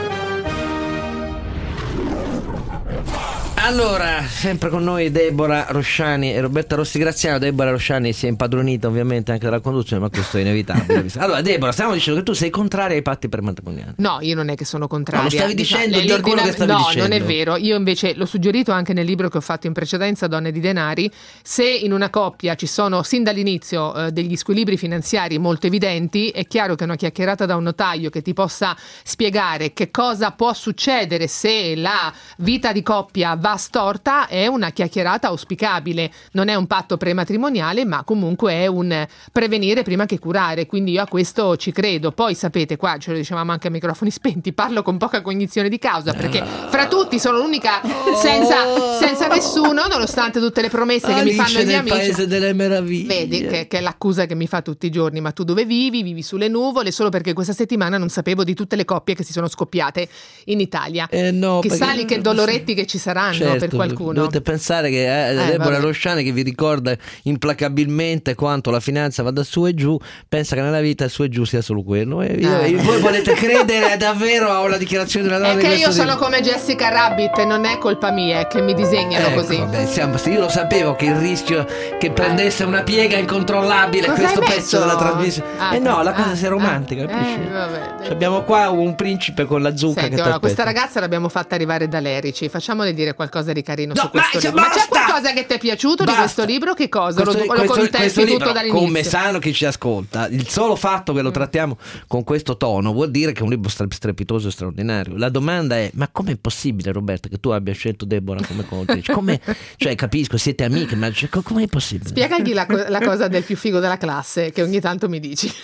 Allora, 3.62 4.24
sempre 4.24 4.70
con 4.70 4.84
noi 4.84 5.12
Deborah 5.12 5.66
Rosciani 5.70 6.34
e 6.34 6.39
Roberta 6.39 6.76
Rossi 6.76 6.97
Graziano. 6.97 7.38
Deborah 7.39 7.72
Rosciani 7.72 8.14
si 8.14 8.26
è 8.26 8.30
impadronita 8.30 8.88
ovviamente 8.88 9.34
anche 9.34 9.45
della 9.45 9.60
conduzione, 9.60 10.01
ma 10.01 10.10
questo 10.10 10.38
è 10.38 10.41
inevitabile. 10.41 11.07
Allora, 11.20 11.41
Deborah, 11.41 11.72
stiamo 11.72 11.93
dicendo 11.93 12.20
che 12.20 12.26
tu 12.26 12.34
sei 12.34 12.49
contraria 12.49 12.95
ai 12.95 13.01
patti 13.01 13.28
prematrimoniali. 13.28 13.93
No, 13.97 14.20
io 14.22 14.34
non 14.34 14.49
è 14.49 14.55
che 14.55 14.64
sono 14.64 14.88
contraria. 14.88 15.24
No, 15.24 15.30
lo 15.30 15.38
stavi 15.38 15.53
dicendo, 15.53 15.99
Diciamo, 15.99 16.16
di 16.16 16.22
quello 16.22 16.41
che 16.41 16.51
stavi 16.53 16.72
no, 16.72 16.78
dicendo. 16.78 17.07
non 17.07 17.12
è 17.12 17.22
vero. 17.22 17.57
Io 17.57 17.76
invece 17.76 18.14
l'ho 18.16 18.26
suggerito 18.26 18.72
anche 18.72 18.93
nel 18.93 19.05
libro 19.05 19.28
che 19.28 19.38
ho 19.38 19.41
fatto 19.41 19.68
in 19.68 19.74
precedenza, 19.74 20.28
Donne 20.28 20.51
di 20.51 20.62
Denari. 20.62 21.12
Se 21.43 21.66
in 21.66 21.91
una 21.91 22.10
coppia 22.10 22.55
ci 22.55 22.66
sono 22.68 23.03
sin 23.03 23.24
dall'inizio 23.24 23.93
eh, 23.93 24.12
degli 24.12 24.38
squilibri 24.38 24.78
finanziari 24.78 25.38
molto 25.38 25.68
evidenti, 25.68 26.30
è 26.30 26.47
chiaro 26.47 26.76
che 26.76 26.86
una 26.86 26.95
chiacchierata 26.95 27.45
da 27.45 27.57
un 27.57 27.64
notaio 27.64 28.10
che 28.10 28.22
ti 28.22 28.34
possa 28.34 28.76
spiegare 29.03 29.74
che 29.74 29.91
cosa 29.91 30.32
può 30.32 30.53
succedere 30.53 31.28
se 31.28 31.76
la 31.76 32.12
vita 32.38 32.72
di 32.72 32.82
coppia 32.82 33.36
va 33.36 33.49
storta 33.58 34.28
è 34.28 34.47
una 34.47 34.72
chiacchierata 34.72 35.28
auspicabile. 35.28 36.12
Non 36.34 36.47
è 36.47 36.56
un 36.56 36.68
patto 36.68 36.97
prematrimoniale, 36.97 37.86
ma 37.86 38.04
comunque 38.04 38.54
è 38.54 38.68
un 38.68 39.08
prevenire 39.32 39.84
prima 39.84 40.06
che 40.06 40.20
curare. 40.20 40.66
Quindi 40.66 40.91
io 40.91 41.02
a 41.02 41.08
questo 41.08 41.58
ci 41.58 41.72
credo. 41.72 42.12
Poi 42.12 42.36
sapete, 42.36 42.78
qua 42.78 42.97
ce 42.97 43.12
lo 43.12 43.18
dicevamo 43.18 43.52
anche 43.52 43.68
a 43.68 43.72
microfoni 43.72 44.12
spenti, 44.12 44.54
parlo 44.54 44.82
con 44.82 44.97
poca 44.97 45.22
cognizione 45.22 45.70
di 45.70 45.78
causa 45.78 46.14
perché 46.14 46.43
fra 46.43 46.88
tutti 46.88 47.20
sono 47.20 47.38
l'unica 47.38 47.82
senza, 48.16 48.56
senza 49.00 49.28
nessuno, 49.28 49.88
nonostante 49.88 50.39
tutte 50.39 50.62
le 50.62 50.70
promesse 50.70 51.14
che 51.14 51.24
mi 51.24 51.34
fanno 51.34 51.60
i 51.60 51.66
miei 51.66 51.78
amici. 51.80 51.95
paese 51.95 52.28
delle 52.28 52.54
meraviglie. 52.54 53.08
Vedi 53.08 53.47
che, 53.47 53.68
che 53.68 53.78
è 53.78 53.82
l'accusa 53.82 54.26
che 54.26 54.36
mi 54.36 54.47
fa 54.47 54.62
tutti 54.62 54.86
i 54.86 54.89
giorni, 54.89 55.22
ma 55.22 55.32
tu 55.32 55.43
dove 55.43 55.66
vivi? 55.66 56.04
Vivi 56.04 56.24
sulle 56.24 56.47
nuvole 56.47 56.91
solo 56.91 57.10
perché 57.10 57.34
questa 57.34 57.54
settimana 57.54 57.97
non 57.97 58.10
sapevo 58.10 58.43
di 58.43 58.54
tutte 58.54 58.76
le 58.76 58.86
coppie 58.86 59.16
che 59.16 59.24
si 59.24 59.32
sono 59.32 59.47
scoppiate 59.47 60.08
in 60.45 60.60
Italia. 60.60 61.08
Eh 61.10 61.32
no, 61.32 61.60
Chissà 61.60 61.91
lì 61.93 62.06
che 62.06 62.20
doloretti 62.20 62.74
che 62.74 62.86
ci 62.86 62.97
saranno. 62.97 63.39
Certo, 63.46 63.60
per 63.68 63.70
qualcuno. 63.76 64.14
Dovete 64.14 64.42
pensare 64.42 64.90
che 64.90 65.04
eh, 65.06 65.32
Eh, 65.32 65.46
Deborah 65.52 65.70
vabbè. 65.72 65.80
Rosciani 65.82 66.24
che 66.24 66.32
vi 66.32 66.42
ricorda 66.44 66.96
implacabilmente 67.24 68.36
quanto 68.36 68.70
la 68.72 68.80
finanza 68.80 69.24
va 69.24 69.32
da 69.32 69.44
su 69.44 69.66
e 69.66 69.74
giù, 69.74 69.98
pensa 70.28 70.56
che 70.56 70.62
nella 70.62 70.82
vita 70.82 71.06
il 71.06 71.10
su 71.10 71.24
e 71.24 71.30
giù 71.30 71.44
sia 71.46 71.62
solo 71.62 71.84
quello. 71.84 72.22
E 72.22 72.34
io- 72.34 72.60
Eh, 72.62 72.72
e 72.72 72.76
voi 72.78 73.00
volete 73.00 73.34
credere 73.40 73.98
davvero 73.98 74.50
a 74.50 74.60
una 74.62 74.78
dichiarazione 74.78 75.28
di 75.28 75.34
una 75.34 75.42
donna 75.42 75.54
È 75.60 75.62
di 75.62 75.68
che 75.68 75.76
io 75.76 75.92
sono 75.92 76.14
tipo? 76.14 76.24
come 76.26 76.42
Jessica 76.42 76.90
Rabbit 76.90 77.44
non 77.46 77.66
è 77.66 77.78
colpa 77.78 78.12
mia, 78.12 78.48
che 78.48 78.62
mi 78.62 78.74
disegnano 78.74 79.28
Ecco, 79.28 79.42
così. 79.42 79.58
vabbè, 79.58 79.86
siamo- 79.86 80.18
io 80.26 80.40
lo 80.40 80.50
sapevo 80.50 80.96
che 80.96 81.06
il 81.06 81.16
rischio 81.16 81.66
che 81.98 82.12
prendesse 82.12 82.64
una 82.64 82.84
piega 82.84 83.18
incontrollabile 83.18 84.08
Cosa 84.08 84.20
questo 84.22 84.40
pezzo 84.42 84.80
della 84.80 84.96
trasmissione. 84.96 85.48
Ah, 85.58 85.76
eh 85.76 85.80
no, 85.80 86.02
la 86.04 86.12
ah, 86.12 86.14
cosa 86.24 86.36
sia 86.36 86.48
ah, 86.48 86.52
romantica, 86.52 87.04
eh, 87.04 87.08
capisci? 87.08 87.40
vabbè. 87.50 87.96
Cioè, 88.04 88.12
abbiamo 88.12 88.44
qua 88.44 88.70
un 88.70 88.96
principe 88.96 89.46
con 89.46 89.62
la 89.62 89.76
zucca 89.76 90.02
Senti, 90.02 90.16
che 90.16 90.22
allora, 90.22 90.40
questa 90.40 90.64
ragazza 90.64 91.00
l'abbiamo 91.00 91.30
fatta 91.30 91.56
arrivare 91.56 91.88
da 91.88 92.00
Lerici. 92.00 92.48
Facciamole 92.50 92.94
dire 92.94 93.14
qualcosa 93.14 93.28
di 93.53 93.61
carino 93.61 93.93
No, 93.93 94.01
su 94.01 94.09
questo 94.09 94.38
ma- 94.38 94.43
libro. 94.43 94.61
Ma 94.61 94.69
c'è 94.69 94.88
qualcosa 94.88 95.34
che 95.34 95.45
ti 95.45 95.53
è 95.53 95.57
piaciuto 95.59 96.03
di 96.03 96.11
Basta. 96.11 96.21
questo 96.21 96.45
libro? 96.45 96.73
Che 96.73 96.89
cosa? 96.89 97.21
Questo- 97.23 97.39
lo, 97.45 97.45
lo 97.45 97.53
questo- 97.59 97.73
contesti 97.75 97.97
questo 98.21 98.38
tutto 98.38 98.51
dall'inizio? 98.51 98.80
Come 98.86 99.03
sanno 99.03 99.39
chi 99.39 99.53
ci 99.53 99.65
ascolta, 99.65 100.27
il 100.27 100.47
solo 100.47 100.75
fatto 100.75 101.13
Mm. 101.13 101.15
che 101.15 101.21
lo 101.21 101.32
trattiamo 101.32 101.77
con 102.07 102.23
questo 102.23 102.57
tono 102.57 102.91
vuol 102.93 103.11
dire 103.11 103.32
che 103.32 103.39
è 103.39 103.43
un 103.43 103.49
libro 103.49 103.69
stre- 103.69 103.88
strepitoso 103.89 104.47
e 104.47 104.51
straordinario. 104.51 105.15
La 105.17 105.30
domanda 105.30 105.75
è: 105.77 105.89
ma 105.93 106.07
com'è 106.11 106.36
possibile, 106.36 106.91
Roberta, 106.91 107.30
che 107.30 107.39
tu 107.39 107.49
abbia 107.49 107.73
scelto 107.73 108.05
Deborah 108.05 108.45
come 108.45 108.65
coautrice? 108.65 109.13
Come, 109.13 109.39
cioè, 109.77 109.95
capisco, 109.95 110.38
siete 110.38 110.63
amiche, 110.63 110.95
ma 110.95 111.11
cioè, 111.11 111.30
co- 111.30 111.41
com'è 111.41 111.67
possibile? 111.67 112.09
Spiegagli 112.09 112.53
la, 112.53 112.65
la 112.88 112.99
cosa 113.01 113.27
del 113.27 113.43
più 113.43 113.55
figo 113.55 113.80
della 113.80 113.97
classe 113.97 114.51
che 114.51 114.61
ogni 114.61 114.80
tanto 114.80 115.07
mi 115.09 115.19
dici. 115.19 115.51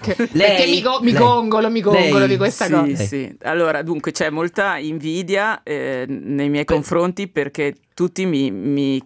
Che- 0.00 0.14
Perché 0.14 0.26
Lei? 0.32 0.70
mi, 0.70 0.80
go- 0.82 1.00
mi 1.00 1.12
Lei? 1.12 1.20
gongolo, 1.20 1.70
mi 1.70 1.80
gongolo 1.80 2.18
Lei? 2.20 2.28
di 2.28 2.36
questa 2.36 2.64
sì, 2.66 2.70
cosa. 2.72 3.04
sì. 3.04 3.36
Allora, 3.42 3.82
dunque 3.82 4.12
c'è 4.12 4.30
molta 4.30 4.76
invidia 4.78 5.62
eh, 5.62 6.04
nei 6.08 6.48
miei 6.48 6.64
confronti 6.64 6.73
perché 7.28 7.74
tutti 7.94 8.26
mi, 8.26 8.50
mi- 8.50 9.02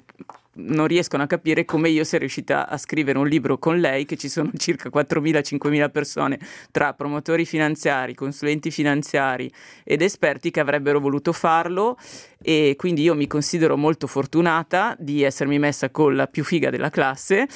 non 0.59 0.87
riescono 0.87 1.23
a 1.23 1.27
capire 1.27 1.65
come 1.65 1.89
io 1.89 2.05
sia 2.05 2.19
riuscita 2.19 2.69
a 2.69 2.77
scrivere 2.77 3.19
un 3.19 3.27
libro 3.29 3.59
con 3.59 3.79
lei, 3.79 4.05
che 4.05 4.17
ci 4.17 4.29
sono 4.29 4.51
circa 4.57 4.89
4.000-5.000 4.93 5.91
persone 5.91 6.39
tra 6.71 6.93
promotori 6.95 7.45
finanziari, 7.47 8.15
consulenti 8.15 8.71
finanziari 8.71 9.51
ed 9.85 10.03
esperti 10.03 10.51
che 10.51 10.61
avrebbero 10.61 11.01
voluto 11.01 11.33
farlo 11.33 11.97
e 12.41 12.75
quindi 12.77 13.03
io 13.03 13.15
mi 13.15 13.27
considero 13.27 13.77
molto 13.77 14.07
fortunata 14.07 14.95
di 14.99 15.23
essermi 15.23 15.59
messa 15.59 15.91
con 15.91 16.15
la 16.15 16.27
più 16.27 16.45
figa 16.45 16.71
della 16.71 16.91
classe. 16.91 17.47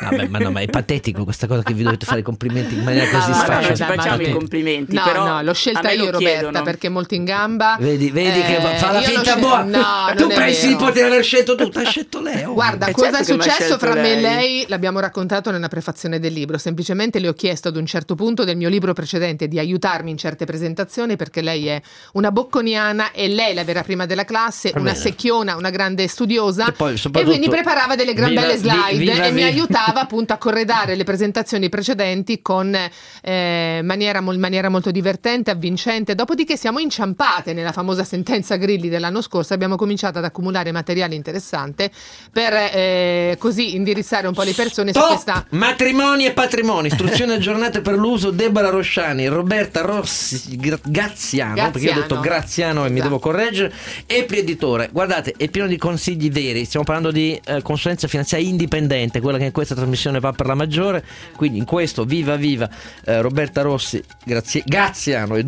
Vabbè, 0.00 0.28
ma 0.28 0.38
no, 0.38 0.50
ma 0.50 0.60
è 0.60 0.66
patetico 0.66 1.24
questa 1.24 1.46
cosa 1.46 1.62
che 1.62 1.72
vi 1.72 1.82
dovete 1.82 2.04
fare 2.06 2.20
i 2.20 2.22
complimenti 2.22 2.74
in 2.74 2.82
maniera 2.84 3.08
così 3.10 3.30
No, 3.30 3.34
sfacciata. 3.36 3.74
ci 3.74 3.82
facciamo 3.84 4.16
ma- 4.16 4.28
i 4.28 4.30
complimenti, 4.32 4.94
No, 4.94 5.02
però 5.04 5.26
no, 5.26 5.42
l'ho 5.42 5.54
scelta 5.54 5.90
io 5.90 6.10
Roberta 6.10 6.18
chiedono. 6.18 6.62
perché 6.62 6.86
è 6.88 6.90
molto 6.90 7.14
in 7.14 7.24
gamba. 7.24 7.76
Vedi, 7.80 8.10
vedi 8.10 8.40
che 8.42 8.56
Eh, 8.56 8.76
fa 8.76 8.92
la 8.92 9.00
finta 9.00 9.22
scel- 9.22 9.40
buona. 9.40 10.08
No, 10.08 10.14
tu 10.16 10.28
pensi 10.28 10.66
di 10.68 10.74
vero. 10.74 10.86
poter 10.86 11.04
aver 11.06 11.24
scelto 11.24 11.54
tutto? 11.54 11.78
Hai 11.78 11.86
scelto 11.86 12.20
lei. 12.24 12.42
oh. 12.44 12.52
Guarda, 12.54 12.86
Eh, 12.86 12.92
cosa 12.92 13.10
certo 13.18 13.20
è 13.20 13.24
successo 13.24 13.78
fra 13.78 13.94
me 13.94 14.12
e 14.14 14.20
lei. 14.20 14.64
l'abbiamo 14.68 14.98
raccontato 14.98 15.50
nella 15.52 15.68
prefazione 15.68 16.18
del 16.18 16.32
libro. 16.32 16.58
Semplicemente 16.58 17.18
le 17.20 17.28
ho 17.28 17.32
chiesto 17.34 17.68
ad 17.68 17.76
un 17.76 17.86
certo 17.86 18.16
punto 18.16 18.42
del 18.44 18.56
mio 18.56 18.68
libro 18.68 18.92
precedente 18.92 19.46
di 19.46 19.58
aiutarmi 19.58 20.10
in 20.10 20.16
certe 20.18 20.44
presentazioni 20.44 21.14
perché 21.16 21.40
lei 21.42 21.66
è 21.68 21.80
una 22.14 22.32
bocconiana 22.32 23.12
e 23.12 23.28
lei 23.28 23.52
è 23.52 23.54
la 23.54 23.64
vera 23.64 23.82
prima 23.82 24.06
della 24.06 24.24
classe, 24.24 24.70
Va 24.72 24.80
una 24.80 24.90
bene. 24.92 25.02
secchiona, 25.04 25.56
una 25.56 25.70
grande 25.70 26.08
studiosa 26.08 26.66
E 26.68 26.72
poi, 26.72 26.94
e 27.12 27.22
quindi 27.24 27.48
preparava 27.48 27.94
delle 27.94 28.14
gran 28.14 28.30
viva- 28.30 28.40
belle 28.42 28.56
slide 28.56 28.96
viva- 28.96 29.12
e 29.24 29.30
mi 29.30 29.36
viva- 29.36 29.46
aiutava 29.46 30.00
appunto 30.00 30.32
a 30.32 30.38
corredare 30.38 30.94
le 30.96 31.04
presentazioni 31.04 31.68
precedenti 31.68 32.40
con 32.42 32.74
eh, 33.22 33.80
maniera, 33.82 34.20
maniera 34.20 34.68
molto 34.68 34.90
divertente, 34.90 35.50
avvincente. 35.50 36.14
Dopodiché 36.14 36.56
siamo 36.56 36.78
inciampate 36.78 37.52
nella 37.52 37.72
famosa 37.72 38.04
sentenza 38.04 38.56
Grilli 38.56 38.88
dell'anno 38.88 39.20
scorso, 39.20 39.54
abbiamo 39.54 39.76
cominciato 39.76 40.18
ad 40.18 40.24
accumulare 40.24 40.72
materiale 40.72 41.14
interessante 41.14 41.90
per 42.32 42.52
eh, 42.52 43.36
così 43.38 43.74
indirizzare 43.74 44.26
un 44.26 44.34
po' 44.34 44.42
le 44.42 44.52
persone 44.52 44.92
su 44.92 44.98
Top! 44.98 45.08
questa... 45.08 45.46
Matrimoni 45.50 46.26
e 46.26 46.32
patrimoni, 46.32 46.88
istruzioni 46.88 47.32
aggiornate 47.32 47.80
per 47.80 47.94
l'uso 47.94 48.30
Deborah 48.30 48.70
Rosciani, 48.70 49.26
Roberta 49.28 49.80
Rossi 49.82 50.56
Gra- 50.56 50.78
Gaziano, 50.82 51.70
perché 51.70 51.86
io 51.86 51.92
ho 51.92 51.94
detto 51.94 52.20
Graziano. 52.20 52.22
Graziano 52.44 52.84
e 52.84 52.88
mi 52.88 52.94
Esatto. 52.96 53.08
devo 53.08 53.18
correggere, 53.20 53.72
Epli 54.06 54.38
Editore, 54.38 54.88
guardate, 54.92 55.34
è 55.36 55.48
pieno 55.48 55.68
di 55.68 55.76
consigli 55.76 56.30
veri, 56.30 56.64
stiamo 56.64 56.84
parlando 56.84 57.10
di 57.10 57.40
eh, 57.44 57.62
consulenza 57.62 58.08
finanziaria 58.08 58.48
indipendente, 58.48 59.20
quella 59.20 59.38
che 59.38 59.44
in 59.44 59.52
questa 59.52 59.74
trasmissione 59.74 60.20
va 60.20 60.32
per 60.32 60.46
la 60.46 60.54
maggiore, 60.54 61.04
quindi 61.36 61.58
in 61.58 61.64
questo 61.64 62.04
viva 62.04 62.36
viva 62.36 62.68
eh, 63.04 63.20
Roberta 63.20 63.62
Rossi 63.62 64.02
Grazie- 64.24 64.62
Gaziano 64.66 65.36
e 65.36 65.44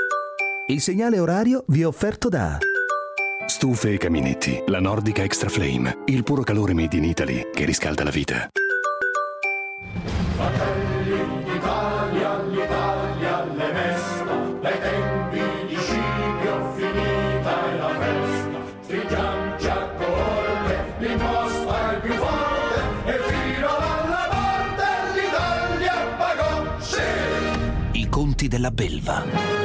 Il 0.68 0.80
segnale 0.80 1.18
orario 1.18 1.64
vi 1.68 1.82
è 1.82 1.86
offerto 1.86 2.28
da 2.28 2.58
Stufe 3.48 3.92
e 3.92 3.96
caminetti, 3.96 4.60
la 4.66 4.80
Nordica 4.80 5.22
Extra 5.22 5.48
Flame, 5.48 5.98
il 6.06 6.24
puro 6.24 6.42
calore 6.42 6.74
made 6.74 6.96
in 6.96 7.04
Italy 7.04 7.50
che 7.54 7.64
riscalda 7.64 8.02
la 8.02 8.10
vita. 8.10 8.48
Fratelli 10.34 11.44
d'Italia, 11.44 12.42
l'Italia 12.42 13.44
le 13.44 13.72
mesta, 13.72 14.58
dai 14.60 14.80
tempi 14.80 15.40
di 15.68 15.76
Scipio 15.76 16.72
finita 16.74 17.70
è 17.70 17.76
la 17.78 17.88
festa. 17.88 18.58
Stringiamoci 18.82 19.66
a 19.68 19.88
coorte, 19.96 20.94
l'imposta 20.98 21.92
è 21.92 22.00
più 22.00 22.14
forte, 22.14 22.80
e 23.06 23.18
fino 23.28 23.68
alla 23.68 24.28
morte 24.32 25.20
l'Italia 25.20 25.94
pagò, 26.18 26.80
sì! 26.80 28.00
I 28.00 28.08
conti 28.08 28.48
della 28.48 28.70
belva. 28.72 29.55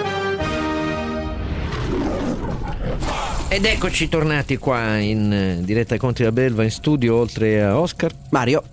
Ed 3.54 3.66
eccoci 3.66 4.08
tornati 4.08 4.56
qua 4.56 4.98
in 4.98 5.30
eh, 5.30 5.60
diretta 5.62 5.96
ai 5.96 6.00
Conti 6.00 6.22
della 6.22 6.32
Belva 6.32 6.64
in 6.64 6.72
studio 6.72 7.18
oltre 7.18 7.62
a 7.62 7.78
Oscar. 7.78 8.10
Mario, 8.30 8.64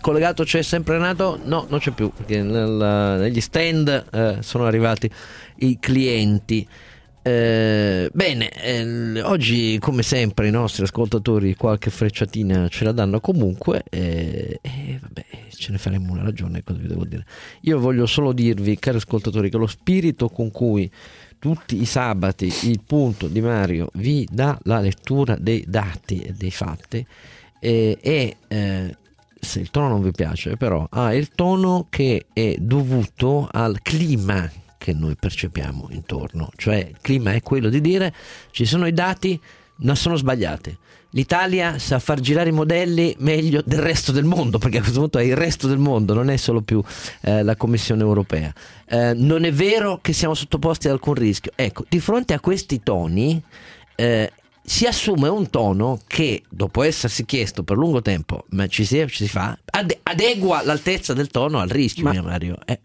Collegato 0.00 0.42
c'è 0.42 0.62
sempre 0.62 0.94
Renato? 0.94 1.38
No, 1.44 1.66
non 1.68 1.80
c'è 1.80 1.90
più 1.90 2.10
perché 2.10 2.42
nel- 2.42 3.18
negli 3.20 3.42
stand 3.42 4.06
eh, 4.10 4.38
sono 4.40 4.64
arrivati 4.64 5.10
i 5.56 5.76
clienti. 5.78 6.66
Eh, 7.20 8.08
bene, 8.10 8.48
eh, 8.48 9.20
oggi 9.20 9.76
come 9.80 10.02
sempre 10.02 10.48
i 10.48 10.50
nostri 10.50 10.84
ascoltatori 10.84 11.54
qualche 11.54 11.90
frecciatina 11.90 12.68
ce 12.68 12.84
la 12.84 12.92
danno 12.92 13.20
comunque 13.20 13.82
e 13.90 14.58
vabbè 14.98 15.24
ce 15.56 15.72
ne 15.72 15.78
faremo 15.78 16.12
una 16.12 16.22
ragione, 16.22 16.62
cosa 16.62 16.78
vi 16.78 16.88
devo 16.88 17.04
dire. 17.04 17.24
Io 17.62 17.78
voglio 17.78 18.06
solo 18.06 18.32
dirvi, 18.32 18.78
cari 18.78 18.96
ascoltatori, 18.96 19.50
che 19.50 19.56
lo 19.56 19.66
spirito 19.66 20.28
con 20.28 20.50
cui 20.50 20.90
tutti 21.38 21.80
i 21.80 21.84
sabati 21.84 22.52
il 22.64 22.80
punto 22.84 23.28
di 23.28 23.40
Mario 23.40 23.90
vi 23.94 24.26
dà 24.30 24.58
la 24.64 24.80
lettura 24.80 25.36
dei 25.36 25.64
dati 25.66 26.20
e 26.20 26.32
dei 26.32 26.50
fatti 26.50 27.06
eh, 27.60 27.98
è 28.00 28.36
eh, 28.48 28.96
se 29.38 29.60
il 29.60 29.70
tono 29.70 29.88
non 29.88 30.02
vi 30.02 30.10
piace, 30.10 30.56
però 30.56 30.86
ha 30.90 31.14
il 31.14 31.30
tono 31.30 31.86
che 31.88 32.26
è 32.32 32.56
dovuto 32.58 33.48
al 33.50 33.80
clima 33.82 34.50
che 34.78 34.92
noi 34.92 35.16
percepiamo 35.16 35.88
intorno. 35.90 36.50
Cioè, 36.56 36.76
il 36.76 36.98
clima 37.00 37.32
è 37.32 37.42
quello 37.42 37.68
di 37.68 37.80
dire 37.80 38.12
ci 38.50 38.64
sono 38.64 38.86
i 38.86 38.92
dati, 38.92 39.40
non 39.78 39.96
sono 39.96 40.16
sbagliati. 40.16 40.76
L'Italia 41.10 41.78
sa 41.78 41.98
far 41.98 42.20
girare 42.20 42.50
i 42.50 42.52
modelli 42.52 43.14
meglio 43.20 43.62
del 43.64 43.80
resto 43.80 44.12
del 44.12 44.24
mondo, 44.24 44.58
perché 44.58 44.78
a 44.78 44.80
questo 44.80 45.00
punto 45.00 45.18
è 45.18 45.22
il 45.22 45.36
resto 45.36 45.66
del 45.66 45.78
mondo, 45.78 46.12
non 46.12 46.28
è 46.28 46.36
solo 46.36 46.60
più 46.60 46.82
eh, 47.22 47.42
la 47.42 47.56
Commissione 47.56 48.02
europea. 48.02 48.52
Eh, 48.86 49.14
non 49.14 49.44
è 49.44 49.52
vero 49.52 49.98
che 50.02 50.12
siamo 50.12 50.34
sottoposti 50.34 50.88
ad 50.88 50.94
alcun 50.94 51.14
rischio. 51.14 51.52
Ecco, 51.54 51.84
di 51.88 52.00
fronte 52.00 52.34
a 52.34 52.40
questi 52.40 52.82
toni, 52.82 53.42
eh, 53.94 54.30
si 54.62 54.84
assume 54.84 55.28
un 55.28 55.48
tono 55.48 56.00
che, 56.06 56.42
dopo 56.50 56.82
essersi 56.82 57.24
chiesto 57.24 57.62
per 57.62 57.76
lungo 57.76 58.02
tempo, 58.02 58.44
ma 58.50 58.66
ci 58.66 58.84
si, 58.84 59.02
ci 59.08 59.24
si 59.24 59.28
fa, 59.28 59.56
ade- 59.70 60.00
adegua 60.02 60.62
l'altezza 60.64 61.14
del 61.14 61.28
tono 61.28 61.60
al 61.60 61.68
rischio, 61.68 62.04
Ma- 62.04 62.10
mio 62.10 62.24
Mario. 62.24 62.58
Eh, 62.66 62.80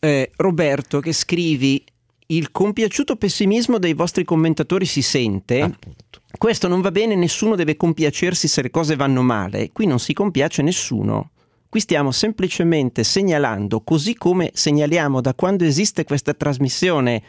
eh, 0.00 0.30
Roberto, 0.36 0.98
che 1.00 1.12
scrivi 1.12 1.84
il 2.30 2.50
compiaciuto 2.52 3.16
pessimismo 3.16 3.78
dei 3.78 3.94
vostri 3.94 4.24
commentatori 4.24 4.84
si 4.86 5.02
sente. 5.02 5.60
appunto. 5.60 6.20
Questo 6.36 6.68
non 6.68 6.80
va 6.80 6.90
bene, 6.90 7.14
nessuno 7.14 7.56
deve 7.56 7.76
compiacersi 7.76 8.46
se 8.48 8.62
le 8.62 8.70
cose 8.70 8.96
vanno 8.96 9.22
male. 9.22 9.70
Qui 9.72 9.86
non 9.86 9.98
si 9.98 10.12
compiace 10.12 10.62
nessuno. 10.62 11.30
Qui 11.68 11.80
stiamo 11.80 12.10
semplicemente 12.10 13.04
segnalando, 13.04 13.80
così 13.82 14.14
come 14.14 14.50
segnaliamo 14.52 15.20
da 15.20 15.34
quando 15.34 15.64
esiste 15.64 16.04
questa 16.04 16.34
trasmissione 16.34 17.22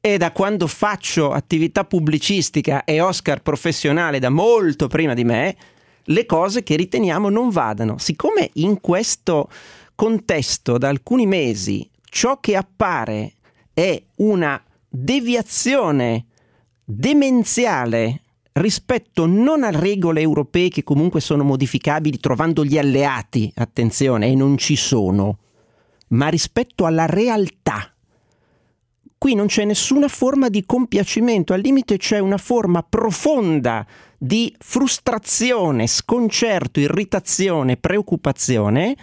e 0.00 0.18
da 0.18 0.32
quando 0.32 0.66
faccio 0.66 1.32
attività 1.32 1.84
pubblicistica 1.84 2.84
e 2.84 3.00
Oscar 3.00 3.42
professionale 3.42 4.18
da 4.18 4.30
molto 4.30 4.86
prima 4.88 5.14
di 5.14 5.24
me, 5.24 5.56
le 6.04 6.26
cose 6.26 6.62
che 6.62 6.76
riteniamo 6.76 7.28
non 7.30 7.48
vadano. 7.48 7.96
Siccome 7.98 8.50
in 8.54 8.80
questo 8.80 9.48
contesto 9.94 10.76
da 10.76 10.88
alcuni 10.88 11.26
mesi 11.26 11.88
ciò 12.04 12.38
che 12.40 12.56
appare 12.56 13.32
è 13.74 14.00
una 14.16 14.62
deviazione 14.88 16.26
demenziale 16.84 18.20
rispetto 18.52 19.26
non 19.26 19.64
a 19.64 19.70
regole 19.70 20.20
europee 20.20 20.68
che 20.68 20.84
comunque 20.84 21.20
sono 21.20 21.42
modificabili 21.42 22.18
trovando 22.18 22.64
gli 22.64 22.78
alleati, 22.78 23.52
attenzione, 23.56 24.28
e 24.28 24.36
non 24.36 24.56
ci 24.56 24.76
sono, 24.76 25.38
ma 26.08 26.28
rispetto 26.28 26.86
alla 26.86 27.06
realtà. 27.06 27.88
qui 29.18 29.34
non 29.34 29.46
c'è 29.46 29.64
nessuna 29.64 30.06
forma 30.06 30.50
di 30.50 30.64
compiacimento, 30.66 31.54
al 31.54 31.60
limite 31.60 31.96
c'è 31.96 32.18
una 32.18 32.36
forma 32.36 32.82
profonda 32.82 33.86
di 34.18 34.54
frustrazione, 34.58 35.86
sconcerto, 35.86 36.78
irritazione, 36.78 37.78
preoccupazione, 37.78 38.94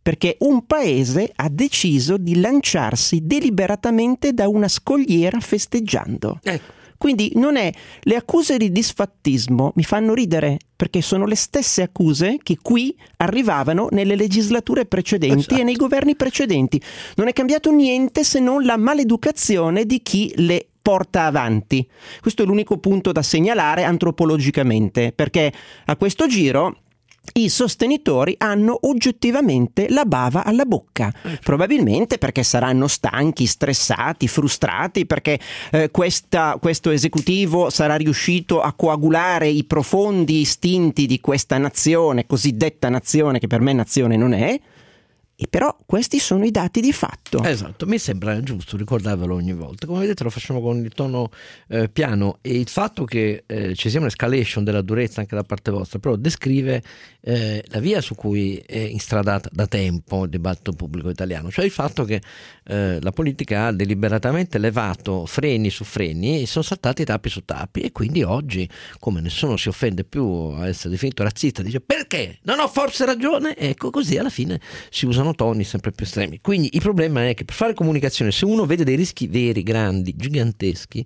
perché 0.00 0.36
un 0.40 0.64
paese 0.66 1.30
ha 1.34 1.48
deciso 1.48 2.16
di 2.16 2.40
lanciarsi 2.40 3.20
deliberatamente 3.22 4.32
da 4.32 4.48
una 4.48 4.68
scogliera 4.68 5.40
festeggiando. 5.40 6.40
Ecco. 6.42 6.76
Quindi 6.98 7.30
non 7.36 7.56
è 7.56 7.72
le 8.02 8.16
accuse 8.16 8.56
di 8.56 8.72
disfattismo 8.72 9.72
mi 9.76 9.84
fanno 9.84 10.14
ridere 10.14 10.58
perché 10.74 11.00
sono 11.00 11.26
le 11.26 11.36
stesse 11.36 11.80
accuse 11.80 12.38
che 12.42 12.58
qui 12.60 12.94
arrivavano 13.18 13.86
nelle 13.92 14.16
legislature 14.16 14.84
precedenti 14.84 15.38
Esatto. 15.38 15.60
e 15.60 15.64
nei 15.64 15.76
governi 15.76 16.16
precedenti. 16.16 16.82
Non 17.14 17.28
è 17.28 17.32
cambiato 17.32 17.70
niente 17.70 18.24
se 18.24 18.40
non 18.40 18.64
la 18.64 18.76
maleducazione 18.76 19.86
di 19.86 20.02
chi 20.02 20.32
le 20.36 20.66
porta 20.82 21.24
avanti. 21.26 21.86
Questo 22.20 22.42
è 22.42 22.46
l'unico 22.46 22.78
punto 22.78 23.12
da 23.12 23.22
segnalare 23.22 23.84
antropologicamente, 23.84 25.12
perché 25.14 25.52
a 25.84 25.96
questo 25.96 26.26
giro 26.26 26.78
i 27.34 27.48
sostenitori 27.48 28.34
hanno 28.38 28.78
oggettivamente 28.82 29.88
la 29.88 30.04
bava 30.04 30.44
alla 30.44 30.64
bocca, 30.64 31.12
probabilmente 31.42 32.18
perché 32.18 32.42
saranno 32.42 32.86
stanchi, 32.88 33.46
stressati, 33.46 34.28
frustrati, 34.28 35.06
perché 35.06 35.38
eh, 35.70 35.90
questa- 35.90 36.56
questo 36.60 36.90
esecutivo 36.90 37.70
sarà 37.70 37.96
riuscito 37.96 38.60
a 38.60 38.72
coagulare 38.72 39.48
i 39.48 39.64
profondi 39.64 40.40
istinti 40.40 41.06
di 41.06 41.20
questa 41.20 41.58
nazione, 41.58 42.26
cosiddetta 42.26 42.88
nazione, 42.88 43.38
che 43.38 43.46
per 43.46 43.60
me 43.60 43.72
nazione 43.72 44.16
non 44.16 44.32
è, 44.32 44.58
e 45.40 45.46
però 45.46 45.76
questi 45.86 46.18
sono 46.18 46.44
i 46.44 46.50
dati 46.50 46.80
di 46.80 46.92
fatto. 46.92 47.44
Esatto, 47.44 47.86
mi 47.86 48.00
sembra 48.00 48.40
giusto 48.40 48.76
ricordarvelo 48.76 49.36
ogni 49.36 49.52
volta. 49.52 49.86
Come 49.86 50.00
vedete 50.00 50.24
lo 50.24 50.30
facciamo 50.30 50.60
con 50.60 50.78
il 50.78 50.92
tono 50.92 51.30
eh, 51.68 51.88
piano 51.88 52.38
e 52.40 52.58
il 52.58 52.68
fatto 52.68 53.04
che 53.04 53.44
eh, 53.46 53.76
ci 53.76 53.88
sia 53.88 54.00
un'escalation 54.00 54.64
della 54.64 54.82
durezza 54.82 55.20
anche 55.20 55.36
da 55.36 55.44
parte 55.44 55.70
vostra, 55.70 56.00
però 56.00 56.16
descrive 56.16 56.82
eh, 57.20 57.62
la 57.68 57.78
via 57.78 58.00
su 58.00 58.16
cui 58.16 58.56
è 58.66 58.78
instradata 58.78 59.48
da 59.52 59.68
tempo 59.68 60.24
il 60.24 60.30
dibattito 60.30 60.72
pubblico 60.72 61.08
italiano, 61.08 61.52
cioè 61.52 61.64
il 61.64 61.70
fatto 61.70 62.02
che 62.02 62.20
eh, 62.64 62.98
la 63.00 63.12
politica 63.12 63.66
ha 63.66 63.72
deliberatamente 63.72 64.58
levato 64.58 65.24
freni 65.24 65.70
su 65.70 65.84
freni 65.84 66.42
e 66.42 66.46
sono 66.48 66.64
saltati 66.64 67.04
tappi 67.04 67.28
su 67.28 67.44
tappi 67.44 67.82
e 67.82 67.92
quindi 67.92 68.24
oggi, 68.24 68.68
come 68.98 69.20
nessuno 69.20 69.56
si 69.56 69.68
offende 69.68 70.02
più 70.02 70.24
a 70.56 70.66
essere 70.66 70.90
definito 70.90 71.22
razzista, 71.22 71.62
dice 71.62 71.80
perché? 71.80 72.38
Non 72.42 72.58
ho 72.58 72.66
forse 72.66 73.04
ragione? 73.04 73.56
Ecco 73.56 73.90
così 73.90 74.18
alla 74.18 74.30
fine 74.30 74.60
si 74.90 75.06
usano 75.06 75.26
toni 75.34 75.64
sempre 75.64 75.92
più 75.92 76.04
estremi. 76.04 76.40
Quindi 76.40 76.70
il 76.72 76.80
problema 76.80 77.28
è 77.28 77.34
che 77.34 77.44
per 77.44 77.54
fare 77.54 77.74
comunicazione, 77.74 78.32
se 78.32 78.44
uno 78.44 78.66
vede 78.66 78.84
dei 78.84 78.96
rischi 78.96 79.26
veri, 79.26 79.62
grandi, 79.62 80.14
giganteschi, 80.16 81.04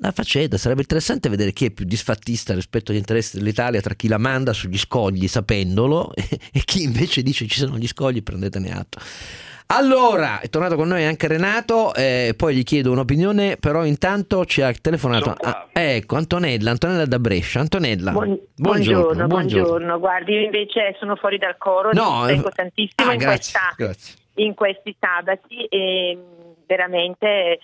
la 0.00 0.12
faccenda 0.12 0.56
sarebbe 0.56 0.82
interessante 0.82 1.28
vedere 1.28 1.52
chi 1.52 1.66
è 1.66 1.70
più 1.70 1.84
disfattista 1.84 2.54
rispetto 2.54 2.92
agli 2.92 2.98
interessi 2.98 3.36
dell'Italia 3.36 3.80
tra 3.80 3.94
chi 3.94 4.06
la 4.06 4.18
manda 4.18 4.52
sugli 4.52 4.78
scogli 4.78 5.26
sapendolo 5.26 6.14
e, 6.14 6.28
e 6.52 6.62
chi 6.64 6.82
invece 6.82 7.22
dice 7.22 7.46
ci 7.46 7.58
sono 7.58 7.78
gli 7.78 7.88
scogli, 7.88 8.22
prendetene 8.22 8.70
atto. 8.70 9.00
Allora, 9.70 10.40
è 10.40 10.48
tornato 10.48 10.76
con 10.76 10.88
noi 10.88 11.04
anche 11.04 11.26
Renato, 11.28 11.92
eh, 11.94 12.32
poi 12.34 12.54
gli 12.54 12.62
chiedo 12.62 12.90
un'opinione, 12.90 13.58
però 13.58 13.84
intanto 13.84 14.46
ci 14.46 14.62
ha 14.62 14.72
telefonato. 14.72 15.34
ah, 15.38 15.68
ecco, 15.72 16.16
Antonella, 16.16 16.70
Antonella 16.70 17.04
da 17.04 17.18
Brescia. 17.18 17.60
Antonella, 17.60 18.12
Buon- 18.12 18.40
buongiorno, 18.56 19.26
buongiorno, 19.26 19.98
Guardi, 19.98 20.32
io 20.32 20.40
invece 20.40 20.96
sono 20.98 21.16
fuori 21.16 21.36
dal 21.36 21.58
coro, 21.58 21.90
No, 21.92 22.22
ti 22.26 22.32
tengo 22.32 22.48
tantissimo 22.48 23.10
ah, 23.10 23.12
in, 23.12 23.18
grazie, 23.18 23.52
questa- 23.60 23.74
grazie. 23.76 24.14
in 24.36 24.54
questi 24.54 24.96
sabati 24.98 25.64
e 25.66 26.18
veramente 26.66 27.58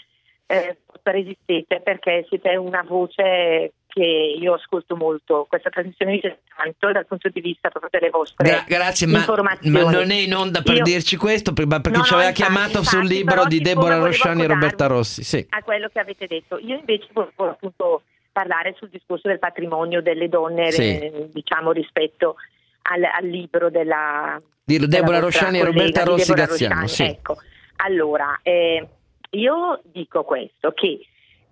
eh, 0.47 0.77
resistete 1.05 1.81
perché 1.81 2.27
siete 2.29 2.55
una 2.57 2.85
voce 2.87 3.73
che 3.95 4.03
io 4.41 4.55
ascolto 4.55 4.97
molto. 4.97 5.47
Questa 5.49 5.71
trasmissione 5.71 6.13
mi 6.13 6.19
piace 6.19 6.41
tanto 6.57 6.91
dal 6.91 7.07
punto 7.07 7.29
di 7.29 7.41
vista 7.41 7.69
proprio 7.71 7.91
delle 7.93 8.11
vostre 8.11 8.45
Gra- 8.49 8.65
grazie, 8.67 9.07
ma, 9.07 9.19
informazioni. 9.19 9.83
ma 9.85 9.91
non 9.91 10.11
è 10.11 10.15
in 10.17 10.35
onda 10.35 10.63
per 10.63 10.77
Io- 10.79 10.83
dirci 10.83 11.17
questo, 11.17 11.53
perché 11.53 11.67
No, 11.91 12.03
ci 12.03 12.11
no, 12.11 12.17
aveva 12.17 12.31
infatti, 12.31 12.33
chiamato 12.33 12.83
sul 12.83 13.03
infatti, 13.03 13.15
libro 13.15 13.35
però 13.37 13.47
di 13.47 13.61
Deborah 13.61 13.99
Rosciani 13.99 14.43
e 14.43 14.47
Roberta 14.49 14.87
Rossi. 14.87 15.23
Sì. 15.23 15.47
a 15.51 15.63
quello 15.63 15.89
che 15.93 16.01
avete 16.01 16.27
detto. 16.27 16.59
Io 16.59 16.77
invece 16.77 17.07
volevo 17.13 17.51
appunto 17.51 18.03
parlare 18.33 18.75
sul 18.77 18.89
discorso 18.89 19.29
del 19.29 19.39
patrimonio 19.39 20.03
delle 20.03 20.29
donne, 20.29 20.73
Sì. 20.73 20.83
eh, 20.83 21.29
diciamo 21.33 21.71
rispetto 21.71 22.35
al, 22.83 23.05
al 23.05 23.27
libro 23.29 23.71
della, 23.71 24.43
Di 24.65 24.75
della 24.77 24.89
Deborah 24.89 25.21
Rosciani 25.21 25.61
e 25.61 25.65
Roberta 25.65 26.03
Rossi 26.03 26.33
Graziano. 26.33 26.89
Sì. 26.89 27.05
Ecco, 27.05 27.37
allora, 27.77 28.41
eh, 28.43 28.89
io 29.31 29.81
dico 29.85 30.25
questo, 30.25 30.73
che 30.73 30.99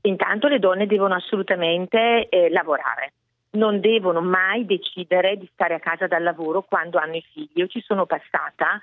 intanto 0.03 0.49
le 0.49 0.59
donne 0.59 0.87
devono 0.87 1.15
assolutamente 1.15 2.29
eh, 2.29 2.51
lavorare. 2.51 3.13
Non 3.53 3.81
devono 3.81 4.21
mai 4.21 4.65
decidere 4.65 5.37
di 5.37 5.49
stare 5.53 5.75
a 5.75 5.81
casa 5.81 6.07
dal 6.07 6.23
lavoro 6.23 6.63
quando 6.63 6.99
hanno 6.99 7.17
i 7.17 7.25
figli. 7.33 7.51
Io 7.55 7.67
ci 7.67 7.81
sono 7.81 8.07
passata 8.07 8.81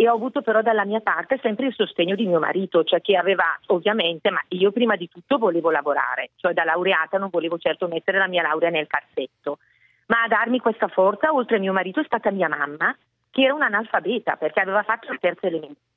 e 0.00 0.08
ho 0.08 0.14
avuto 0.14 0.40
però 0.40 0.62
dalla 0.62 0.86
mia 0.86 1.00
parte 1.00 1.38
sempre 1.42 1.66
il 1.66 1.74
sostegno 1.74 2.14
di 2.14 2.26
mio 2.26 2.38
marito, 2.38 2.84
cioè 2.84 3.02
che 3.02 3.16
aveva 3.16 3.44
ovviamente, 3.66 4.30
ma 4.30 4.40
io 4.48 4.72
prima 4.72 4.96
di 4.96 5.08
tutto 5.08 5.36
volevo 5.36 5.70
lavorare, 5.70 6.30
cioè 6.36 6.54
da 6.54 6.64
laureata 6.64 7.18
non 7.18 7.28
volevo 7.30 7.58
certo 7.58 7.86
mettere 7.86 8.16
la 8.16 8.26
mia 8.26 8.40
laurea 8.40 8.70
nel 8.70 8.86
cassetto, 8.86 9.58
ma 10.06 10.22
a 10.22 10.28
darmi 10.28 10.58
questa 10.58 10.88
forza 10.88 11.34
oltre 11.34 11.56
a 11.56 11.60
mio 11.60 11.74
marito 11.74 12.00
è 12.00 12.04
stata 12.04 12.30
mia 12.30 12.48
mamma, 12.48 12.96
che 13.30 13.42
era 13.42 13.52
un'analfabeta 13.52 14.36
perché 14.36 14.60
aveva 14.60 14.82
fatto 14.82 15.12
il 15.12 15.18
terzo 15.18 15.46
elementare, 15.46 15.89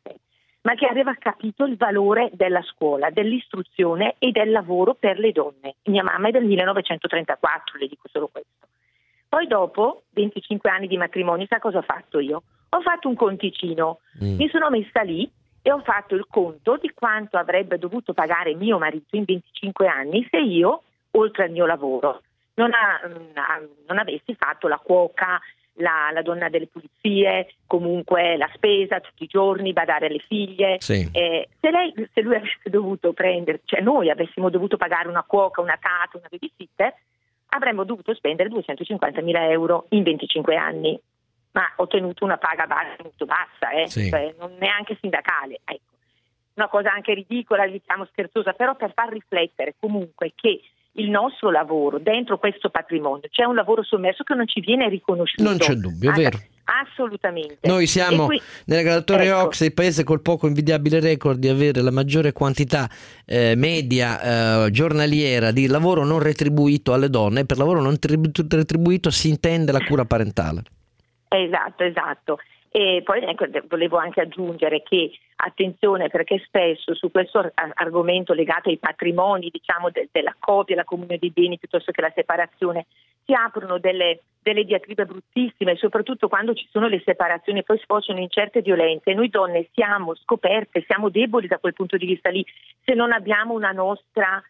ma 0.63 0.75
che 0.75 0.87
aveva 0.87 1.13
capito 1.15 1.65
il 1.65 1.77
valore 1.77 2.29
della 2.33 2.61
scuola, 2.61 3.09
dell'istruzione 3.09 4.15
e 4.17 4.31
del 4.31 4.51
lavoro 4.51 4.93
per 4.93 5.19
le 5.19 5.31
donne. 5.31 5.75
Mia 5.85 6.03
mamma 6.03 6.29
è 6.29 6.31
del 6.31 6.45
1934, 6.45 7.77
le 7.79 7.87
dico 7.87 8.07
solo 8.11 8.27
questo. 8.27 8.67
Poi 9.27 9.47
dopo 9.47 10.03
25 10.11 10.69
anni 10.69 10.87
di 10.87 10.97
matrimonio, 10.97 11.45
sa 11.47 11.59
cosa 11.59 11.79
ho 11.79 11.81
fatto 11.83 12.19
io? 12.19 12.43
Ho 12.69 12.81
fatto 12.81 13.07
un 13.07 13.15
conticino, 13.15 13.99
Mm. 14.23 14.35
mi 14.35 14.47
sono 14.49 14.69
messa 14.69 15.01
lì 15.01 15.29
e 15.61 15.71
ho 15.71 15.79
fatto 15.79 16.15
il 16.15 16.27
conto 16.29 16.77
di 16.77 16.91
quanto 16.93 17.37
avrebbe 17.37 17.77
dovuto 17.77 18.13
pagare 18.13 18.53
mio 18.53 18.77
marito 18.77 19.15
in 19.15 19.23
25 19.25 19.87
anni 19.87 20.25
se 20.29 20.37
io, 20.37 20.83
oltre 21.11 21.45
al 21.45 21.51
mio 21.51 21.65
lavoro, 21.65 22.21
non, 22.55 22.71
ha- 22.73 23.01
mm, 23.07 23.65
non 23.87 23.97
avessi 23.97 24.35
fatto 24.35 24.67
la 24.67 24.77
cuoca, 24.77 25.41
la, 25.77 26.09
la 26.13 26.21
donna 26.21 26.49
delle 26.49 26.67
pulizie, 26.67 27.55
comunque 27.65 28.37
la 28.37 28.49
spesa 28.53 28.99
tutti 28.99 29.23
i 29.23 29.27
giorni, 29.27 29.73
badare 29.73 30.07
alle 30.07 30.19
figlie. 30.19 30.77
Sì. 30.79 31.07
Eh, 31.11 31.49
se, 31.59 31.71
lei, 31.71 31.93
se 32.13 32.21
lui 32.21 32.35
avesse 32.35 32.69
dovuto 32.69 33.13
prendere, 33.13 33.61
cioè 33.65 33.81
noi 33.81 34.09
avessimo 34.09 34.49
dovuto 34.49 34.77
pagare 34.77 35.07
una 35.07 35.23
cuoca, 35.23 35.61
una 35.61 35.77
tata, 35.79 36.17
una 36.17 36.27
babysitter, 36.29 36.93
avremmo 37.49 37.83
dovuto 37.83 38.13
spendere 38.13 38.49
250 38.49 39.21
mila 39.21 39.49
euro 39.49 39.85
in 39.89 40.03
25 40.03 40.55
anni. 40.55 40.99
Ma 41.51 41.71
ho 41.75 41.83
ottenuto 41.83 42.23
una 42.25 42.37
paga 42.37 42.65
bassa, 42.65 42.95
molto 43.03 43.25
bassa, 43.25 43.69
eh, 43.71 43.87
Sì. 43.87 44.09
cioè 44.09 44.33
non 44.39 44.55
neanche 44.57 44.97
sindacale. 44.99 45.59
Ecco. 45.63 45.91
Una 46.55 46.67
cosa 46.67 46.91
anche 46.91 47.13
ridicola, 47.13 47.67
diciamo 47.67 48.05
scherzosa, 48.05 48.53
però 48.53 48.75
per 48.75 48.91
far 48.93 49.09
riflettere 49.09 49.75
comunque 49.79 50.33
che 50.35 50.61
il 50.93 51.09
nostro 51.09 51.49
lavoro 51.49 51.97
dentro 51.99 52.37
questo 52.37 52.69
patrimonio 52.69 53.27
c'è 53.29 53.45
un 53.45 53.55
lavoro 53.55 53.83
sommerso 53.83 54.23
che 54.23 54.35
non 54.35 54.47
ci 54.47 54.59
viene 54.59 54.89
riconosciuto. 54.89 55.43
Non 55.43 55.57
c'è 55.57 55.73
dubbio, 55.73 56.11
è 56.11 56.13
vero. 56.13 56.39
Assolutamente. 56.65 57.67
Noi 57.67 57.87
siamo 57.87 58.25
qui- 58.25 58.41
nelle 58.65 58.83
graduatorie 58.83 59.27
ecco. 59.27 59.41
Ox 59.43 59.61
il 59.61 59.73
paese 59.73 60.03
col 60.03 60.21
poco 60.21 60.47
invidiabile 60.47 60.99
record 61.01 61.37
di 61.37 61.49
avere 61.49 61.81
la 61.81 61.91
maggiore 61.91 62.31
quantità 62.31 62.89
eh, 63.25 63.53
media 63.57 64.65
eh, 64.65 64.71
giornaliera 64.71 65.51
di 65.51 65.67
lavoro 65.67 66.05
non 66.05 66.19
retribuito 66.19 66.93
alle 66.93 67.09
donne 67.09 67.41
e 67.41 67.45
per 67.45 67.57
lavoro 67.57 67.81
non 67.81 67.99
tribu- 67.99 68.45
retribuito 68.49 69.09
si 69.09 69.29
intende 69.29 69.71
la 69.71 69.81
cura 69.81 70.05
parentale. 70.05 70.61
Esatto, 71.27 71.83
esatto. 71.83 72.37
E 72.75 73.03
poi 73.03 73.21
ecco, 73.21 73.45
volevo 73.67 73.97
anche 73.97 74.19
aggiungere 74.19 74.81
che 74.81 75.11
attenzione 75.35 76.09
perché 76.09 76.41
spesso 76.43 76.95
su 76.95 77.11
questo 77.11 77.37
ar- 77.37 77.71
argomento 77.75 78.33
legato 78.33 78.69
ai 78.69 78.79
patrimoni, 78.79 79.51
diciamo, 79.51 79.91
de- 79.91 80.09
della 80.11 80.35
coppia, 80.39 80.77
la 80.77 80.83
comunione 80.83 81.19
dei 81.19 81.29
beni 81.29 81.59
piuttosto 81.59 81.91
che 81.91 82.01
la 82.01 82.11
separazione, 82.15 82.87
si 83.25 83.31
aprono 83.31 83.77
delle, 83.77 84.21
delle 84.41 84.63
diatribe 84.63 85.05
bruttissime, 85.05 85.75
soprattutto 85.75 86.27
quando 86.27 86.55
ci 86.55 86.67
sono 86.71 86.87
le 86.87 86.99
separazioni 87.05 87.59
e 87.59 87.63
poi 87.63 87.77
sfociano 87.77 88.19
in 88.19 88.31
certe 88.31 88.61
violenze. 88.61 89.13
Noi 89.13 89.29
donne 89.29 89.67
siamo 89.73 90.15
scoperte, 90.15 90.83
siamo 90.87 91.09
deboli 91.09 91.45
da 91.45 91.59
quel 91.59 91.73
punto 91.73 91.95
di 91.95 92.07
vista 92.07 92.31
lì, 92.31 92.43
se 92.83 92.95
non 92.95 93.11
abbiamo 93.11 93.53
una 93.53 93.71
nostra 93.71 94.43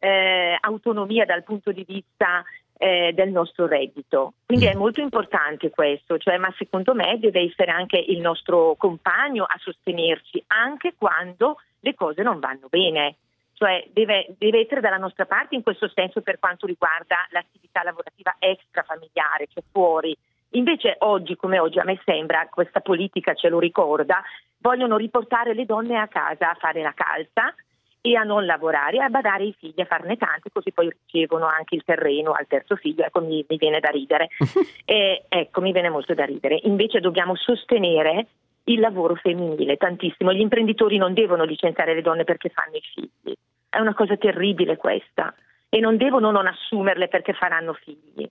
eh, 0.00 0.54
autonomia 0.60 1.24
dal 1.24 1.44
punto 1.44 1.72
di 1.72 1.84
vista 1.88 2.44
eh, 2.82 3.12
del 3.14 3.28
nostro 3.28 3.66
reddito. 3.66 4.32
Quindi 4.46 4.64
è 4.64 4.72
molto 4.72 5.02
importante 5.02 5.68
questo, 5.68 6.16
cioè, 6.16 6.38
ma 6.38 6.50
secondo 6.56 6.94
me 6.94 7.18
deve 7.18 7.42
essere 7.42 7.70
anche 7.70 7.98
il 7.98 8.20
nostro 8.20 8.74
compagno 8.78 9.44
a 9.44 9.58
sostenerci 9.58 10.42
anche 10.46 10.94
quando 10.96 11.60
le 11.80 11.94
cose 11.94 12.22
non 12.22 12.40
vanno 12.40 12.68
bene. 12.70 13.16
Cioè 13.52 13.86
deve, 13.92 14.34
deve 14.38 14.60
essere 14.60 14.80
dalla 14.80 14.96
nostra 14.96 15.26
parte 15.26 15.54
in 15.54 15.62
questo 15.62 15.90
senso 15.94 16.22
per 16.22 16.38
quanto 16.38 16.64
riguarda 16.64 17.16
l'attività 17.32 17.82
lavorativa 17.82 18.36
extrafamiliare, 18.38 19.48
cioè 19.52 19.62
fuori. 19.70 20.16
Invece 20.52 20.96
oggi, 21.00 21.36
come 21.36 21.58
oggi, 21.58 21.78
a 21.78 21.84
me 21.84 22.00
sembra, 22.06 22.48
questa 22.50 22.80
politica 22.80 23.34
ce 23.34 23.50
lo 23.50 23.58
ricorda, 23.58 24.22
vogliono 24.56 24.96
riportare 24.96 25.52
le 25.52 25.66
donne 25.66 25.98
a 25.98 26.08
casa 26.08 26.52
a 26.52 26.56
fare 26.58 26.80
la 26.80 26.94
calza 26.94 27.54
e 28.02 28.16
a 28.16 28.22
non 28.22 28.46
lavorare 28.46 28.98
a 28.98 29.08
badare 29.08 29.44
ai 29.44 29.54
figli, 29.58 29.80
a 29.80 29.84
farne 29.84 30.16
tanti, 30.16 30.50
così 30.50 30.72
poi 30.72 30.90
ricevono 30.90 31.46
anche 31.46 31.74
il 31.74 31.82
terreno 31.84 32.32
al 32.32 32.46
terzo 32.46 32.76
figlio. 32.76 33.04
Ecco, 33.04 33.20
mi, 33.20 33.44
mi 33.48 33.56
viene 33.56 33.80
da 33.80 33.90
ridere. 33.90 34.28
e, 34.84 35.24
ecco, 35.28 35.60
mi 35.60 35.72
viene 35.72 35.90
molto 35.90 36.14
da 36.14 36.24
ridere. 36.24 36.60
Invece 36.64 37.00
dobbiamo 37.00 37.36
sostenere 37.36 38.26
il 38.64 38.80
lavoro 38.80 39.14
femminile 39.16 39.76
tantissimo. 39.76 40.32
Gli 40.32 40.40
imprenditori 40.40 40.96
non 40.96 41.12
devono 41.12 41.44
licenziare 41.44 41.94
le 41.94 42.02
donne 42.02 42.24
perché 42.24 42.48
fanno 42.48 42.76
i 42.76 42.80
figli. 42.80 43.34
È 43.68 43.78
una 43.78 43.94
cosa 43.94 44.16
terribile 44.16 44.76
questa. 44.76 45.34
E 45.68 45.78
non 45.78 45.96
devono 45.96 46.30
non 46.30 46.46
assumerle 46.46 47.08
perché 47.08 47.32
faranno 47.32 47.74
figli. 47.74 48.28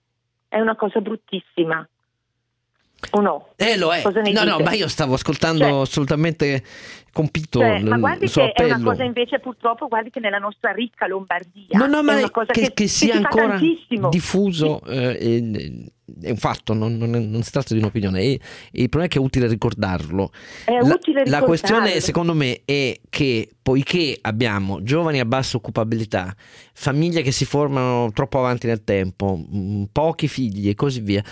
È 0.48 0.58
una 0.58 0.76
cosa 0.76 1.00
bruttissima. 1.00 1.86
O 3.12 3.20
no? 3.20 3.48
Eh, 3.56 3.76
lo 3.76 3.92
è. 3.92 4.02
No, 4.04 4.44
no, 4.44 4.56
dite? 4.56 4.62
ma 4.62 4.72
io 4.72 4.88
stavo 4.88 5.14
ascoltando 5.14 5.64
Cioè- 5.64 5.80
assolutamente 5.82 6.62
compito 7.12 7.58
Cioè, 7.58 7.76
il, 7.78 7.86
ma 7.86 7.98
guardi 7.98 8.28
che 8.28 8.52
è 8.52 8.62
una 8.62 8.74
appello. 8.74 8.90
cosa 8.90 9.02
invece 9.02 9.40
purtroppo, 9.40 9.88
guardi 9.88 10.10
che 10.10 10.20
nella 10.20 10.38
nostra 10.38 10.70
ricca 10.70 11.08
Lombardia 11.08 11.76
No, 11.76 11.86
no, 11.86 11.98
è 11.98 12.02
ma 12.02 12.16
una 12.18 12.30
cosa 12.30 12.52
che, 12.52 12.60
che, 12.60 12.72
che 12.74 12.86
sia 12.88 13.14
si 13.16 13.20
fa 13.20 13.28
ancora 13.28 13.58
diffuso 14.10 14.80
eh, 14.86 15.18
è, 15.18 16.26
è 16.26 16.30
un 16.30 16.36
fatto, 16.36 16.72
non, 16.72 16.96
non, 16.96 17.14
è- 17.14 17.18
non 17.18 17.42
si 17.42 17.50
tratta 17.50 17.74
di 17.74 17.80
un'opinione. 17.80 18.20
E, 18.20 18.30
e 18.32 18.82
il 18.82 18.88
problema 18.88 19.06
è 19.06 19.08
che 19.08 19.18
è 19.18 19.20
utile 19.22 19.48
ricordarlo. 19.48 20.30
È 20.64 20.72
la, 20.72 20.94
utile 20.94 21.24
la 21.26 21.40
questione, 21.42 21.78
ricordarlo. 21.92 22.00
secondo 22.04 22.34
me, 22.34 22.62
è 22.64 23.00
che 23.08 23.48
poiché 23.62 24.16
abbiamo 24.20 24.82
giovani 24.82 25.18
a 25.20 25.24
bassa 25.24 25.56
occupabilità, 25.56 26.34
famiglie 26.74 27.22
che 27.22 27.32
si 27.32 27.44
formano 27.44 28.10
troppo 28.12 28.38
avanti 28.38 28.66
nel 28.68 28.84
tempo, 28.84 29.44
pochi 29.92 30.28
figli 30.28 30.68
e 30.68 30.74
così 30.74 31.00
via. 31.00 31.24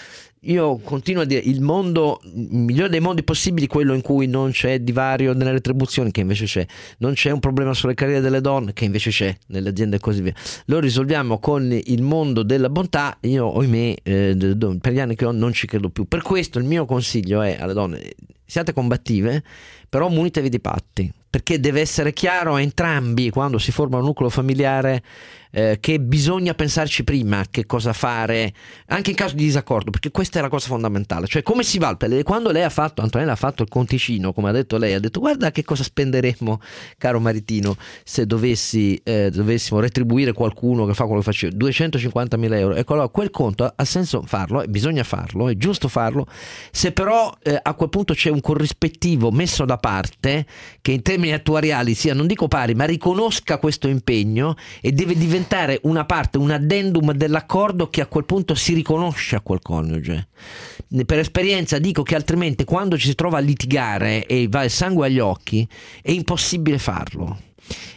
Io 0.43 0.77
continuo 0.79 1.23
a 1.23 1.25
dire 1.25 1.41
il 1.41 1.61
mondo, 1.61 2.21
il 2.23 2.49
migliore 2.51 2.89
dei 2.89 3.01
mondi 3.01 3.25
possibili, 3.25 3.67
quello 3.67 3.93
in 3.93 4.03
cui 4.03 4.29
non 4.29 4.53
c'è 4.53 4.79
divario 4.79 5.33
nelle 5.33 5.51
retribuzioni, 5.51 6.13
che 6.13 6.21
invece 6.21 6.45
c'è, 6.45 6.65
non 6.99 7.15
c'è 7.15 7.31
un 7.31 7.41
problema 7.41 7.75
sulle 7.75 7.95
carriere 7.95 8.21
delle 8.21 8.41
donne, 8.41 8.73
che 8.73 8.85
invece 8.85 9.11
c'è 9.11 9.37
nelle 9.49 9.71
aziende 9.71 9.97
e 9.97 9.99
così 9.99 10.23
via. 10.23 10.35
Lo 10.67 10.79
risolviamo 10.79 11.41
con 11.41 11.73
il 11.73 12.03
mondo 12.03 12.45
della 12.45 12.71
bontà. 12.71 13.17
Io, 13.23 13.47
ohimè, 13.47 13.95
eh, 14.03 14.57
per 14.81 14.93
gli 14.93 15.01
anni 15.01 15.17
che 15.17 15.25
ho, 15.25 15.33
non 15.33 15.53
ci 15.53 15.67
credo 15.67 15.89
più. 15.89 16.05
Per 16.07 16.23
questo 16.23 16.61
il 16.61 16.65
mio 16.65 16.85
consiglio 16.85 17.43
è 17.43 17.57
alle 17.59 17.73
donne: 17.73 18.13
siate 18.45 18.73
combattive, 18.73 19.43
però 19.89 20.09
munitevi 20.09 20.49
di 20.49 20.61
patti. 20.61 21.13
Perché 21.31 21.61
deve 21.61 21.81
essere 21.81 22.15
chiaro 22.15 22.55
a 22.55 22.61
entrambi 22.63 23.29
quando 23.29 23.59
si 23.59 23.71
forma 23.71 23.99
un 23.99 24.05
nucleo 24.05 24.31
familiare 24.31 25.03
eh, 25.51 25.79
che 25.81 26.01
bisogna 26.01 26.55
pensarci 26.55 27.05
prima 27.05 27.45
che 27.51 27.67
cosa 27.67 27.93
fare, 27.93 28.53
anche 28.87 29.11
in 29.11 29.17
caso 29.17 29.35
di 29.35 29.45
disaccordo, 29.45 29.91
perché 29.91 30.11
questa 30.11 30.39
è 30.39 30.43
la 30.43 30.49
cosa 30.49 30.67
fondamentale. 30.67 31.27
Cioè, 31.27 31.43
come 31.43 31.63
si 31.63 31.79
va? 31.79 31.97
Quando 32.23 32.51
lei 32.51 32.63
ha 32.63 32.71
fatto, 32.71 33.03
Antonella 33.03 33.33
ha 33.33 33.37
fatto 33.37 33.63
il 33.63 33.69
conticino, 33.69 34.33
come 34.33 34.51
ha 34.51 34.53
detto 34.53 34.77
lei, 34.77 34.95
ha 34.95 35.01
detto: 35.01 35.21
Guarda 35.21 35.51
che 35.51 35.65
cosa 35.65 35.83
spenderemmo, 35.83 36.61
caro 36.99 37.21
Maritino, 37.21 37.77
se 38.05 38.27
dovessi, 38.27 39.01
eh, 39.03 39.31
dovessimo 39.31 39.81
retribuire 39.81 40.33
qualcuno 40.33 40.87
che 40.87 40.95
fa 40.95 41.05
quello 41.05 41.21
che 41.21 41.27
facevo, 41.27 41.57
250.000 41.57 42.55
euro. 42.55 42.75
Ecco, 42.75 42.93
allora 42.93 43.09
quel 43.09 43.31
conto 43.31 43.73
ha- 43.75 43.85
senso 43.85 44.23
farlo, 44.23 44.63
bisogna 44.69 45.03
farlo, 45.03 45.49
è 45.49 45.57
giusto 45.57 45.89
farlo. 45.89 46.27
Se 46.71 46.93
però 46.93 47.35
eh, 47.43 47.59
a 47.61 47.75
quel 47.75 47.89
punto 47.89 48.15
c'è 48.15 48.31
un 48.31 48.41
corrispettivo 48.41 49.31
messo 49.31 49.65
da 49.65 49.79
parte, 49.79 50.47
che 50.83 50.93
in 50.93 51.03
termini 51.03 51.33
attuariali 51.33 51.95
sia, 51.95 52.15
non 52.15 52.27
dico 52.27 52.49
pari, 52.49 52.75
ma 52.75 52.85
riconosca 52.85 53.59
questo 53.59 53.89
impegno 53.89 54.55
e 54.81 54.93
deve 54.93 55.15
diventare 55.15 55.38
una 55.83 56.05
parte, 56.05 56.39
un 56.39 56.51
addendum 56.51 57.13
dell'accordo 57.13 57.89
che 57.89 58.01
a 58.01 58.07
quel 58.07 58.25
punto 58.25 58.55
si 58.55 58.75
riconosce 58.75 59.37
a 59.37 59.41
quel 59.41 59.61
coniuge. 59.61 60.29
Per 61.05 61.19
esperienza 61.19 61.79
dico 61.79 62.03
che 62.03 62.15
altrimenti 62.15 62.65
quando 62.65 62.97
ci 62.97 63.09
si 63.09 63.15
trova 63.15 63.39
a 63.39 63.41
litigare 63.41 64.27
e 64.27 64.47
va 64.49 64.65
il 64.65 64.71
sangue 64.71 65.07
agli 65.07 65.19
occhi 65.19 65.69
è 66.03 66.11
impossibile 66.11 66.79
farlo. 66.79 67.41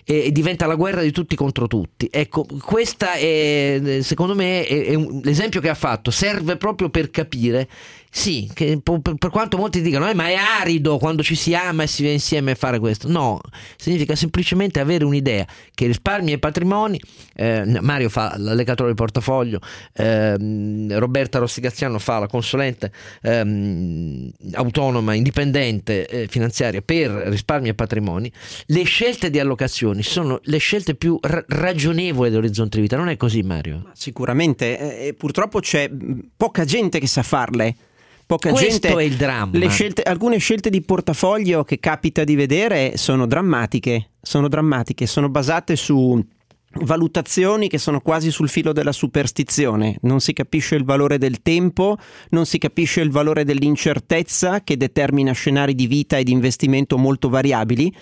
E 0.04 0.32
diventa 0.34 0.66
la 0.66 0.76
guerra 0.76 1.02
di 1.02 1.12
tutti 1.12 1.36
contro 1.36 1.68
tutti. 1.68 2.10
Ecco, 2.12 2.46
questa 2.62 3.14
è, 3.14 4.00
secondo 4.02 4.36
me, 4.36 4.66
è, 4.66 4.88
è 4.88 4.94
un- 4.96 5.22
l'esempio 5.24 5.62
che 5.62 5.70
ha 5.70 5.76
fatto, 5.76 6.12
serve 6.12 6.58
proprio 6.58 6.90
per 6.90 7.10
capire, 7.10 7.70
sì, 8.14 8.50
che 8.54 8.78
per, 8.84 9.30
quanto 9.32 9.56
molti 9.56 9.82
dicano, 9.82 10.10
"Eh, 10.10 10.14
ma 10.14 10.28
è 10.28 10.36
arido 10.36 10.98
quando 10.98 11.24
ci 11.24 11.34
si 11.34 11.56
ama 11.56 11.84
e 11.84 11.88
si 11.88 12.02
viene 12.02 12.18
insieme 12.18 12.52
a 12.52 12.56
fare 12.56 12.78
questo. 12.78 13.08
No, 13.08 13.40
significa 13.78 14.16
semplicemente 14.16 14.82
avere 14.82 15.06
un'idea 15.06 15.48
che 15.74 15.88
risparmi 15.88 16.34
e 16.34 16.38
patrimoni, 16.38 17.00
eh, 17.36 17.64
Mario 17.80 18.10
fa 18.10 18.36
l'allecatore 18.38 18.90
di 18.90 18.96
portafoglio, 18.96 19.60
ehm, 19.94 20.98
Roberta 21.00 21.40
Rossigaziano 21.40 22.00
fa 22.00 22.20
la 22.20 22.28
consulente 22.28 22.92
ehm, 23.22 24.30
autonoma, 24.56 25.14
indipendente 25.14 26.06
eh, 26.06 26.28
finanziaria 26.28 26.82
per 26.82 27.10
risparmi 27.12 27.70
e 27.70 27.74
patrimoni, 27.74 28.30
le 28.66 28.84
scelte 28.84 29.30
di 29.30 29.40
allocazioni 29.40 30.04
sono 30.04 30.40
le 30.44 30.58
scelte 30.58 30.96
più 30.96 31.18
ra- 31.22 31.46
ragionevoli 31.48 32.30
dell'orizzonte 32.30 32.76
di 32.76 32.84
vita, 32.84 32.98
non 32.98 33.08
è 33.08 33.16
così 33.16 33.42
Mario? 33.42 33.90
Sicuramente, 33.94 34.78
eh, 34.78 35.08
e 35.08 35.14
purtroppo 35.14 35.62
c'è 35.62 35.88
mh, 35.88 36.32
poca 36.36 36.66
gente 36.66 37.00
che 37.00 37.08
sa 37.08 37.24
farle. 37.24 37.76
Poca 38.32 38.52
Questo 38.52 38.88
gente, 38.88 38.98
è 38.98 39.04
il 39.04 39.18
dramma. 39.18 39.70
scelte- 39.70 40.04
alcune 40.04 40.38
scelte 40.38 40.70
di 40.70 40.82
portafoglio 40.82 41.66
che 41.66 41.82
capita 41.82 42.24
di 42.24 42.36
vedere 42.36 42.96
sono 42.96 43.28
drammatiche, 43.28 44.12
sono 44.22 44.48
drammatiche, 44.48 45.06
sono 45.06 45.28
basate 45.28 45.76
su 45.76 46.18
valutazioni 46.76 47.68
che 47.68 47.78
sono 47.78 48.00
quasi 48.00 48.32
sul 48.32 48.48
filo 48.48 48.72
della 48.72 48.94
superstizione, 48.94 49.98
non 50.04 50.22
si 50.22 50.32
capisce 50.32 50.76
il 50.76 50.86
valore 50.86 51.18
del 51.18 51.42
tempo, 51.42 51.98
non 52.30 52.46
si 52.46 52.58
capisce 52.58 53.02
il 53.02 53.12
valore 53.12 53.44
dell'incertezza 53.44 54.62
che 54.62 54.78
determina 54.78 55.34
scenari 55.34 55.76
di 55.76 55.88
vita 55.88 56.16
e 56.16 56.24
di 56.24 56.32
investimento 56.32 56.98
molto 56.98 57.28
variabili. 57.28 57.94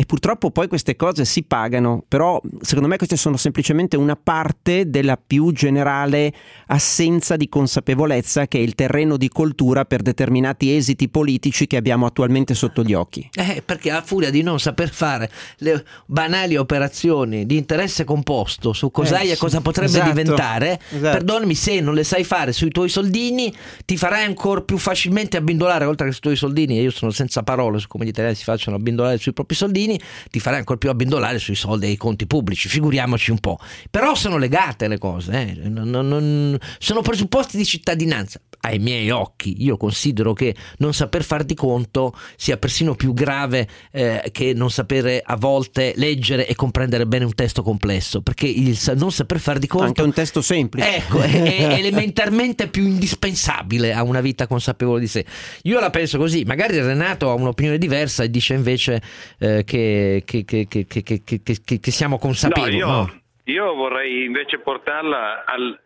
E 0.00 0.06
purtroppo 0.06 0.50
poi 0.50 0.66
queste 0.66 0.96
cose 0.96 1.26
si 1.26 1.42
pagano, 1.42 2.02
però 2.08 2.40
secondo 2.62 2.88
me 2.88 2.96
queste 2.96 3.18
sono 3.18 3.36
semplicemente 3.36 3.98
una 3.98 4.16
parte 4.16 4.88
della 4.88 5.18
più 5.18 5.52
generale 5.52 6.32
assenza 6.68 7.36
di 7.36 7.50
consapevolezza 7.50 8.46
che 8.46 8.56
è 8.56 8.62
il 8.62 8.74
terreno 8.74 9.18
di 9.18 9.28
coltura 9.28 9.84
per 9.84 10.00
determinati 10.00 10.74
esiti 10.74 11.10
politici 11.10 11.66
che 11.66 11.76
abbiamo 11.76 12.06
attualmente 12.06 12.54
sotto 12.54 12.82
gli 12.82 12.94
occhi. 12.94 13.28
Eh, 13.34 13.60
perché 13.62 13.90
a 13.90 14.00
furia 14.00 14.30
di 14.30 14.40
non 14.40 14.58
saper 14.58 14.88
fare 14.88 15.30
le 15.58 15.84
banali 16.06 16.56
operazioni 16.56 17.44
di 17.44 17.58
interesse 17.58 18.04
composto 18.04 18.72
su 18.72 18.90
cos'hai 18.90 19.28
Eh, 19.28 19.32
e 19.32 19.36
cosa 19.36 19.60
potrebbe 19.60 19.90
esatto, 19.90 20.08
diventare, 20.08 20.80
esatto. 20.88 21.18
perdonami 21.18 21.54
se 21.54 21.80
non 21.80 21.92
le 21.92 22.04
sai 22.04 22.24
fare 22.24 22.52
sui 22.52 22.70
tuoi 22.70 22.88
soldini, 22.88 23.54
ti 23.84 23.98
farai 23.98 24.24
ancora 24.24 24.62
più 24.62 24.78
facilmente 24.78 25.36
abbindolare 25.36 25.84
oltre 25.84 26.06
che 26.06 26.12
sui 26.12 26.22
tuoi 26.22 26.36
soldini, 26.36 26.78
e 26.78 26.82
io 26.84 26.90
sono 26.90 27.10
senza 27.10 27.42
parole 27.42 27.78
su 27.78 27.86
come 27.86 28.06
gli 28.06 28.08
italiani 28.08 28.34
si 28.34 28.44
facciano 28.44 28.76
abbindolare 28.76 29.18
sui 29.18 29.34
propri 29.34 29.56
soldini, 29.56 29.88
ti 30.30 30.40
farai 30.40 30.58
ancora 30.58 30.78
più 30.78 30.90
abbindolare 30.90 31.38
sui 31.38 31.54
soldi 31.54 31.86
e 31.86 31.90
i 31.90 31.96
conti 31.96 32.26
pubblici, 32.26 32.68
figuriamoci 32.68 33.30
un 33.30 33.38
po'. 33.38 33.58
Però 33.90 34.14
sono 34.14 34.36
legate 34.36 34.88
le 34.88 34.98
cose, 34.98 35.32
eh. 35.32 35.68
Non- 35.68 35.88
non- 35.88 36.58
sono 36.78 37.00
presupposti 37.00 37.56
di 37.56 37.64
cittadinanza. 37.64 38.40
Ai 38.62 38.78
miei 38.78 39.08
occhi, 39.10 39.62
io 39.64 39.78
considero 39.78 40.34
che 40.34 40.54
non 40.78 40.92
saper 40.92 41.24
far 41.24 41.44
di 41.44 41.54
conto 41.54 42.12
sia 42.36 42.58
persino 42.58 42.94
più 42.94 43.14
grave 43.14 43.66
eh, 43.90 44.28
che 44.32 44.52
non 44.52 44.70
sapere 44.70 45.22
a 45.24 45.36
volte 45.36 45.94
leggere 45.96 46.46
e 46.46 46.54
comprendere 46.54 47.06
bene 47.06 47.24
un 47.24 47.34
testo 47.34 47.62
complesso, 47.62 48.20
perché 48.20 48.46
il 48.46 48.76
sa- 48.76 48.94
non 48.94 49.10
saper 49.12 49.38
far 49.38 49.58
di 49.58 49.66
conto 49.66 49.86
Anche 49.86 50.02
un 50.02 50.12
testo 50.12 50.42
semplice. 50.42 50.96
Ecco, 50.96 51.20
è, 51.20 51.30
è 51.42 51.72
elementarmente 51.80 52.68
più 52.68 52.84
indispensabile 52.86 53.94
a 53.94 54.02
una 54.02 54.20
vita 54.20 54.46
consapevole 54.46 55.00
di 55.00 55.06
sé. 55.06 55.24
Io 55.62 55.80
la 55.80 55.88
penso 55.90 56.18
così, 56.18 56.44
magari 56.44 56.78
Renato 56.80 57.30
ha 57.30 57.34
un'opinione 57.34 57.78
diversa 57.78 58.24
e 58.24 58.30
dice 58.30 58.52
invece 58.54 59.00
eh, 59.38 59.64
che, 59.64 60.22
che- 60.26 60.44
che- 60.44 60.66
che- 60.68 60.84
che- 60.86 61.02
che- 61.02 61.22
che- 61.24 61.42
che- 61.64 61.80
che 61.80 61.90
siamo 61.90 62.18
consapevoli. 62.18 62.72
No, 62.72 62.76
io, 62.78 62.86
no? 62.86 63.20
io 63.44 63.74
vorrei 63.74 64.24
invece 64.24 64.58
portarla 64.58 65.44
al- 65.46 65.80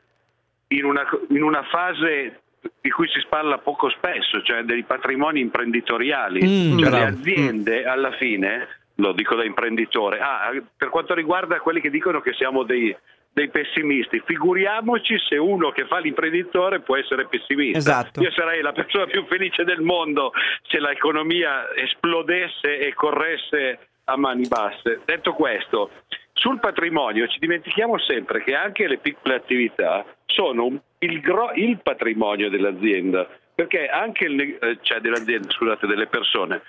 in, 0.69 0.85
una, 0.85 1.03
in 1.31 1.43
una 1.43 1.63
fase 1.71 2.41
di 2.81 2.91
cui 2.91 3.09
si 3.09 3.23
parla 3.29 3.59
poco 3.59 3.89
spesso, 3.91 4.43
cioè 4.43 4.63
dei 4.63 4.83
patrimoni 4.85 5.41
imprenditoriali. 5.41 6.45
Mm, 6.45 6.79
cioè 6.79 6.91
le 6.91 7.05
aziende 7.05 7.85
alla 7.85 8.13
fine, 8.13 8.69
lo 8.97 9.13
dico 9.13 9.35
da 9.35 9.45
imprenditore, 9.45 10.19
ah, 10.21 10.51
per 10.77 10.89
quanto 10.89 11.15
riguarda 11.15 11.61
quelli 11.61 11.81
che 11.81 11.91
dicono 11.91 12.21
che 12.21 12.33
siamo 12.35 12.63
dei, 12.63 12.95
dei 13.33 13.49
pessimisti, 13.49 14.23
figuriamoci 14.25 15.19
se 15.19 15.37
uno 15.37 15.71
che 15.71 15.87
fa 15.87 15.99
l'imprenditore 15.99 16.81
può 16.81 16.97
essere 16.97 17.27
pessimista. 17.27 17.79
Esatto. 17.79 18.23
Io 18.23 18.31
sarei 18.31 18.63
la 18.63 18.73
persona 18.73 19.07
più 19.07 19.25
felice 19.27 19.65
del 19.65 19.81
mondo 19.81 20.33
se 20.69 20.79
l'economia 20.79 21.75
esplodesse 21.75 22.79
e 22.79 22.95
corresse 22.95 23.89
a 24.05 24.17
mani 24.17 24.47
basse. 24.47 25.01
Detto 25.05 25.33
questo, 25.33 25.91
sul 26.33 26.61
patrimonio 26.61 27.27
ci 27.27 27.39
dimentichiamo 27.39 27.99
sempre 27.99 28.43
che 28.45 28.55
anche 28.55 28.87
le 28.87 28.99
piccole 28.99 29.35
attività 29.35 30.05
sono 30.27 30.83
il, 30.99 31.21
gro- 31.21 31.53
il 31.55 31.79
patrimonio 31.83 32.51
dell'azienda, 32.51 33.29
perché 33.55 33.87
anche 33.87 34.25
il, 34.25 34.41
eh, 34.41 34.79
cioè 34.83 35.01
dell'azienda, 35.01 35.51
scusate, 35.51 35.87
delle 35.87 36.07
persone. 36.07 36.63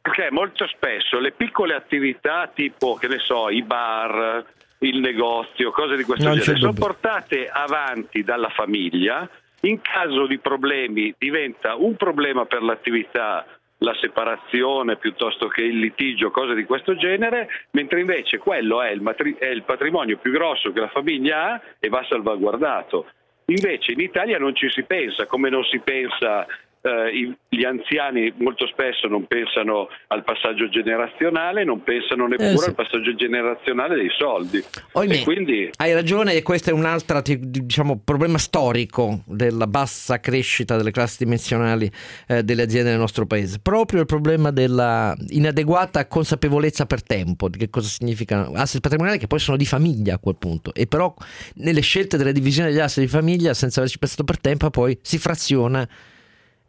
Perché 0.00 0.28
molto 0.30 0.66
spesso 0.66 1.18
le 1.20 1.32
piccole 1.32 1.74
attività 1.74 2.50
tipo, 2.52 2.94
che 2.94 3.06
ne 3.06 3.18
so, 3.18 3.50
i 3.50 3.62
bar, 3.62 4.44
il 4.78 4.98
negozio, 4.98 5.70
cose 5.70 5.96
di 5.96 6.02
questo 6.02 6.26
Non 6.28 6.38
genere, 6.38 6.58
sono 6.58 6.72
portate 6.72 7.48
avanti 7.48 8.24
dalla 8.24 8.48
famiglia. 8.48 9.28
In 9.60 9.80
caso 9.80 10.26
di 10.26 10.38
problemi 10.38 11.14
diventa 11.16 11.76
un 11.76 11.94
problema 11.94 12.46
per 12.46 12.62
l'attività 12.62 13.46
la 13.82 13.94
separazione 14.00 14.96
piuttosto 14.96 15.48
che 15.48 15.62
il 15.62 15.78
litigio, 15.78 16.30
cose 16.30 16.54
di 16.54 16.64
questo 16.64 16.96
genere, 16.96 17.48
mentre 17.72 18.00
invece 18.00 18.38
quello 18.38 18.80
è 18.82 18.90
il, 18.90 19.00
matri- 19.00 19.36
è 19.36 19.48
il 19.48 19.64
patrimonio 19.64 20.18
più 20.18 20.32
grosso 20.32 20.72
che 20.72 20.80
la 20.80 20.88
famiglia 20.88 21.52
ha 21.52 21.60
e 21.78 21.88
va 21.88 22.04
salvaguardato. 22.08 23.06
Invece 23.46 23.92
in 23.92 24.00
Italia 24.00 24.38
non 24.38 24.54
ci 24.54 24.70
si 24.70 24.84
pensa, 24.84 25.26
come 25.26 25.50
non 25.50 25.64
si 25.64 25.78
pensa 25.80 26.46
eh, 26.82 27.34
gli 27.48 27.64
anziani 27.64 28.32
molto 28.38 28.66
spesso 28.66 29.06
non 29.06 29.26
pensano 29.26 29.88
al 30.08 30.24
passaggio 30.24 30.68
generazionale, 30.68 31.64
non 31.64 31.82
pensano 31.82 32.26
neppure 32.26 32.52
Eh, 32.52 32.58
sì. 32.58 32.68
al 32.68 32.74
passaggio 32.74 33.14
generazionale 33.14 33.94
dei 33.94 34.10
soldi. 34.18 34.62
Ohimè, 34.92 35.14
E 35.14 35.22
quindi 35.22 35.70
hai 35.76 35.92
ragione 35.94 36.34
e 36.34 36.42
questo 36.42 36.70
è 36.70 36.72
un 36.72 36.84
altro 36.84 37.22
diciamo, 37.22 38.00
problema 38.04 38.38
storico 38.38 39.22
della 39.26 39.66
bassa 39.66 40.18
crescita 40.18 40.76
delle 40.76 40.90
classi 40.90 41.22
dimensionali 41.22 41.90
eh, 42.26 42.42
delle 42.42 42.62
aziende 42.62 42.90
nel 42.90 42.98
nostro 42.98 43.26
paese. 43.26 43.60
Proprio 43.60 44.00
il 44.00 44.06
problema 44.06 44.50
della 44.50 45.14
inadeguata 45.28 46.06
consapevolezza 46.08 46.86
per 46.86 47.02
tempo 47.02 47.48
di 47.48 47.58
che 47.58 47.70
cosa 47.70 47.88
significano 47.88 48.52
asset 48.54 48.80
patrimoniali 48.80 49.18
che 49.18 49.26
poi 49.28 49.38
sono 49.38 49.56
di 49.56 49.66
famiglia 49.66 50.14
a 50.14 50.18
quel 50.18 50.36
punto 50.36 50.74
e 50.74 50.86
però 50.86 51.14
nelle 51.56 51.80
scelte 51.80 52.16
delle 52.16 52.32
divisioni 52.32 52.70
degli 52.70 52.80
asset 52.80 53.04
di 53.04 53.08
famiglia 53.10 53.54
senza 53.54 53.78
averci 53.78 53.98
pensato 53.98 54.24
per 54.24 54.40
tempo 54.40 54.68
poi 54.70 54.98
si 55.02 55.18
fraziona 55.18 55.86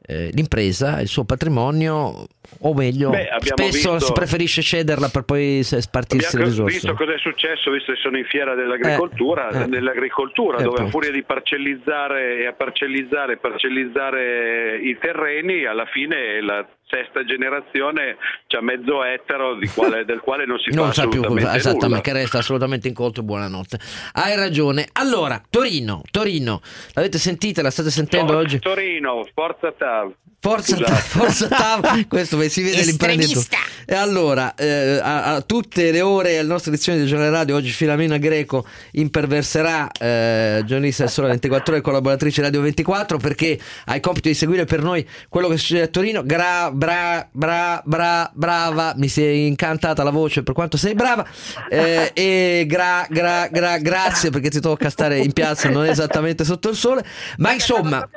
eh, 0.05 0.29
l'impresa, 0.33 0.99
il 1.01 1.07
suo 1.07 1.23
patrimonio 1.23 2.27
o 2.59 2.73
meglio 2.73 3.09
Beh, 3.09 3.29
abbiamo 3.29 3.55
spesso 3.69 3.93
visto- 3.93 3.99
si 4.07 4.11
preferisce 4.13 4.61
cederla 4.61 5.07
per 5.09 5.23
poi 5.23 5.61
spartirsi 5.63 6.35
le 6.37 6.43
Abbiamo 6.43 6.65
risorse. 6.67 6.87
visto 6.87 6.93
cosa 6.93 7.13
è 7.13 7.17
successo, 7.19 7.71
visto 7.71 7.93
che 7.93 7.99
sono 7.99 8.17
in 8.17 8.25
fiera 8.25 8.53
dell'agricoltura, 8.53 9.49
Eh, 9.49 9.61
eh. 9.63 9.65
nell'agricoltura 9.67 10.57
Eh, 10.59 10.63
dove 10.63 10.83
a 10.83 10.87
furia 10.87 11.11
di 11.11 11.23
parcellizzare 11.23 12.39
e 12.39 12.45
a 12.47 12.53
parcellizzare 12.53 13.33
e 13.33 13.37
parcellizzare 13.37 14.77
i 14.81 14.97
terreni, 14.99 15.65
alla 15.65 15.85
fine 15.85 16.41
la 16.41 16.67
sesta 16.93 17.25
generazione 17.25 18.17
c'ha 18.45 18.61
mezzo 18.61 19.03
ettaro 19.03 19.55
di 19.55 19.67
quale- 19.67 20.05
del 20.05 20.19
quale 20.19 20.45
non 20.45 20.59
si 20.59 20.69
non 20.75 20.87
fa 20.87 20.93
sa 20.93 21.07
più 21.07 21.21
esattamente, 21.23 21.87
nulla. 21.87 22.01
che 22.01 22.13
resta 22.13 22.37
assolutamente 22.37 22.87
incolto 22.87 23.21
e 23.21 23.23
buonanotte. 23.23 23.79
Hai 24.13 24.35
ragione. 24.35 24.87
Allora, 24.93 25.41
Torino, 25.49 26.03
Torino, 26.11 26.61
l'avete 26.93 27.17
sentita, 27.17 27.63
la 27.63 27.71
state 27.71 27.89
sentendo 27.89 28.33
Forza 28.33 28.45
oggi? 28.47 28.59
Torino, 28.59 29.27
Forza 29.33 29.71
TAV. 29.71 30.13
Forza, 30.39 30.75
Scusate. 30.75 30.91
Ta- 30.91 30.97
Forza 30.97 31.47
TAV, 31.47 32.07
questo 32.09 32.37
si 32.49 32.63
vede 32.63 32.83
l'imprenditore. 32.83 33.45
E 33.85 33.95
allora, 33.95 34.53
eh, 34.55 34.99
a, 35.01 35.35
a 35.35 35.41
tutte 35.41 35.89
le 35.91 36.01
ore 36.01 36.37
alla 36.37 36.49
nostra 36.49 36.69
edizione 36.71 36.99
di 36.99 37.05
Giornale 37.05 37.31
Radio, 37.31 37.55
oggi 37.55 37.69
Filamina 37.69 38.17
Greco 38.17 38.65
imperverserà, 38.91 39.89
eh, 39.91 40.61
giornalista 40.65 41.03
del 41.03 41.11
Sole 41.13 41.27
24 41.29 41.73
Ore, 41.73 41.81
collaboratrice 41.81 42.41
Radio 42.41 42.59
24, 42.59 43.17
perché 43.17 43.57
ha 43.85 43.95
il 43.95 44.01
compito 44.01 44.27
di 44.27 44.33
seguire 44.33 44.65
per 44.65 44.81
noi 44.81 45.07
quello 45.29 45.47
che 45.47 45.55
succede 45.55 45.83
a 45.83 45.87
Torino. 45.87 46.23
Gra, 46.25 46.71
bra, 46.83 47.29
bra, 47.31 47.81
bra, 47.85 48.31
brava, 48.33 48.93
mi 48.97 49.07
si 49.07 49.23
è 49.23 49.29
incantata 49.29 50.03
la 50.03 50.09
voce 50.09 50.43
per 50.43 50.53
quanto 50.53 50.75
sei 50.75 50.93
brava. 50.93 51.25
Eh, 51.69 52.11
e 52.13 52.65
gra, 52.67 53.05
gra, 53.09 53.47
gra, 53.47 53.77
grazie 53.77 54.29
perché 54.29 54.49
ti 54.49 54.59
tocca 54.59 54.89
stare 54.89 55.19
in 55.19 55.31
piazza, 55.31 55.69
non 55.69 55.85
esattamente 55.85 56.43
sotto 56.43 56.69
il 56.69 56.75
sole. 56.75 57.05
Ma 57.37 57.53
insomma, 57.53 58.07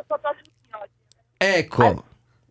ecco. 1.37 2.05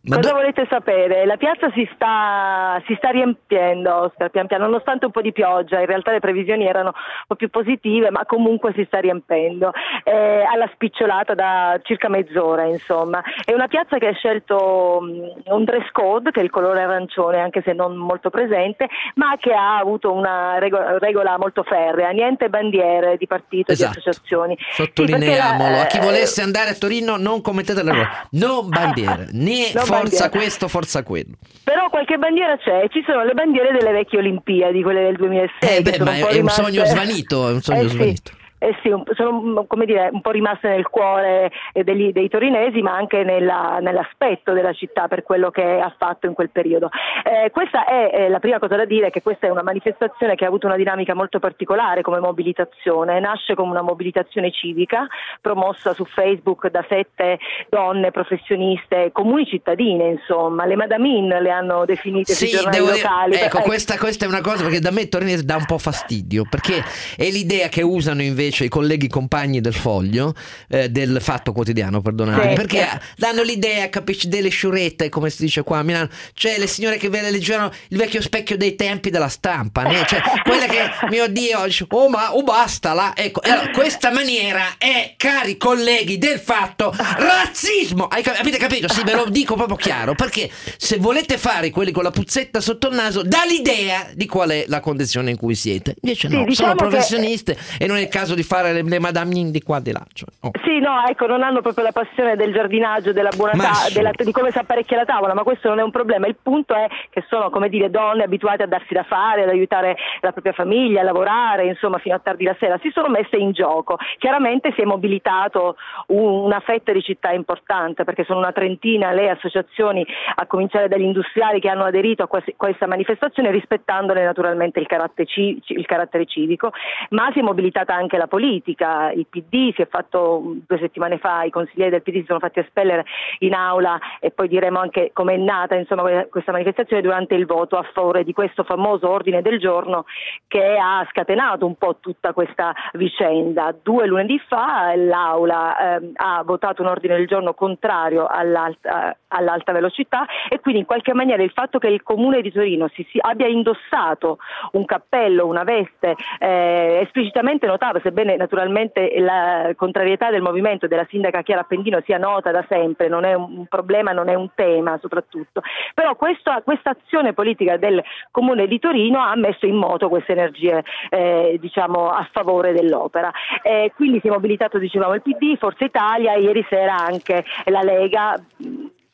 Ma 0.07 0.17
Cosa 0.17 0.29
do- 0.29 0.35
volete 0.35 0.67
sapere? 0.69 1.25
La 1.25 1.37
piazza 1.37 1.69
si 1.73 1.87
sta, 1.95 2.81
si 2.85 2.93
sta 2.97 3.09
riempiendo, 3.09 4.03
Oscar, 4.03 4.29
pian 4.29 4.45
piano, 4.47 4.65
nonostante 4.65 5.05
un 5.05 5.11
po' 5.11 5.21
di 5.21 5.31
pioggia, 5.31 5.79
in 5.79 5.87
realtà 5.87 6.11
le 6.11 6.19
previsioni 6.19 6.65
erano 6.67 6.89
un 6.95 7.23
po' 7.27 7.35
più 7.35 7.49
positive, 7.49 8.11
ma 8.11 8.23
comunque 8.25 8.71
si 8.75 8.83
sta 8.85 8.99
riempendo, 8.99 9.71
eh, 10.03 10.43
alla 10.43 10.69
spicciolata 10.73 11.33
da 11.33 11.79
circa 11.83 12.07
mezz'ora, 12.09 12.65
insomma. 12.65 13.23
È 13.43 13.51
una 13.53 13.67
piazza 13.67 13.97
che 13.97 14.07
ha 14.07 14.13
scelto 14.13 14.99
mh, 15.01 15.51
un 15.53 15.63
dress 15.63 15.89
code, 15.91 16.31
che 16.31 16.39
è 16.39 16.43
il 16.43 16.51
colore 16.51 16.83
arancione, 16.83 17.39
anche 17.39 17.61
se 17.65 17.73
non 17.73 17.95
molto 17.95 18.29
presente, 18.29 18.87
ma 19.15 19.35
che 19.39 19.53
ha 19.53 19.77
avuto 19.77 20.11
una 20.13 20.59
rego- 20.59 20.97
regola 20.99 21.37
molto 21.37 21.63
ferrea, 21.63 22.09
niente 22.11 22.49
bandiere 22.49 23.17
di 23.17 23.25
partito, 23.25 23.71
Esatto. 23.71 23.93
di 23.93 23.97
associazioni. 23.99 24.57
Sottolineiamolo, 24.71 25.79
a 25.79 25.85
chi 25.85 25.97
eh, 25.97 26.01
volesse 26.01 26.41
andare 26.41 26.69
a 26.69 26.73
Torino 26.75 27.17
non 27.17 27.41
commettete 27.41 27.81
l'errore, 27.83 28.09
non 28.31 28.69
bandiere, 28.69 29.29
né 29.31 29.71
Non 29.73 29.85
forza 29.99 30.29
questo, 30.29 30.67
forza 30.67 31.03
quello. 31.03 31.35
Però 31.63 31.89
qualche 31.89 32.17
bandiera 32.17 32.57
c'è, 32.57 32.87
ci 32.89 33.03
sono 33.05 33.23
le 33.23 33.33
bandiere 33.33 33.71
delle 33.71 33.91
vecchie 33.91 34.19
Olimpiadi, 34.19 34.81
quelle 34.81 35.03
del 35.03 35.15
2006. 35.15 35.77
Eh 35.77 35.81
beh, 35.81 35.99
ma 36.03 36.15
è 36.15 36.21
un 36.23 36.29
rimaste- 36.29 36.63
sogno 36.63 36.85
svanito, 36.85 37.47
è 37.49 37.51
un 37.51 37.61
sogno 37.61 37.81
Eh 37.81 37.89
sì. 37.89 38.15
Eh 38.57 38.73
sì, 38.81 38.89
sono 39.15 39.41
mm, 39.41 39.57
come 39.67 39.85
dire, 39.85 40.09
un 40.11 40.21
po' 40.21 40.31
rimaste 40.31 40.69
nel 40.69 40.87
cuore 40.87 41.51
eh, 41.73 41.83
degli- 41.83 42.11
dei 42.13 42.29
torinesi, 42.29 42.81
ma 42.81 42.95
anche 42.95 43.23
nella- 43.23 43.79
nell'aspetto 43.81 44.53
della 44.53 44.71
città 44.71 45.07
per 45.09 45.23
quello 45.23 45.51
che 45.51 45.61
ha 45.79 45.93
fatto 45.97 46.25
in 46.25 46.33
quel 46.33 46.49
periodo. 46.49 46.89
Eh, 47.23 47.51
questa 47.51 47.85
è 47.85 48.11
eh, 48.13 48.29
la 48.29 48.39
prima 48.39 48.57
cosa 48.57 48.77
da 48.77 48.85
dire, 48.85 49.09
che 49.09 49.21
questa 49.21 49.47
è 49.47 49.49
una 49.49 49.61
manifestazione 49.61 50.35
che 50.35 50.45
ha 50.45 50.47
avuto 50.47 50.67
una 50.67 50.77
dinamica 50.77 51.13
molto 51.13 51.39
particolare 51.39 52.01
come 52.01 52.19
mobilitazione. 52.19 53.19
Nasce 53.19 53.55
come 53.55 53.71
una 53.71 53.81
mobilitazione 53.81 54.51
civica 54.51 55.05
promossa 55.41 55.93
su 55.93 56.05
Facebook 56.05 56.69
da 56.69 56.83
sette 56.87 57.37
donne 57.69 58.11
professioniste, 58.11 59.09
comuni 59.11 59.45
cittadine, 59.45 60.07
insomma. 60.07 60.65
Le 60.65 60.75
madamin 60.77 61.27
le 61.27 61.49
hanno 61.51 61.83
definite 61.85 62.33
sui 62.33 62.47
giornali 62.47 62.79
dire- 62.79 62.91
locali. 63.01 63.35
ecco, 63.35 63.57
Eh, 63.59 63.61
questa, 63.63 63.97
questa 63.97 64.25
è 64.25 64.27
una 64.29 64.41
cosa 64.41 64.63
perché 64.63 64.79
da 64.79 64.91
me 64.91 65.07
Torinese 65.09 65.43
dà 65.43 65.57
un 65.57 65.65
po' 65.65 65.77
fastidio, 65.77 66.45
perché 66.49 66.81
è 67.17 67.29
l'idea 67.29 67.67
che 67.67 67.81
usano 67.81 68.21
invece 68.21 68.43
i 68.47 68.67
colleghi 68.69 69.07
compagni 69.07 69.61
del 69.61 69.73
foglio, 69.73 70.33
eh, 70.69 70.89
del 70.89 71.19
fatto 71.21 71.51
quotidiano, 71.51 72.01
perdonate, 72.01 72.49
Sì. 72.49 72.55
perché 72.55 72.87
danno 73.17 73.41
l'idea, 73.43 73.89
capisci, 73.89 74.27
delle 74.27 74.49
sciurette, 74.49 75.09
come 75.09 75.29
si 75.29 75.43
dice 75.43 75.63
qua 75.63 75.79
a 75.79 75.83
Milano, 75.83 76.09
cioè 76.33 76.57
le 76.57 76.67
signore 76.67 76.97
che 76.97 77.09
ve 77.09 77.21
le 77.21 77.31
leggevano 77.31 77.71
il 77.89 77.97
vecchio 77.97 78.21
specchio 78.21 78.57
dei 78.57 78.75
tempi 78.75 79.09
della 79.09 79.27
stampa, 79.29 79.83
né? 79.83 80.03
cioè 80.07 80.21
quelle 80.43 80.67
che, 80.67 80.89
mio 81.09 81.27
Dio, 81.27 81.65
oh 81.89 82.09
ma, 82.09 82.35
oh 82.35 82.43
basta 82.43 82.93
là, 82.93 83.13
ecco, 83.15 83.39
allora, 83.43 83.69
questa 83.71 84.11
maniera 84.11 84.75
è, 84.77 85.13
cari 85.17 85.57
colleghi 85.57 86.17
del 86.17 86.39
fatto, 86.39 86.93
razzismo, 86.95 88.07
avete 88.07 88.57
capito? 88.57 88.87
Sì, 88.91 89.03
ve 89.03 89.13
lo 89.15 89.25
dico 89.29 89.55
proprio 89.55 89.75
chiaro, 89.77 90.13
perché 90.15 90.49
se 90.77 90.97
volete 90.97 91.37
fare 91.37 91.69
quelli 91.69 91.91
con 91.91 92.03
la 92.03 92.11
puzzetta 92.11 92.61
sotto 92.61 92.89
il 92.89 92.95
naso, 92.95 93.23
dà 93.23 93.43
l'idea 93.47 94.07
di 94.13 94.25
qual 94.25 94.49
è 94.49 94.65
la 94.67 94.79
condizione 94.79 95.31
in 95.31 95.37
cui 95.37 95.55
siete. 95.55 95.95
Invece 96.01 96.27
Sì, 96.29 96.33
no, 96.35 96.43
diciamo 96.45 96.53
sono 96.69 96.71
che- 96.75 96.87
professioniste 96.87 97.57
e 97.77 97.87
non 97.87 97.97
è 97.97 98.01
il 98.01 98.07
caso 98.07 98.34
di 98.35 98.43
fare 98.43 98.71
le, 98.73 98.83
le 98.83 98.99
madamine 98.99 99.49
di 99.51 99.61
qua 99.61 99.79
di 99.79 99.91
là. 99.91 100.03
cioè, 100.13 100.27
oh. 100.41 100.51
Sì, 100.63 100.79
no, 100.79 101.03
ecco, 101.07 101.25
non 101.25 101.41
hanno 101.43 101.61
proprio 101.61 101.83
la 101.85 101.91
passione 101.91 102.35
del 102.35 102.53
giardinaggio, 102.53 103.11
della 103.13 103.31
buona 103.35 103.53
ta- 103.53 103.89
della- 103.93 104.11
di 104.15 104.31
come 104.31 104.51
si 104.51 104.57
apparecchia 104.57 104.97
la 104.97 105.05
tavola, 105.05 105.33
ma 105.33 105.43
questo 105.43 105.69
non 105.69 105.79
è 105.79 105.83
un 105.83 105.91
problema. 105.91 106.27
Il 106.27 106.37
punto 106.41 106.73
è 106.75 106.87
che 107.09 107.23
sono, 107.29 107.49
come 107.49 107.69
dire, 107.69 107.89
donne 107.89 108.23
abituate 108.23 108.63
a 108.63 108.67
darsi 108.67 108.93
da 108.93 109.03
fare, 109.03 109.43
ad 109.43 109.49
aiutare 109.49 109.95
la 110.21 110.31
propria 110.31 110.53
famiglia, 110.53 111.01
a 111.01 111.03
lavorare, 111.03 111.65
insomma, 111.65 111.97
fino 111.99 112.15
a 112.15 112.19
tardi 112.19 112.43
la 112.43 112.55
sera. 112.59 112.77
Si 112.81 112.91
sono 112.93 113.07
messe 113.09 113.37
in 113.37 113.51
gioco. 113.51 113.97
Chiaramente 114.17 114.71
si 114.75 114.81
è 114.81 114.85
mobilitato 114.85 115.75
un- 116.07 116.43
una 116.45 116.59
fetta 116.59 116.91
di 116.91 117.01
città 117.01 117.31
importante, 117.31 118.03
perché 118.03 118.23
sono 118.25 118.39
una 118.39 118.51
trentina 118.51 119.11
le 119.11 119.29
associazioni, 119.29 120.05
a 120.35 120.45
cominciare 120.45 120.87
dagli 120.87 121.03
industriali 121.03 121.59
che 121.59 121.69
hanno 121.69 121.83
aderito 121.85 122.23
a 122.23 122.27
questa 122.55 122.87
manifestazione, 122.87 123.51
rispettandone 123.51 124.23
naturalmente 124.23 124.79
il 124.79 124.87
carattere, 124.87 125.27
il 125.35 125.85
carattere 125.85 126.25
civico, 126.25 126.71
ma 127.09 127.29
si 127.33 127.39
è 127.39 127.41
mobilitata 127.41 127.93
anche 127.93 128.17
la 128.17 128.24
politica, 128.27 129.11
il 129.11 129.27
PD 129.27 129.73
si 129.73 129.81
è 129.81 129.87
fatto 129.87 130.39
mh, 130.39 130.63
due 130.67 130.77
settimane 130.79 131.17
fa, 131.17 131.43
i 131.43 131.49
consiglieri 131.49 131.91
del 131.91 132.01
PD 132.01 132.19
si 132.19 132.25
sono 132.27 132.39
fatti 132.39 132.59
espellere 132.59 133.05
in 133.39 133.53
aula 133.53 133.99
e 134.19 134.31
poi 134.31 134.47
diremo 134.47 134.79
anche 134.79 135.11
come 135.13 135.33
è 135.33 135.37
nata 135.37 135.75
insomma, 135.75 136.01
que- 136.01 136.27
questa 136.29 136.51
manifestazione 136.51 137.01
durante 137.01 137.35
il 137.35 137.45
voto 137.45 137.77
a 137.77 137.83
favore 137.93 138.23
di 138.23 138.33
questo 138.33 138.63
famoso 138.63 139.09
ordine 139.09 139.41
del 139.41 139.59
giorno 139.59 140.05
che 140.47 140.77
ha 140.77 141.05
scatenato 141.09 141.65
un 141.65 141.75
po' 141.75 141.97
tutta 141.99 142.33
questa 142.33 142.73
vicenda. 142.93 143.75
Due 143.81 144.07
lunedì 144.07 144.39
fa 144.47 144.95
l'aula 144.95 145.95
ehm, 145.95 146.11
ha 146.15 146.43
votato 146.43 146.81
un 146.81 146.87
ordine 146.87 147.15
del 147.15 147.27
giorno 147.27 147.53
contrario 147.53 148.25
all'alta, 148.27 149.15
all'alta 149.29 149.71
velocità 149.71 150.25
e 150.49 150.59
quindi 150.59 150.81
in 150.81 150.85
qualche 150.85 151.13
maniera 151.13 151.43
il 151.43 151.51
fatto 151.51 151.79
che 151.79 151.87
il 151.87 152.03
comune 152.03 152.41
di 152.41 152.51
Torino 152.51 152.87
si, 152.93 153.05
si 153.09 153.19
abbia 153.21 153.47
indossato 153.47 154.37
un 154.71 154.85
cappello, 154.85 155.45
una 155.45 155.63
veste 155.63 156.15
eh, 156.39 156.99
esplicitamente 157.03 157.67
notava, 157.67 157.99
sebbene 158.15 158.37
naturalmente 158.37 159.13
la 159.19 159.73
contrarietà 159.75 160.31
del 160.31 160.41
movimento 160.41 160.87
della 160.87 161.05
sindaca 161.09 161.41
Chiara 161.41 161.61
Appendino 161.61 162.01
sia 162.05 162.17
nota 162.17 162.51
da 162.51 162.65
sempre, 162.69 163.09
non 163.09 163.25
è 163.25 163.33
un 163.33 163.65
problema, 163.67 164.13
non 164.13 164.29
è 164.29 164.33
un 164.33 164.49
tema 164.55 164.97
soprattutto, 165.01 165.61
però 165.93 166.15
questa 166.15 166.63
azione 166.83 167.33
politica 167.33 167.75
del 167.75 168.01
comune 168.31 168.67
di 168.67 168.79
Torino 168.79 169.19
ha 169.19 169.35
messo 169.35 169.65
in 169.65 169.75
moto 169.75 170.07
queste 170.07 170.31
energie 170.31 170.83
eh, 171.09 171.57
diciamo 171.59 172.09
a 172.09 172.27
favore 172.31 172.71
dell'opera. 172.71 173.31
Eh, 173.61 173.91
quindi 173.95 174.19
si 174.21 174.27
è 174.27 174.31
mobilitato 174.31 174.77
dicevamo 174.77 175.13
il 175.15 175.21
PD, 175.21 175.57
Forza 175.57 175.83
Italia 175.83 176.35
ieri 176.35 176.65
sera 176.69 176.95
anche 176.95 177.43
la 177.65 177.81
Lega 177.81 178.39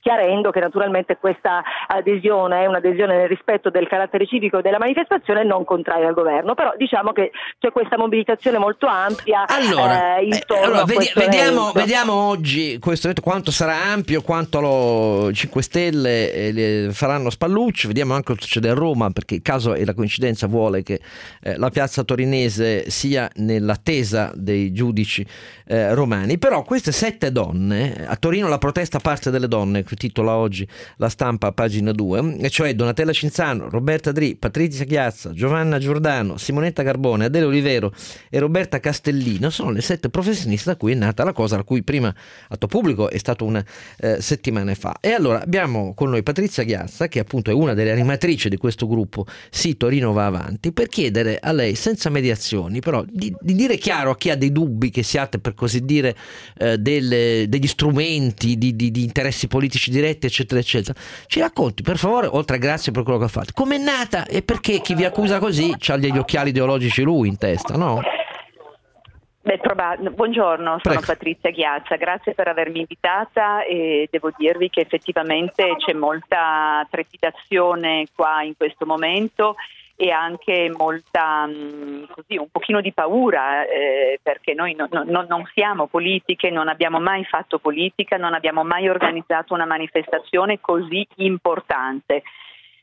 chiarendo 0.01 0.49
che 0.51 0.59
naturalmente 0.59 1.17
questa 1.17 1.63
adesione, 1.87 2.63
è 2.63 2.65
un'adesione 2.65 3.15
nel 3.15 3.27
rispetto 3.27 3.69
del 3.69 3.87
carattere 3.87 4.25
civico 4.25 4.61
della 4.61 4.79
manifestazione 4.79 5.43
non 5.43 5.63
contraria 5.63 6.07
al 6.07 6.13
governo, 6.13 6.55
però 6.55 6.73
diciamo 6.75 7.11
che 7.11 7.31
c'è 7.59 7.71
questa 7.71 7.97
mobilitazione 7.97 8.57
molto 8.57 8.87
ampia 8.87 9.45
allora, 9.47 10.17
eh, 10.17 10.25
intorno 10.25 10.63
eh, 10.63 10.65
allora, 10.65 10.81
a 10.81 10.85
vedi- 10.85 11.11
vediamo, 11.15 11.71
vediamo 11.71 12.13
oggi 12.13 12.79
questo 12.79 13.07
evento 13.07 13.21
quanto 13.21 13.51
sarà 13.51 13.75
ampio, 13.91 14.21
quanto 14.21 14.59
lo 14.59 15.31
5 15.31 15.61
Stelle 15.61 16.33
eh, 16.33 16.89
faranno 16.91 17.29
spallucci, 17.29 17.87
vediamo 17.87 18.13
anche 18.13 18.33
cosa 18.33 18.41
succede 18.41 18.69
a 18.69 18.73
Roma 18.73 19.11
perché 19.11 19.35
il 19.35 19.41
caso 19.41 19.75
e 19.75 19.85
la 19.85 19.93
coincidenza 19.93 20.47
vuole 20.47 20.81
che 20.81 20.99
eh, 21.43 21.57
la 21.57 21.69
piazza 21.69 22.03
torinese 22.03 22.89
sia 22.89 23.29
nell'attesa 23.35 24.31
dei 24.33 24.73
giudici 24.73 25.25
eh, 25.67 25.93
romani, 25.93 26.37
però 26.37 26.63
queste 26.63 26.91
sette 26.91 27.31
donne, 27.31 28.05
a 28.07 28.15
Torino 28.15 28.47
la 28.47 28.57
protesta 28.57 28.99
parte 28.99 29.29
delle 29.29 29.47
donne, 29.47 29.83
che 29.91 29.95
titola 29.95 30.35
oggi 30.35 30.65
la 30.97 31.09
stampa 31.09 31.51
pagina 31.51 31.91
2, 31.91 32.37
e 32.39 32.49
cioè 32.49 32.73
Donatella 32.73 33.11
Cinzano, 33.11 33.69
Roberta 33.69 34.11
Dri, 34.11 34.35
Patrizia 34.35 34.85
Chiazza, 34.85 35.33
Giovanna 35.33 35.79
Giordano, 35.79 36.37
Simonetta 36.37 36.83
Carbone, 36.83 37.25
Adele 37.25 37.45
Olivero 37.45 37.93
e 38.29 38.39
Roberta 38.39 38.79
Castellino 38.79 39.49
sono 39.49 39.71
le 39.71 39.81
sette 39.81 40.09
professioniste 40.09 40.69
da 40.69 40.77
cui 40.77 40.93
è 40.93 40.95
nata 40.95 41.23
la 41.23 41.33
cosa, 41.33 41.57
la 41.57 41.63
cui 41.63 41.83
prima 41.83 42.13
atto 42.47 42.67
pubblico 42.67 43.09
è 43.09 43.17
stato 43.17 43.43
una 43.43 43.63
eh, 43.97 44.21
settimana 44.21 44.73
fa. 44.75 44.95
E 45.01 45.11
allora 45.11 45.41
abbiamo 45.41 45.93
con 45.93 46.09
noi 46.09 46.23
Patrizia 46.23 46.63
Chiazza, 46.63 47.07
che 47.07 47.19
appunto 47.19 47.51
è 47.51 47.53
una 47.53 47.73
delle 47.73 47.91
animatrici 47.91 48.47
di 48.47 48.57
questo 48.57 48.87
gruppo 48.87 49.25
Sì 49.49 49.75
Torino 49.75 50.13
va 50.13 50.25
avanti, 50.25 50.71
per 50.71 50.87
chiedere 50.87 51.37
a 51.41 51.51
lei, 51.51 51.75
senza 51.75 52.09
mediazioni, 52.09 52.79
però 52.79 53.03
di, 53.07 53.33
di 53.41 53.55
dire 53.55 53.77
chiaro 53.77 54.11
a 54.11 54.17
chi 54.17 54.29
ha 54.29 54.35
dei 54.35 54.51
dubbi 54.51 54.89
che 54.89 55.03
siate 55.03 55.39
per 55.39 55.53
così 55.53 55.83
dire 55.83 56.15
eh, 56.57 56.77
delle- 56.77 57.45
degli 57.49 57.67
strumenti 57.67 58.57
di, 58.57 58.75
di- 58.75 58.91
di 58.91 59.03
interessi 59.03 59.47
politici 59.47 59.80
diretti, 59.89 60.27
eccetera, 60.27 60.59
eccetera. 60.59 60.99
Ci 61.25 61.39
racconti, 61.39 61.81
per 61.81 61.97
favore, 61.97 62.27
oltre 62.27 62.57
a 62.57 62.59
grazie 62.59 62.91
per 62.91 63.03
quello 63.03 63.17
che 63.17 63.25
ha 63.25 63.29
fatto, 63.29 63.51
com'è 63.53 63.77
nata 63.77 64.25
e 64.25 64.43
perché 64.43 64.81
chi 64.81 64.93
vi 64.93 65.05
accusa 65.05 65.39
così 65.39 65.73
ha 65.87 65.97
degli 65.97 66.17
occhiali 66.17 66.49
ideologici 66.49 67.01
lui 67.01 67.27
in 67.27 67.37
testa, 67.37 67.75
no? 67.75 68.01
Beh, 69.43 69.57
proba- 69.57 69.97
Buongiorno, 69.97 70.77
sono 70.81 70.99
Prego. 70.99 71.01
Patrizia 71.01 71.49
Ghiaccia, 71.49 71.95
grazie 71.95 72.35
per 72.35 72.47
avermi 72.47 72.79
invitata 72.79 73.63
e 73.63 74.07
devo 74.11 74.29
dirvi 74.37 74.69
che 74.69 74.81
effettivamente 74.81 75.77
c'è 75.77 75.93
molta 75.93 76.85
trepidazione 76.91 78.05
qua 78.13 78.43
in 78.43 78.55
questo 78.55 78.85
momento 78.85 79.55
e 80.01 80.09
anche 80.09 80.67
molta, 80.75 81.45
mh, 81.45 82.07
così, 82.09 82.35
un 82.35 82.47
pochino 82.51 82.81
di 82.81 82.91
paura 82.91 83.67
eh, 83.67 84.19
perché 84.19 84.55
noi 84.55 84.73
no- 84.73 84.87
no- 84.89 85.03
no- 85.05 85.27
non 85.29 85.47
siamo 85.53 85.85
politiche, 85.85 86.49
non 86.49 86.69
abbiamo 86.69 86.99
mai 86.99 87.23
fatto 87.23 87.59
politica, 87.59 88.17
non 88.17 88.33
abbiamo 88.33 88.63
mai 88.63 88.89
organizzato 88.89 89.53
una 89.53 89.67
manifestazione 89.67 90.59
così 90.59 91.05
importante. 91.17 92.23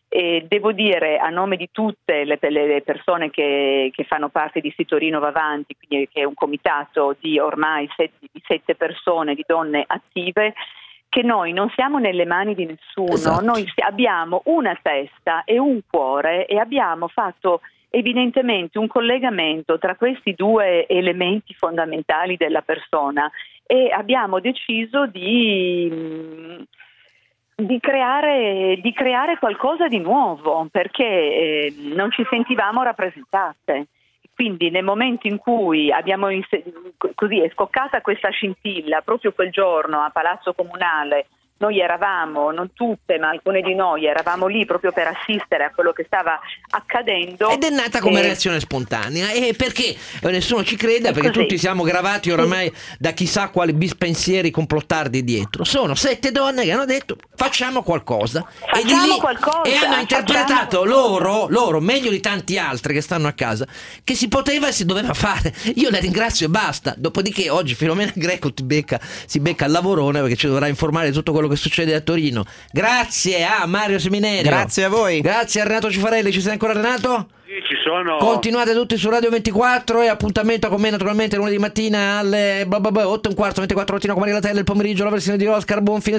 E 0.08 0.46
devo 0.46 0.70
dire 0.70 1.18
a 1.18 1.28
nome 1.28 1.56
di 1.56 1.70
tutte 1.72 2.24
le, 2.24 2.38
le 2.40 2.82
persone 2.82 3.30
che, 3.30 3.90
che 3.92 4.04
fanno 4.04 4.28
parte 4.28 4.60
di 4.60 4.72
Sitorino 4.76 5.18
Va 5.18 5.26
Avanti, 5.26 5.74
che 5.88 6.08
è 6.12 6.22
un 6.22 6.34
comitato 6.34 7.16
di 7.18 7.40
ormai 7.40 7.90
sette, 7.96 8.28
di 8.30 8.40
sette 8.46 8.76
persone, 8.76 9.34
di 9.34 9.44
donne 9.44 9.82
attive, 9.84 10.54
che 11.08 11.22
noi 11.22 11.52
non 11.52 11.70
siamo 11.70 11.98
nelle 11.98 12.26
mani 12.26 12.54
di 12.54 12.66
nessuno, 12.66 13.12
Esatto. 13.12 13.44
noi 13.44 13.64
abbiamo 13.86 14.42
una 14.46 14.78
testa 14.80 15.44
e 15.44 15.58
un 15.58 15.80
cuore 15.88 16.46
e 16.46 16.58
abbiamo 16.58 17.08
fatto 17.08 17.60
evidentemente 17.90 18.78
un 18.78 18.86
collegamento 18.86 19.78
tra 19.78 19.96
questi 19.96 20.34
due 20.34 20.86
elementi 20.86 21.54
fondamentali 21.54 22.36
della 22.36 22.60
persona 22.60 23.30
e 23.64 23.88
abbiamo 23.90 24.40
deciso 24.40 25.06
di, 25.06 25.88
mh, 25.90 27.62
di 27.62 27.80
creare, 27.80 28.78
di 28.82 28.92
creare 28.92 29.38
qualcosa 29.38 29.88
di 29.88 29.98
nuovo 29.98 30.68
perché 30.70 31.04
eh, 31.04 31.74
non 31.94 32.10
ci 32.10 32.26
sentivamo 32.28 32.82
rappresentate. 32.82 33.86
Quindi 34.38 34.70
nel 34.70 34.84
momento 34.84 35.26
in 35.26 35.36
cui 35.36 35.90
abbiamo 35.90 36.28
così 37.16 37.40
è 37.40 37.50
scoccata 37.50 38.00
questa 38.02 38.30
scintilla 38.30 39.00
proprio 39.00 39.32
quel 39.32 39.50
giorno 39.50 39.98
a 39.98 40.10
Palazzo 40.10 40.52
Comunale, 40.52 41.26
noi 41.58 41.80
eravamo, 41.80 42.50
non 42.52 42.72
tutte, 42.72 43.18
ma 43.18 43.30
alcune 43.30 43.60
di 43.62 43.74
noi 43.74 44.06
eravamo 44.06 44.46
lì 44.46 44.64
proprio 44.64 44.92
per 44.92 45.08
assistere 45.08 45.64
a 45.64 45.70
quello 45.74 45.92
che 45.92 46.04
stava 46.06 46.38
accadendo. 46.70 47.50
Ed 47.50 47.64
è 47.64 47.70
nata 47.70 48.00
come 48.00 48.20
Eh, 48.20 48.22
reazione 48.22 48.60
spontanea. 48.60 49.30
E 49.30 49.54
perché? 49.56 49.88
Eh, 50.22 50.30
nessuno 50.30 50.62
ci 50.64 50.76
crede 50.76 51.12
perché 51.12 51.28
così. 51.28 51.40
tutti 51.40 51.58
siamo 51.58 51.82
gravati 51.82 52.30
oramai 52.30 52.72
da 52.98 53.10
chissà 53.12 53.48
quali 53.48 53.72
bispensieri 53.72 54.50
complottardi 54.50 55.24
dietro. 55.24 55.64
Sono 55.64 55.94
sette 55.94 56.30
donne 56.30 56.64
che 56.64 56.72
hanno 56.72 56.84
detto 56.84 57.16
facciamo 57.34 57.82
qualcosa. 57.82 58.46
E, 58.60 58.80
Facciamo 58.80 59.14
lì- 59.14 59.18
qualcosa, 59.20 59.62
e 59.62 59.74
hanno 59.74 60.00
interpretato 60.00 60.84
loro, 60.84 61.46
loro 61.48 61.80
meglio 61.80 62.10
di 62.10 62.20
tanti 62.20 62.56
altri 62.58 62.94
che 62.94 63.00
stanno 63.00 63.26
a 63.28 63.32
casa 63.32 63.66
che 64.04 64.14
si 64.14 64.28
poteva 64.28 64.68
e 64.68 64.72
si 64.72 64.84
doveva 64.84 65.12
fare. 65.14 65.52
Io 65.74 65.90
le 65.90 66.00
ringrazio 66.00 66.46
e 66.46 66.50
basta. 66.50 66.94
Dopodiché 66.96 67.50
oggi 67.50 67.74
Filomena 67.74 68.12
Greco 68.14 68.52
ti 68.52 68.62
becca, 68.62 69.00
si 69.26 69.40
becca 69.40 69.64
al 69.64 69.70
lavorone 69.72 70.20
perché 70.20 70.36
ci 70.36 70.46
dovrà 70.46 70.66
informare 70.68 71.08
di 71.08 71.12
tutto 71.12 71.32
quello 71.32 71.47
che 71.48 71.56
succede 71.56 71.94
a 71.94 72.00
Torino 72.00 72.44
grazie 72.70 73.44
a 73.44 73.66
Mario 73.66 73.98
Seminario 73.98 74.42
Grazie 74.42 74.84
a 74.84 74.88
voi. 74.88 75.20
grazie 75.20 75.60
a 75.60 75.64
Renato 75.64 75.90
Cifarelli 75.90 76.30
ci 76.32 76.40
sei 76.40 76.52
ancora 76.52 76.72
Renato? 76.72 77.28
Sì, 77.48 77.54
ci 77.66 77.76
sono. 77.82 78.18
Continuate 78.18 78.74
tutti 78.74 78.98
su 78.98 79.08
Radio 79.08 79.30
24 79.30 80.02
e 80.02 80.08
appuntamento 80.08 80.68
con 80.68 80.82
me 80.82 80.90
naturalmente 80.90 81.36
lunedì 81.36 81.56
mattina 81.56 82.18
alle 82.18 82.64
bla 82.66 82.78
bla 82.78 82.90
bla, 82.90 83.08
8 83.08 83.28
e 83.28 83.30
un 83.30 83.36
quarto, 83.36 83.60
24 83.60 83.94
mattina 83.94 84.12
con 84.12 84.20
Maria 84.20 84.36
Latella, 84.36 84.58
il 84.58 84.64
pomeriggio 84.64 85.04
la 85.04 85.10
versione 85.10 85.38
di 85.38 85.46
Oscar, 85.46 85.80
buon 85.80 86.02
fine 86.02 86.16